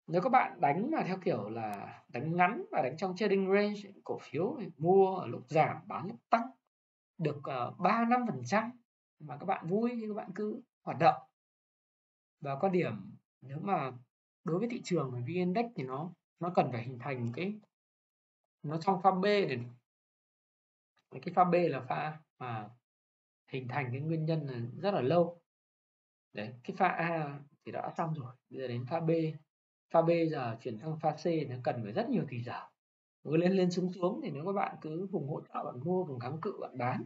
Nếu 0.08 0.22
các 0.22 0.30
bạn 0.30 0.62
đánh 0.62 0.92
mà 0.92 1.04
theo 1.08 1.18
kiểu 1.26 1.50
là 1.50 2.02
đánh 2.08 2.36
ngắn 2.36 2.66
và 2.72 2.82
đánh 2.82 2.98
trong 2.98 3.16
trading 3.16 3.54
range, 3.54 3.82
cổ 4.04 4.18
phiếu 4.22 4.60
mua 4.78 5.16
ở 5.16 5.28
lúc 5.28 5.50
giảm, 5.50 5.78
bán 5.88 6.08
lúc 6.08 6.18
tăng, 6.30 6.50
được 7.18 7.40
ờ, 7.44 7.72
ba 7.72 8.06
năm 8.10 8.26
phần 8.28 8.42
trăm 8.46 8.72
mà 9.20 9.38
các 9.38 9.46
bạn 9.46 9.68
vui 9.68 9.92
thì 9.96 10.08
các 10.08 10.14
bạn 10.14 10.32
cứ 10.36 10.62
hoạt 10.84 10.98
động. 11.00 11.22
Và 12.40 12.56
quan 12.56 12.72
điểm 12.72 13.18
nếu 13.42 13.60
mà 13.60 13.92
đối 14.44 14.60
với 14.60 14.68
thị 14.72 14.82
trường 14.84 15.12
VN 15.12 15.26
Index 15.26 15.66
thì 15.76 15.84
nó 15.84 16.14
nó 16.40 16.52
cần 16.56 16.70
phải 16.72 16.84
hình 16.84 17.00
thành 17.00 17.32
cái, 17.36 17.60
nó 18.64 18.78
trong 18.78 19.02
pha 19.02 19.12
B 19.12 19.24
để, 19.24 19.58
cái 21.12 21.34
pha 21.36 21.44
B 21.44 21.54
là 21.54 21.80
pha 21.80 22.20
mà 22.40 22.70
hình 23.48 23.68
thành 23.68 23.90
cái 23.92 24.02
nguyên 24.02 24.26
nhân 24.26 24.48
là 24.48 24.60
rất 24.82 24.94
là 24.94 25.02
lâu 25.02 25.41
đấy 26.34 26.54
cái 26.64 26.76
pha 26.78 26.88
A 26.88 27.40
thì 27.66 27.72
đã 27.72 27.92
xong 27.98 28.14
rồi 28.14 28.34
bây 28.50 28.60
giờ 28.60 28.68
đến 28.68 28.86
pha 28.90 29.00
B. 29.00 29.12
Pha 29.92 30.02
B 30.02 30.10
giờ 30.32 30.58
chuyển 30.62 30.78
sang 30.78 31.00
pha 31.00 31.12
C 31.12 31.26
nó 31.50 31.56
cần 31.64 31.82
phải 31.84 31.92
rất 31.92 32.10
nhiều 32.10 32.26
tỷ 32.30 32.44
giờ. 32.44 32.68
Cứ 33.24 33.38
lên 33.38 33.52
lên 33.52 33.72
xuống 33.72 33.94
xuống 33.94 34.22
thì 34.24 34.32
nếu 34.32 34.46
các 34.46 34.54
bạn 34.54 34.76
cứ 34.82 35.08
vùng 35.12 35.28
hỗ 35.28 35.42
trợ 35.42 35.64
bạn 35.64 35.80
mua 35.84 36.04
vùng 36.04 36.20
kháng 36.20 36.42
cự 36.42 36.58
bạn 36.62 36.78
bán 36.78 37.06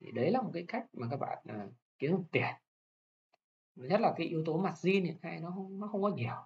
thì 0.00 0.12
đấy 0.12 0.30
là 0.30 0.42
một 0.42 0.50
cái 0.54 0.64
cách 0.68 0.86
mà 0.92 1.06
các 1.10 1.16
bạn 1.16 1.38
uh, 1.48 1.72
kiếm 1.98 2.10
được 2.10 2.22
tiền. 2.32 2.54
Nhất 3.74 4.00
là 4.00 4.14
cái 4.16 4.26
yếu 4.26 4.44
tố 4.44 4.58
mặt 4.58 4.74
zin 4.76 5.04
hiện 5.04 5.16
nay 5.22 5.40
nó 5.40 5.50
không 5.50 5.80
nó 5.80 5.86
không 5.86 6.02
có 6.02 6.08
nhiều. 6.08 6.36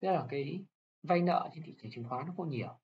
Tức 0.00 0.10
là 0.10 0.26
cái 0.30 0.64
vay 1.02 1.22
nợ 1.22 1.48
trên 1.54 1.62
thị 1.62 1.74
trường 1.78 1.90
chứng 1.90 2.08
khoán 2.08 2.26
nó 2.26 2.32
không 2.36 2.48
nhiều. 2.48 2.78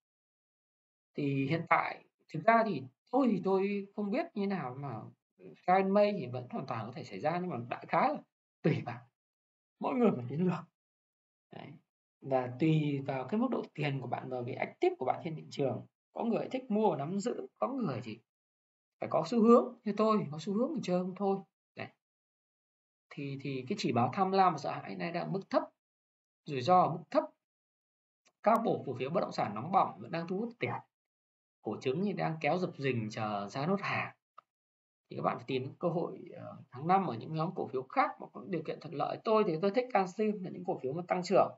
Thì 1.14 1.46
hiện 1.46 1.66
tại 1.68 2.04
thực 2.32 2.44
ra 2.44 2.62
thì 2.66 2.82
tôi 3.10 3.28
thì 3.30 3.40
tôi 3.44 3.86
không 3.96 4.10
biết 4.10 4.26
như 4.34 4.46
nào 4.46 4.74
mà 4.78 5.00
Sky 5.38 5.82
May 5.90 6.12
thì 6.18 6.26
vẫn 6.26 6.46
hoàn 6.50 6.66
toàn 6.66 6.86
có 6.86 6.92
thể 6.92 7.04
xảy 7.04 7.20
ra 7.20 7.38
nhưng 7.38 7.50
mà 7.50 7.56
đại 7.68 7.84
khái 7.88 8.08
là 8.08 8.20
tùy 8.62 8.82
bạn 8.84 9.04
mỗi 9.80 9.94
người 9.94 10.10
một 10.10 10.22
chiến 10.28 10.46
lược 10.46 10.64
Đấy. 11.52 11.72
và 12.20 12.52
tùy 12.60 13.02
vào 13.06 13.28
cái 13.28 13.40
mức 13.40 13.48
độ 13.50 13.62
tiền 13.74 14.00
của 14.00 14.06
bạn 14.06 14.28
và 14.28 14.42
cái 14.46 14.54
active 14.54 14.96
của 14.98 15.04
bạn 15.04 15.20
trên 15.24 15.36
thị 15.36 15.44
trường, 15.50 15.86
có 16.12 16.24
người 16.24 16.48
thích 16.50 16.70
mua 16.70 16.90
và 16.90 16.96
nắm 16.96 17.20
giữ, 17.20 17.46
có 17.58 17.68
người 17.68 18.00
thì 18.04 18.18
phải 19.00 19.08
có 19.08 19.24
xu 19.26 19.42
hướng 19.42 19.78
như 19.84 19.94
tôi, 19.96 20.26
có 20.30 20.38
xu 20.38 20.54
hướng 20.54 20.70
thì 20.74 20.80
chơi 20.82 21.00
không 21.00 21.14
thôi 21.16 21.38
Đấy. 21.76 21.88
thì 23.10 23.38
thì 23.42 23.64
cái 23.68 23.76
chỉ 23.80 23.92
báo 23.92 24.10
tham 24.14 24.30
lam 24.30 24.52
và 24.52 24.58
sợ 24.58 24.72
hãi 24.72 24.96
này 24.96 25.12
đang 25.12 25.32
mức 25.32 25.50
thấp, 25.50 25.62
rủi 26.44 26.60
ro 26.60 26.82
ở 26.82 26.90
mức 26.90 27.02
thấp 27.10 27.24
các 28.42 28.60
bộ 28.64 28.82
cổ 28.86 28.94
phiếu 28.98 29.10
bất 29.10 29.20
động 29.20 29.32
sản 29.32 29.54
nóng 29.54 29.72
bỏng 29.72 29.98
vẫn 30.00 30.10
đang 30.10 30.28
thu 30.28 30.38
hút 30.38 30.48
tiền 30.58 30.72
cổ 31.62 31.76
chứng 31.80 32.04
thì 32.04 32.12
đang 32.12 32.36
kéo 32.40 32.58
dập 32.58 32.70
dình 32.78 33.10
chờ 33.10 33.48
giá 33.48 33.66
nốt 33.66 33.80
hàng 33.80 34.16
thì 35.12 35.16
các 35.16 35.22
bạn 35.22 35.36
phải 35.36 35.44
tìm 35.46 35.74
cơ 35.78 35.88
hội 35.88 36.18
ờ, 36.36 36.56
tháng 36.70 36.86
năm 36.86 37.06
ở 37.06 37.14
những 37.14 37.34
nhóm 37.34 37.50
cổ 37.54 37.68
phiếu 37.68 37.82
khác 37.82 38.10
mà 38.20 38.26
có 38.32 38.44
điều 38.48 38.62
kiện 38.62 38.80
thuận 38.80 38.94
lợi. 38.94 39.18
Tôi 39.24 39.44
thì 39.46 39.56
tôi 39.62 39.70
thích 39.70 39.86
canxim 39.92 40.42
là 40.44 40.50
những 40.50 40.64
cổ 40.64 40.78
phiếu 40.82 40.92
mà 40.92 41.02
tăng 41.08 41.22
trưởng. 41.22 41.52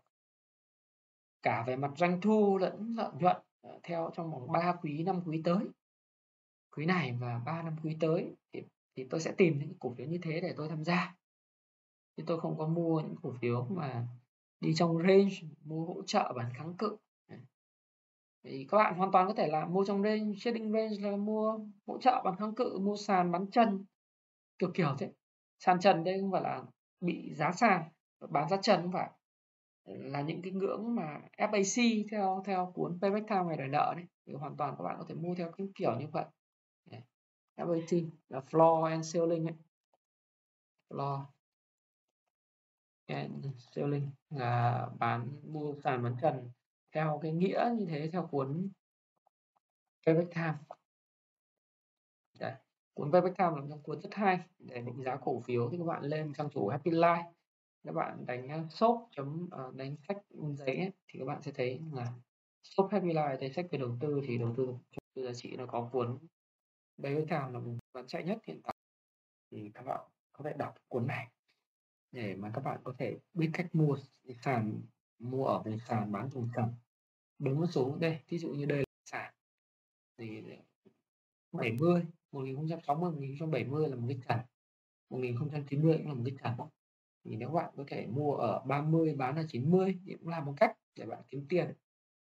Cả 1.43 1.65
về 1.67 1.77
mặt 1.77 1.91
doanh 1.97 2.21
thu 2.21 2.59
lẫn 2.59 2.95
lợi 2.97 3.11
nhuận 3.19 3.37
ờ, 3.61 3.79
theo 3.83 4.11
trong 4.15 4.31
vòng 4.31 4.53
3 4.53 4.75
quý 4.83 5.03
năm 5.03 5.21
quý 5.27 5.41
tới. 5.45 5.59
Quý 6.77 6.87
này 6.87 7.17
và 7.21 7.43
3 7.47 7.63
năm 7.63 7.77
quý 7.83 7.97
tới 8.01 8.35
thì, 8.53 8.63
thì 8.97 9.07
tôi 9.11 9.21
sẽ 9.21 9.33
tìm 9.37 9.59
những 9.59 9.75
cổ 9.79 9.95
phiếu 9.97 10.07
như 10.07 10.19
thế 10.23 10.41
để 10.41 10.55
tôi 10.57 10.69
tham 10.69 10.85
gia. 10.85 11.17
Chứ 12.17 12.23
tôi 12.27 12.41
không 12.41 12.59
có 12.59 12.67
mua 12.67 13.01
những 13.01 13.17
cổ 13.23 13.33
phiếu 13.41 13.67
mà 13.71 14.07
đi 14.61 14.75
trong 14.75 14.99
range 14.99 15.37
mua 15.65 15.85
hỗ 15.85 16.03
trợ 16.03 16.33
bán 16.37 16.53
kháng 16.55 16.75
cự 16.75 16.97
thì 18.45 18.67
các 18.71 18.79
bạn 18.79 18.95
hoàn 18.95 19.13
toàn 19.13 19.29
có 19.29 19.35
thể 19.35 19.47
là 19.47 19.67
mua 19.67 19.85
trong 19.85 20.03
range 20.03 20.35
trading 20.39 20.73
range 20.73 21.11
là 21.11 21.17
mua 21.17 21.59
hỗ 21.87 21.99
trợ 21.99 22.23
bán 22.25 22.37
kháng 22.37 22.55
cự, 22.55 22.79
mua 22.79 22.97
sàn 22.97 23.33
bán 23.33 23.51
chân, 23.51 23.85
kiểu 24.59 24.71
kiểu 24.75 24.97
thế. 24.99 25.13
Sàn 25.59 25.81
trần 25.81 26.05
đây 26.05 26.21
không 26.21 26.33
phải 26.33 26.43
là 26.43 26.63
bị 27.01 27.35
giá 27.35 27.53
sàn, 27.53 27.83
bán 28.29 28.49
giá 28.49 28.57
trần 28.57 28.83
không 28.83 28.93
phải. 28.93 29.11
Là 29.85 30.21
những 30.21 30.43
cái 30.43 30.53
ngưỡng 30.53 30.95
mà 30.95 31.21
FAC 31.39 32.05
theo 32.11 32.43
theo 32.47 32.73
cuốn 32.75 32.99
payback 33.01 33.29
time 33.29 33.45
ngày 33.45 33.57
đòi 33.57 33.69
nợ 33.69 33.93
này 33.97 34.07
thì 34.27 34.35
hoàn 34.35 34.57
toàn 34.57 34.75
các 34.79 34.85
bạn 34.85 34.97
có 34.99 35.05
thể 35.09 35.15
mua 35.15 35.35
theo 35.35 35.53
cái 35.53 35.69
kiểu 35.75 35.99
như 36.01 36.07
vậy. 36.13 36.25
FAC 37.57 38.09
là 38.29 38.41
floor 38.41 38.83
and 38.83 39.15
ceiling 39.15 39.47
ấy. 39.47 39.55
floor. 40.91 41.21
And 43.07 43.47
ceiling 43.75 44.11
là 44.31 44.89
bán, 44.99 45.29
mua 45.43 45.75
sàn 45.85 46.03
bán 46.03 46.17
trần 46.23 46.51
theo 46.95 47.19
cái 47.23 47.33
nghĩa 47.33 47.71
như 47.79 47.87
thế 47.87 48.11
theo 48.13 48.29
cuốn 48.31 48.69
Payback 50.07 50.35
Time. 50.35 50.55
Đấy. 52.39 52.53
cuốn 52.95 53.13
Payback 53.13 53.37
Time 53.39 53.51
là 53.51 53.61
một 53.61 53.81
cuốn 53.83 54.01
rất 54.01 54.15
hay 54.15 54.41
để 54.59 54.81
định 54.81 55.03
giá 55.03 55.17
cổ 55.17 55.41
phiếu. 55.41 55.71
Thì 55.71 55.79
các 55.79 55.85
bạn 55.85 56.03
lên 56.03 56.33
trang 56.33 56.51
chủ 56.51 56.69
Happy 56.69 56.91
Life 56.91 57.33
các 57.85 57.93
bạn 57.93 58.27
đánh 58.27 58.49
à, 58.49 58.65
shop 58.71 59.09
chấm 59.11 59.49
à, 59.51 59.63
đánh 59.75 59.97
sách 60.09 60.19
giấy 60.55 60.77
ấy, 60.77 60.93
thì 61.09 61.19
các 61.19 61.25
bạn 61.25 61.43
sẽ 61.43 61.53
thấy 61.53 61.81
là 61.93 62.13
shop 62.63 62.93
Happy 62.93 63.09
Life 63.09 63.37
thấy 63.41 63.53
sách 63.53 63.67
về 63.71 63.79
đầu 63.79 63.97
tư 64.01 64.21
thì 64.27 64.39
đầu 64.39 64.55
tư 64.57 64.75
giá 65.15 65.33
trị 65.35 65.57
nó 65.57 65.67
có 65.67 65.89
cuốn 65.93 66.19
Payback 67.03 67.29
Time 67.29 67.51
là 67.53 67.61
bán 67.93 68.07
chạy 68.07 68.25
nhất 68.25 68.39
hiện 68.47 68.61
tại. 68.63 68.75
Thì 69.51 69.71
các 69.75 69.83
bạn 69.83 70.01
có 70.33 70.45
thể 70.45 70.53
đọc 70.59 70.75
cuốn 70.89 71.07
này 71.07 71.29
để 72.13 72.35
mà 72.35 72.51
các 72.55 72.61
bạn 72.61 72.81
có 72.85 72.95
thể 72.99 73.19
biết 73.35 73.51
cách 73.53 73.67
mua 73.73 73.97
sàn 74.43 74.83
mua 75.19 75.45
ở 75.45 75.63
vùng 75.63 75.79
sàn 75.79 76.13
bán 76.13 76.29
vùng 76.29 76.49
trần 76.57 76.75
đúng 77.39 77.61
một 77.61 77.67
số 77.67 77.97
đây 78.01 78.19
thí 78.27 78.39
dụ 78.39 78.51
như 78.51 78.67
đây 78.67 78.79
là 78.79 78.85
sản 79.05 79.35
thì 80.19 80.43
70 81.53 82.03
1060 82.33 83.11
1070 83.11 83.89
là 83.89 83.97
một 83.97 84.07
cái 84.09 84.19
trần 84.29 84.39
1090 85.11 85.99
cũng 85.99 86.09
là 86.09 86.15
một 86.15 86.23
cái 86.27 86.37
trần 86.43 86.69
thì 87.25 87.37
nếu 87.37 87.51
bạn 87.51 87.71
có 87.77 87.85
thể 87.87 88.07
mua 88.07 88.35
ở 88.35 88.63
30 88.67 89.15
bán 89.15 89.37
ở 89.37 89.45
90 89.49 89.99
thì 90.07 90.15
cũng 90.15 90.29
là 90.29 90.41
một 90.41 90.55
cách 90.57 90.79
để 90.95 91.07
bạn 91.07 91.23
kiếm 91.29 91.47
tiền. 91.49 91.73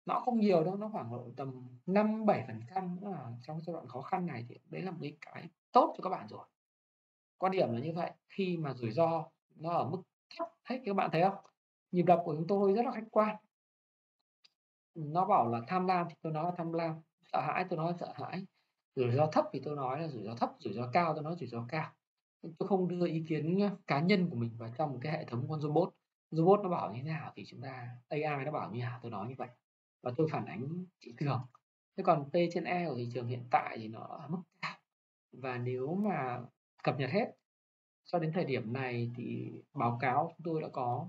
Nó 0.06 0.20
không 0.20 0.40
nhiều 0.40 0.64
đâu, 0.64 0.76
nó 0.76 0.88
khoảng 0.92 1.12
độ 1.12 1.30
tầm 1.36 1.68
5 1.86 2.26
7 2.26 2.44
phần 2.46 2.60
trăm 2.74 2.98
trong 3.42 3.60
giai 3.62 3.74
đoạn 3.74 3.88
khó 3.88 4.02
khăn 4.02 4.26
này 4.26 4.46
thì 4.48 4.58
đấy 4.70 4.82
là 4.82 4.90
một 4.90 5.06
cái 5.20 5.48
tốt 5.72 5.94
cho 5.96 6.02
các 6.02 6.10
bạn 6.10 6.28
rồi. 6.28 6.46
Quan 7.38 7.52
điểm 7.52 7.72
là 7.72 7.80
như 7.80 7.92
vậy, 7.92 8.10
khi 8.28 8.56
mà 8.56 8.74
rủi 8.74 8.92
ro 8.92 9.26
nó 9.56 9.70
ở 9.70 9.88
mức 9.90 10.02
thấp 10.38 10.48
hết 10.64 10.82
các 10.84 10.96
bạn 10.96 11.10
thấy 11.12 11.22
không? 11.22 11.44
Nhịp 11.92 12.02
đập 12.02 12.22
của 12.24 12.34
chúng 12.34 12.46
tôi 12.46 12.72
rất 12.72 12.84
là 12.84 12.92
khách 12.92 13.08
quan 13.10 13.36
nó 14.94 15.24
bảo 15.24 15.48
là 15.48 15.60
tham 15.66 15.86
lam 15.86 16.06
thì 16.08 16.14
tôi 16.22 16.32
nói 16.32 16.44
là 16.44 16.52
tham 16.56 16.72
lam, 16.72 16.94
sợ 17.32 17.40
hãi 17.40 17.64
tôi 17.70 17.76
nói 17.76 17.92
là 17.92 17.96
sợ 18.00 18.12
hãi, 18.14 18.46
rủi 18.96 19.10
ro 19.10 19.26
thấp 19.26 19.44
thì 19.52 19.60
tôi 19.64 19.76
nói 19.76 20.00
là 20.00 20.08
rủi 20.08 20.22
ro 20.24 20.34
thấp, 20.34 20.50
rủi 20.58 20.72
ro 20.72 20.90
cao 20.92 21.14
tôi 21.14 21.22
nói 21.22 21.36
rủi 21.38 21.48
ro 21.48 21.64
cao. 21.68 21.92
Tôi 22.58 22.68
không 22.68 22.88
đưa 22.88 23.06
ý 23.06 23.24
kiến 23.28 23.60
cá 23.86 24.00
nhân 24.00 24.30
của 24.30 24.36
mình 24.36 24.50
vào 24.58 24.68
trong 24.78 24.92
một 24.92 24.98
cái 25.02 25.12
hệ 25.12 25.24
thống 25.24 25.46
con 25.48 25.60
robot. 25.60 25.94
Robot 26.30 26.60
nó 26.62 26.68
bảo 26.68 26.92
như 26.92 27.00
thế 27.02 27.08
nào 27.08 27.32
thì 27.36 27.44
chúng 27.46 27.62
ta 27.62 27.88
AI 28.08 28.44
nó 28.44 28.52
bảo 28.52 28.70
như 28.70 28.80
nào, 28.80 28.98
tôi 29.02 29.10
nói 29.10 29.28
như 29.28 29.34
vậy. 29.38 29.48
Và 30.02 30.12
tôi 30.16 30.28
phản 30.32 30.46
ánh 30.46 30.84
thị 31.00 31.14
trường. 31.18 31.40
Thế 31.96 32.02
còn 32.02 32.30
P 32.30 32.32
trên 32.52 32.64
E 32.64 32.88
của 32.88 32.94
thị 32.96 33.08
trường 33.14 33.26
hiện 33.26 33.44
tại 33.50 33.78
thì 33.78 33.88
nó 33.88 34.00
ở 34.00 34.28
mức 34.28 34.38
cao. 34.60 34.76
Và 35.32 35.58
nếu 35.58 35.94
mà 35.94 36.40
cập 36.82 36.98
nhật 36.98 37.10
hết, 37.10 37.36
cho 38.04 38.18
đến 38.18 38.32
thời 38.32 38.44
điểm 38.44 38.72
này 38.72 39.10
thì 39.16 39.52
báo 39.72 39.98
cáo 40.00 40.32
chúng 40.36 40.44
tôi 40.44 40.62
đã 40.62 40.68
có 40.72 41.08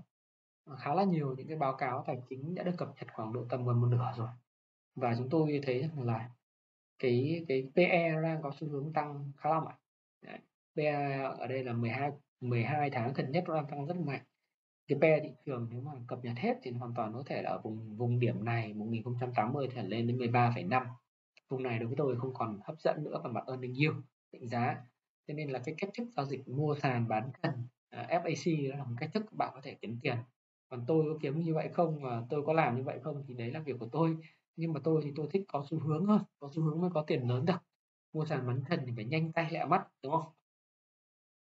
khá 0.78 0.94
là 0.94 1.04
nhiều 1.04 1.34
những 1.36 1.48
cái 1.48 1.56
báo 1.56 1.76
cáo 1.76 2.04
tài 2.06 2.16
chính 2.28 2.54
đã 2.54 2.62
được 2.62 2.74
cập 2.78 2.88
nhật 2.96 3.12
khoảng 3.12 3.32
độ 3.32 3.44
tầm 3.48 3.66
gần 3.66 3.80
một 3.80 3.86
nửa 3.86 4.12
rồi. 4.16 4.28
Và 4.94 5.14
chúng 5.18 5.28
tôi 5.30 5.60
thấy 5.66 5.80
rằng 5.80 6.06
là 6.06 6.30
cái 6.98 7.44
cái 7.48 7.70
PE 7.74 8.22
đang 8.22 8.42
có 8.42 8.52
xu 8.60 8.68
hướng 8.68 8.92
tăng 8.92 9.32
khá 9.36 9.50
là 9.50 9.60
mạnh. 9.60 9.76
Đấy. 10.22 10.38
PE 10.76 11.22
ở 11.38 11.46
đây 11.46 11.64
là 11.64 11.72
12 11.72 12.10
12 12.40 12.90
tháng 12.90 13.12
gần 13.12 13.30
nhất 13.30 13.44
nó 13.48 13.54
đang 13.54 13.66
tăng 13.66 13.86
rất 13.86 13.96
mạnh. 13.96 14.22
Cái 14.88 14.98
PE 15.00 15.20
thị 15.22 15.30
trường 15.46 15.68
nếu 15.70 15.80
mà 15.80 15.92
cập 16.08 16.24
nhật 16.24 16.34
hết 16.36 16.54
thì 16.62 16.70
hoàn 16.70 16.94
toàn 16.94 17.12
có 17.12 17.22
thể 17.26 17.42
là 17.42 17.50
ở 17.50 17.60
vùng 17.64 17.96
vùng 17.96 18.18
điểm 18.18 18.44
này 18.44 18.74
1080 18.74 19.68
thể 19.74 19.82
lên 19.82 20.06
đến 20.06 20.18
13,5 20.18 20.86
vùng 21.48 21.62
này 21.62 21.78
đối 21.78 21.86
với 21.86 21.96
tôi 21.96 22.16
không 22.20 22.34
còn 22.34 22.60
hấp 22.64 22.80
dẫn 22.80 23.04
nữa 23.04 23.20
về 23.24 23.30
mặt 23.30 23.44
earning 23.46 23.74
yield 23.74 23.96
định 24.32 24.48
giá. 24.48 24.76
Cho 25.28 25.34
nên 25.34 25.50
là 25.50 25.58
cái 25.64 25.74
cách 25.78 25.90
thức 25.94 26.08
giao 26.16 26.26
dịch 26.26 26.48
mua 26.48 26.74
sàn 26.82 27.08
bán 27.08 27.30
cần 27.42 27.52
à, 27.90 28.20
FAC 28.22 28.70
đó 28.70 28.76
là 28.76 28.84
một 28.84 28.94
cách 29.00 29.10
thức 29.14 29.32
bạn 29.32 29.50
có 29.54 29.60
thể 29.64 29.76
kiếm 29.80 29.98
tiền 30.02 30.16
còn 30.68 30.84
tôi 30.86 31.04
có 31.12 31.18
kiếm 31.22 31.40
như 31.40 31.54
vậy 31.54 31.68
không 31.72 32.02
và 32.02 32.22
tôi 32.30 32.42
có 32.46 32.52
làm 32.52 32.76
như 32.76 32.82
vậy 32.82 33.00
không 33.02 33.24
thì 33.28 33.34
đấy 33.34 33.50
là 33.50 33.60
việc 33.60 33.76
của 33.80 33.88
tôi. 33.92 34.16
Nhưng 34.56 34.72
mà 34.72 34.80
tôi 34.84 35.00
thì 35.04 35.12
tôi 35.16 35.26
thích 35.30 35.44
có 35.48 35.64
xu 35.70 35.78
hướng 35.80 36.06
hơn 36.06 36.22
có 36.38 36.48
xu 36.54 36.62
hướng 36.62 36.80
mới 36.80 36.90
có 36.94 37.02
tiền 37.02 37.28
lớn 37.28 37.44
được. 37.44 37.58
Mua 38.12 38.24
sàn 38.24 38.46
bán 38.46 38.62
thần 38.68 38.80
thì 38.86 38.92
phải 38.96 39.04
nhanh 39.04 39.32
tay 39.32 39.50
lẹ 39.50 39.64
mắt 39.64 39.88
đúng 40.02 40.12
không? 40.12 40.32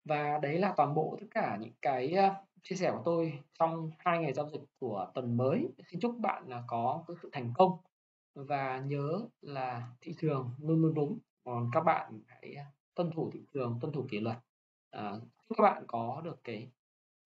Và 0.04 0.38
đấy 0.38 0.58
là 0.58 0.74
toàn 0.76 0.94
bộ 0.94 1.16
tất 1.20 1.26
cả 1.30 1.58
những 1.60 1.74
cái 1.82 2.14
chia 2.62 2.76
sẻ 2.76 2.92
của 2.92 3.02
tôi 3.04 3.38
trong 3.58 3.90
hai 3.98 4.18
ngày 4.18 4.32
giao 4.32 4.48
dịch 4.48 4.62
của 4.78 5.10
tuần 5.14 5.36
mới. 5.36 5.68
Xin 5.90 6.00
chúc 6.00 6.16
bạn 6.20 6.48
là 6.48 6.64
có 6.66 7.04
cái 7.08 7.16
sự 7.22 7.30
thành 7.32 7.52
công. 7.54 7.78
Và 8.34 8.80
nhớ 8.80 9.20
là 9.40 9.90
thị 10.00 10.14
trường 10.18 10.50
luôn 10.58 10.82
luôn 10.82 10.94
đúng 10.94 11.18
còn 11.44 11.70
các 11.72 11.80
bạn 11.80 12.20
hãy 12.26 12.56
tuân 12.94 13.10
thủ 13.10 13.30
thị 13.32 13.40
trường 13.54 13.78
tuân 13.80 13.92
thủ 13.92 14.06
kỷ 14.10 14.20
luật. 14.20 14.36
À, 14.90 15.12
chúc 15.48 15.58
các 15.58 15.62
bạn 15.62 15.84
có 15.86 16.20
được 16.24 16.40
cái, 16.44 16.70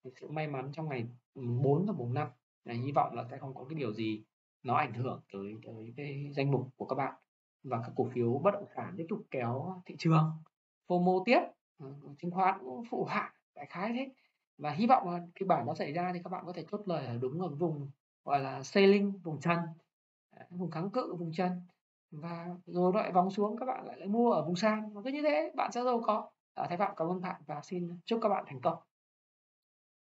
cái 0.04 0.12
sự 0.20 0.30
may 0.30 0.46
mắn 0.46 0.70
trong 0.72 0.88
ngày 0.88 1.06
ừ, 1.34 1.42
4 1.62 1.86
và 1.86 1.92
mùng 1.92 2.14
5 2.14 2.28
là 2.64 2.74
hy 2.74 2.92
vọng 2.92 3.14
là 3.14 3.24
sẽ 3.30 3.38
không 3.38 3.54
có 3.54 3.64
cái 3.64 3.78
điều 3.78 3.92
gì 3.92 4.24
nó 4.62 4.74
ảnh 4.74 4.94
hưởng 4.94 5.20
tới 5.32 5.54
tới 5.66 5.92
cái 5.96 6.30
danh 6.36 6.50
mục 6.50 6.68
của 6.76 6.84
các 6.84 6.96
bạn. 6.96 7.14
Và 7.62 7.80
các 7.82 7.92
cổ 7.96 8.08
phiếu 8.14 8.38
bất 8.38 8.50
động 8.50 8.66
sản 8.76 8.94
tiếp 8.98 9.06
tục 9.08 9.18
kéo 9.30 9.82
thị 9.86 9.94
trường. 9.98 10.30
FOMO 10.88 11.24
tiếp 11.24 11.40
ừ, 11.78 11.86
chứng 12.18 12.30
khoán 12.30 12.60
cũng 12.60 12.84
phụ 12.90 13.04
hạ 13.04 13.34
đại 13.54 13.66
khái 13.66 13.92
thế. 13.92 14.08
Và 14.58 14.70
hy 14.70 14.86
vọng 14.86 15.10
là 15.10 15.20
cái 15.34 15.46
bản 15.46 15.66
nó 15.66 15.74
xảy 15.74 15.92
ra 15.92 16.10
thì 16.14 16.20
các 16.24 16.30
bạn 16.30 16.44
có 16.46 16.52
thể 16.52 16.64
chốt 16.70 16.80
lời 16.86 17.06
ở 17.06 17.18
đúng 17.18 17.42
ở 17.42 17.48
vùng 17.48 17.90
gọi 18.24 18.40
là 18.40 18.62
sailing 18.62 19.12
vùng 19.22 19.40
chân 19.40 19.58
vùng 20.50 20.70
kháng 20.70 20.90
cự 20.90 21.14
vùng 21.14 21.32
chân 21.32 21.50
và 22.10 22.46
rồi 22.66 22.92
lại 22.94 23.12
vòng 23.12 23.30
xuống 23.30 23.56
các 23.56 23.66
bạn 23.66 23.86
lại, 23.86 23.98
lại 23.98 24.08
mua 24.08 24.32
ở 24.32 24.44
vùng 24.44 24.56
sàn. 24.56 24.94
Và 24.94 25.02
cứ 25.04 25.10
như 25.10 25.22
thế 25.22 25.52
bạn 25.56 25.72
sẽ 25.72 25.84
giàu 25.84 26.00
có. 26.06 26.30
À, 26.54 26.66
thái 26.68 26.76
phạm 26.78 26.94
cảm 26.96 27.08
ơn 27.08 27.20
bạn 27.20 27.42
và 27.46 27.60
xin 27.62 27.98
chúc 28.04 28.20
các 28.22 28.28
bạn 28.28 28.44
thành 28.46 28.60
công. 28.60 28.89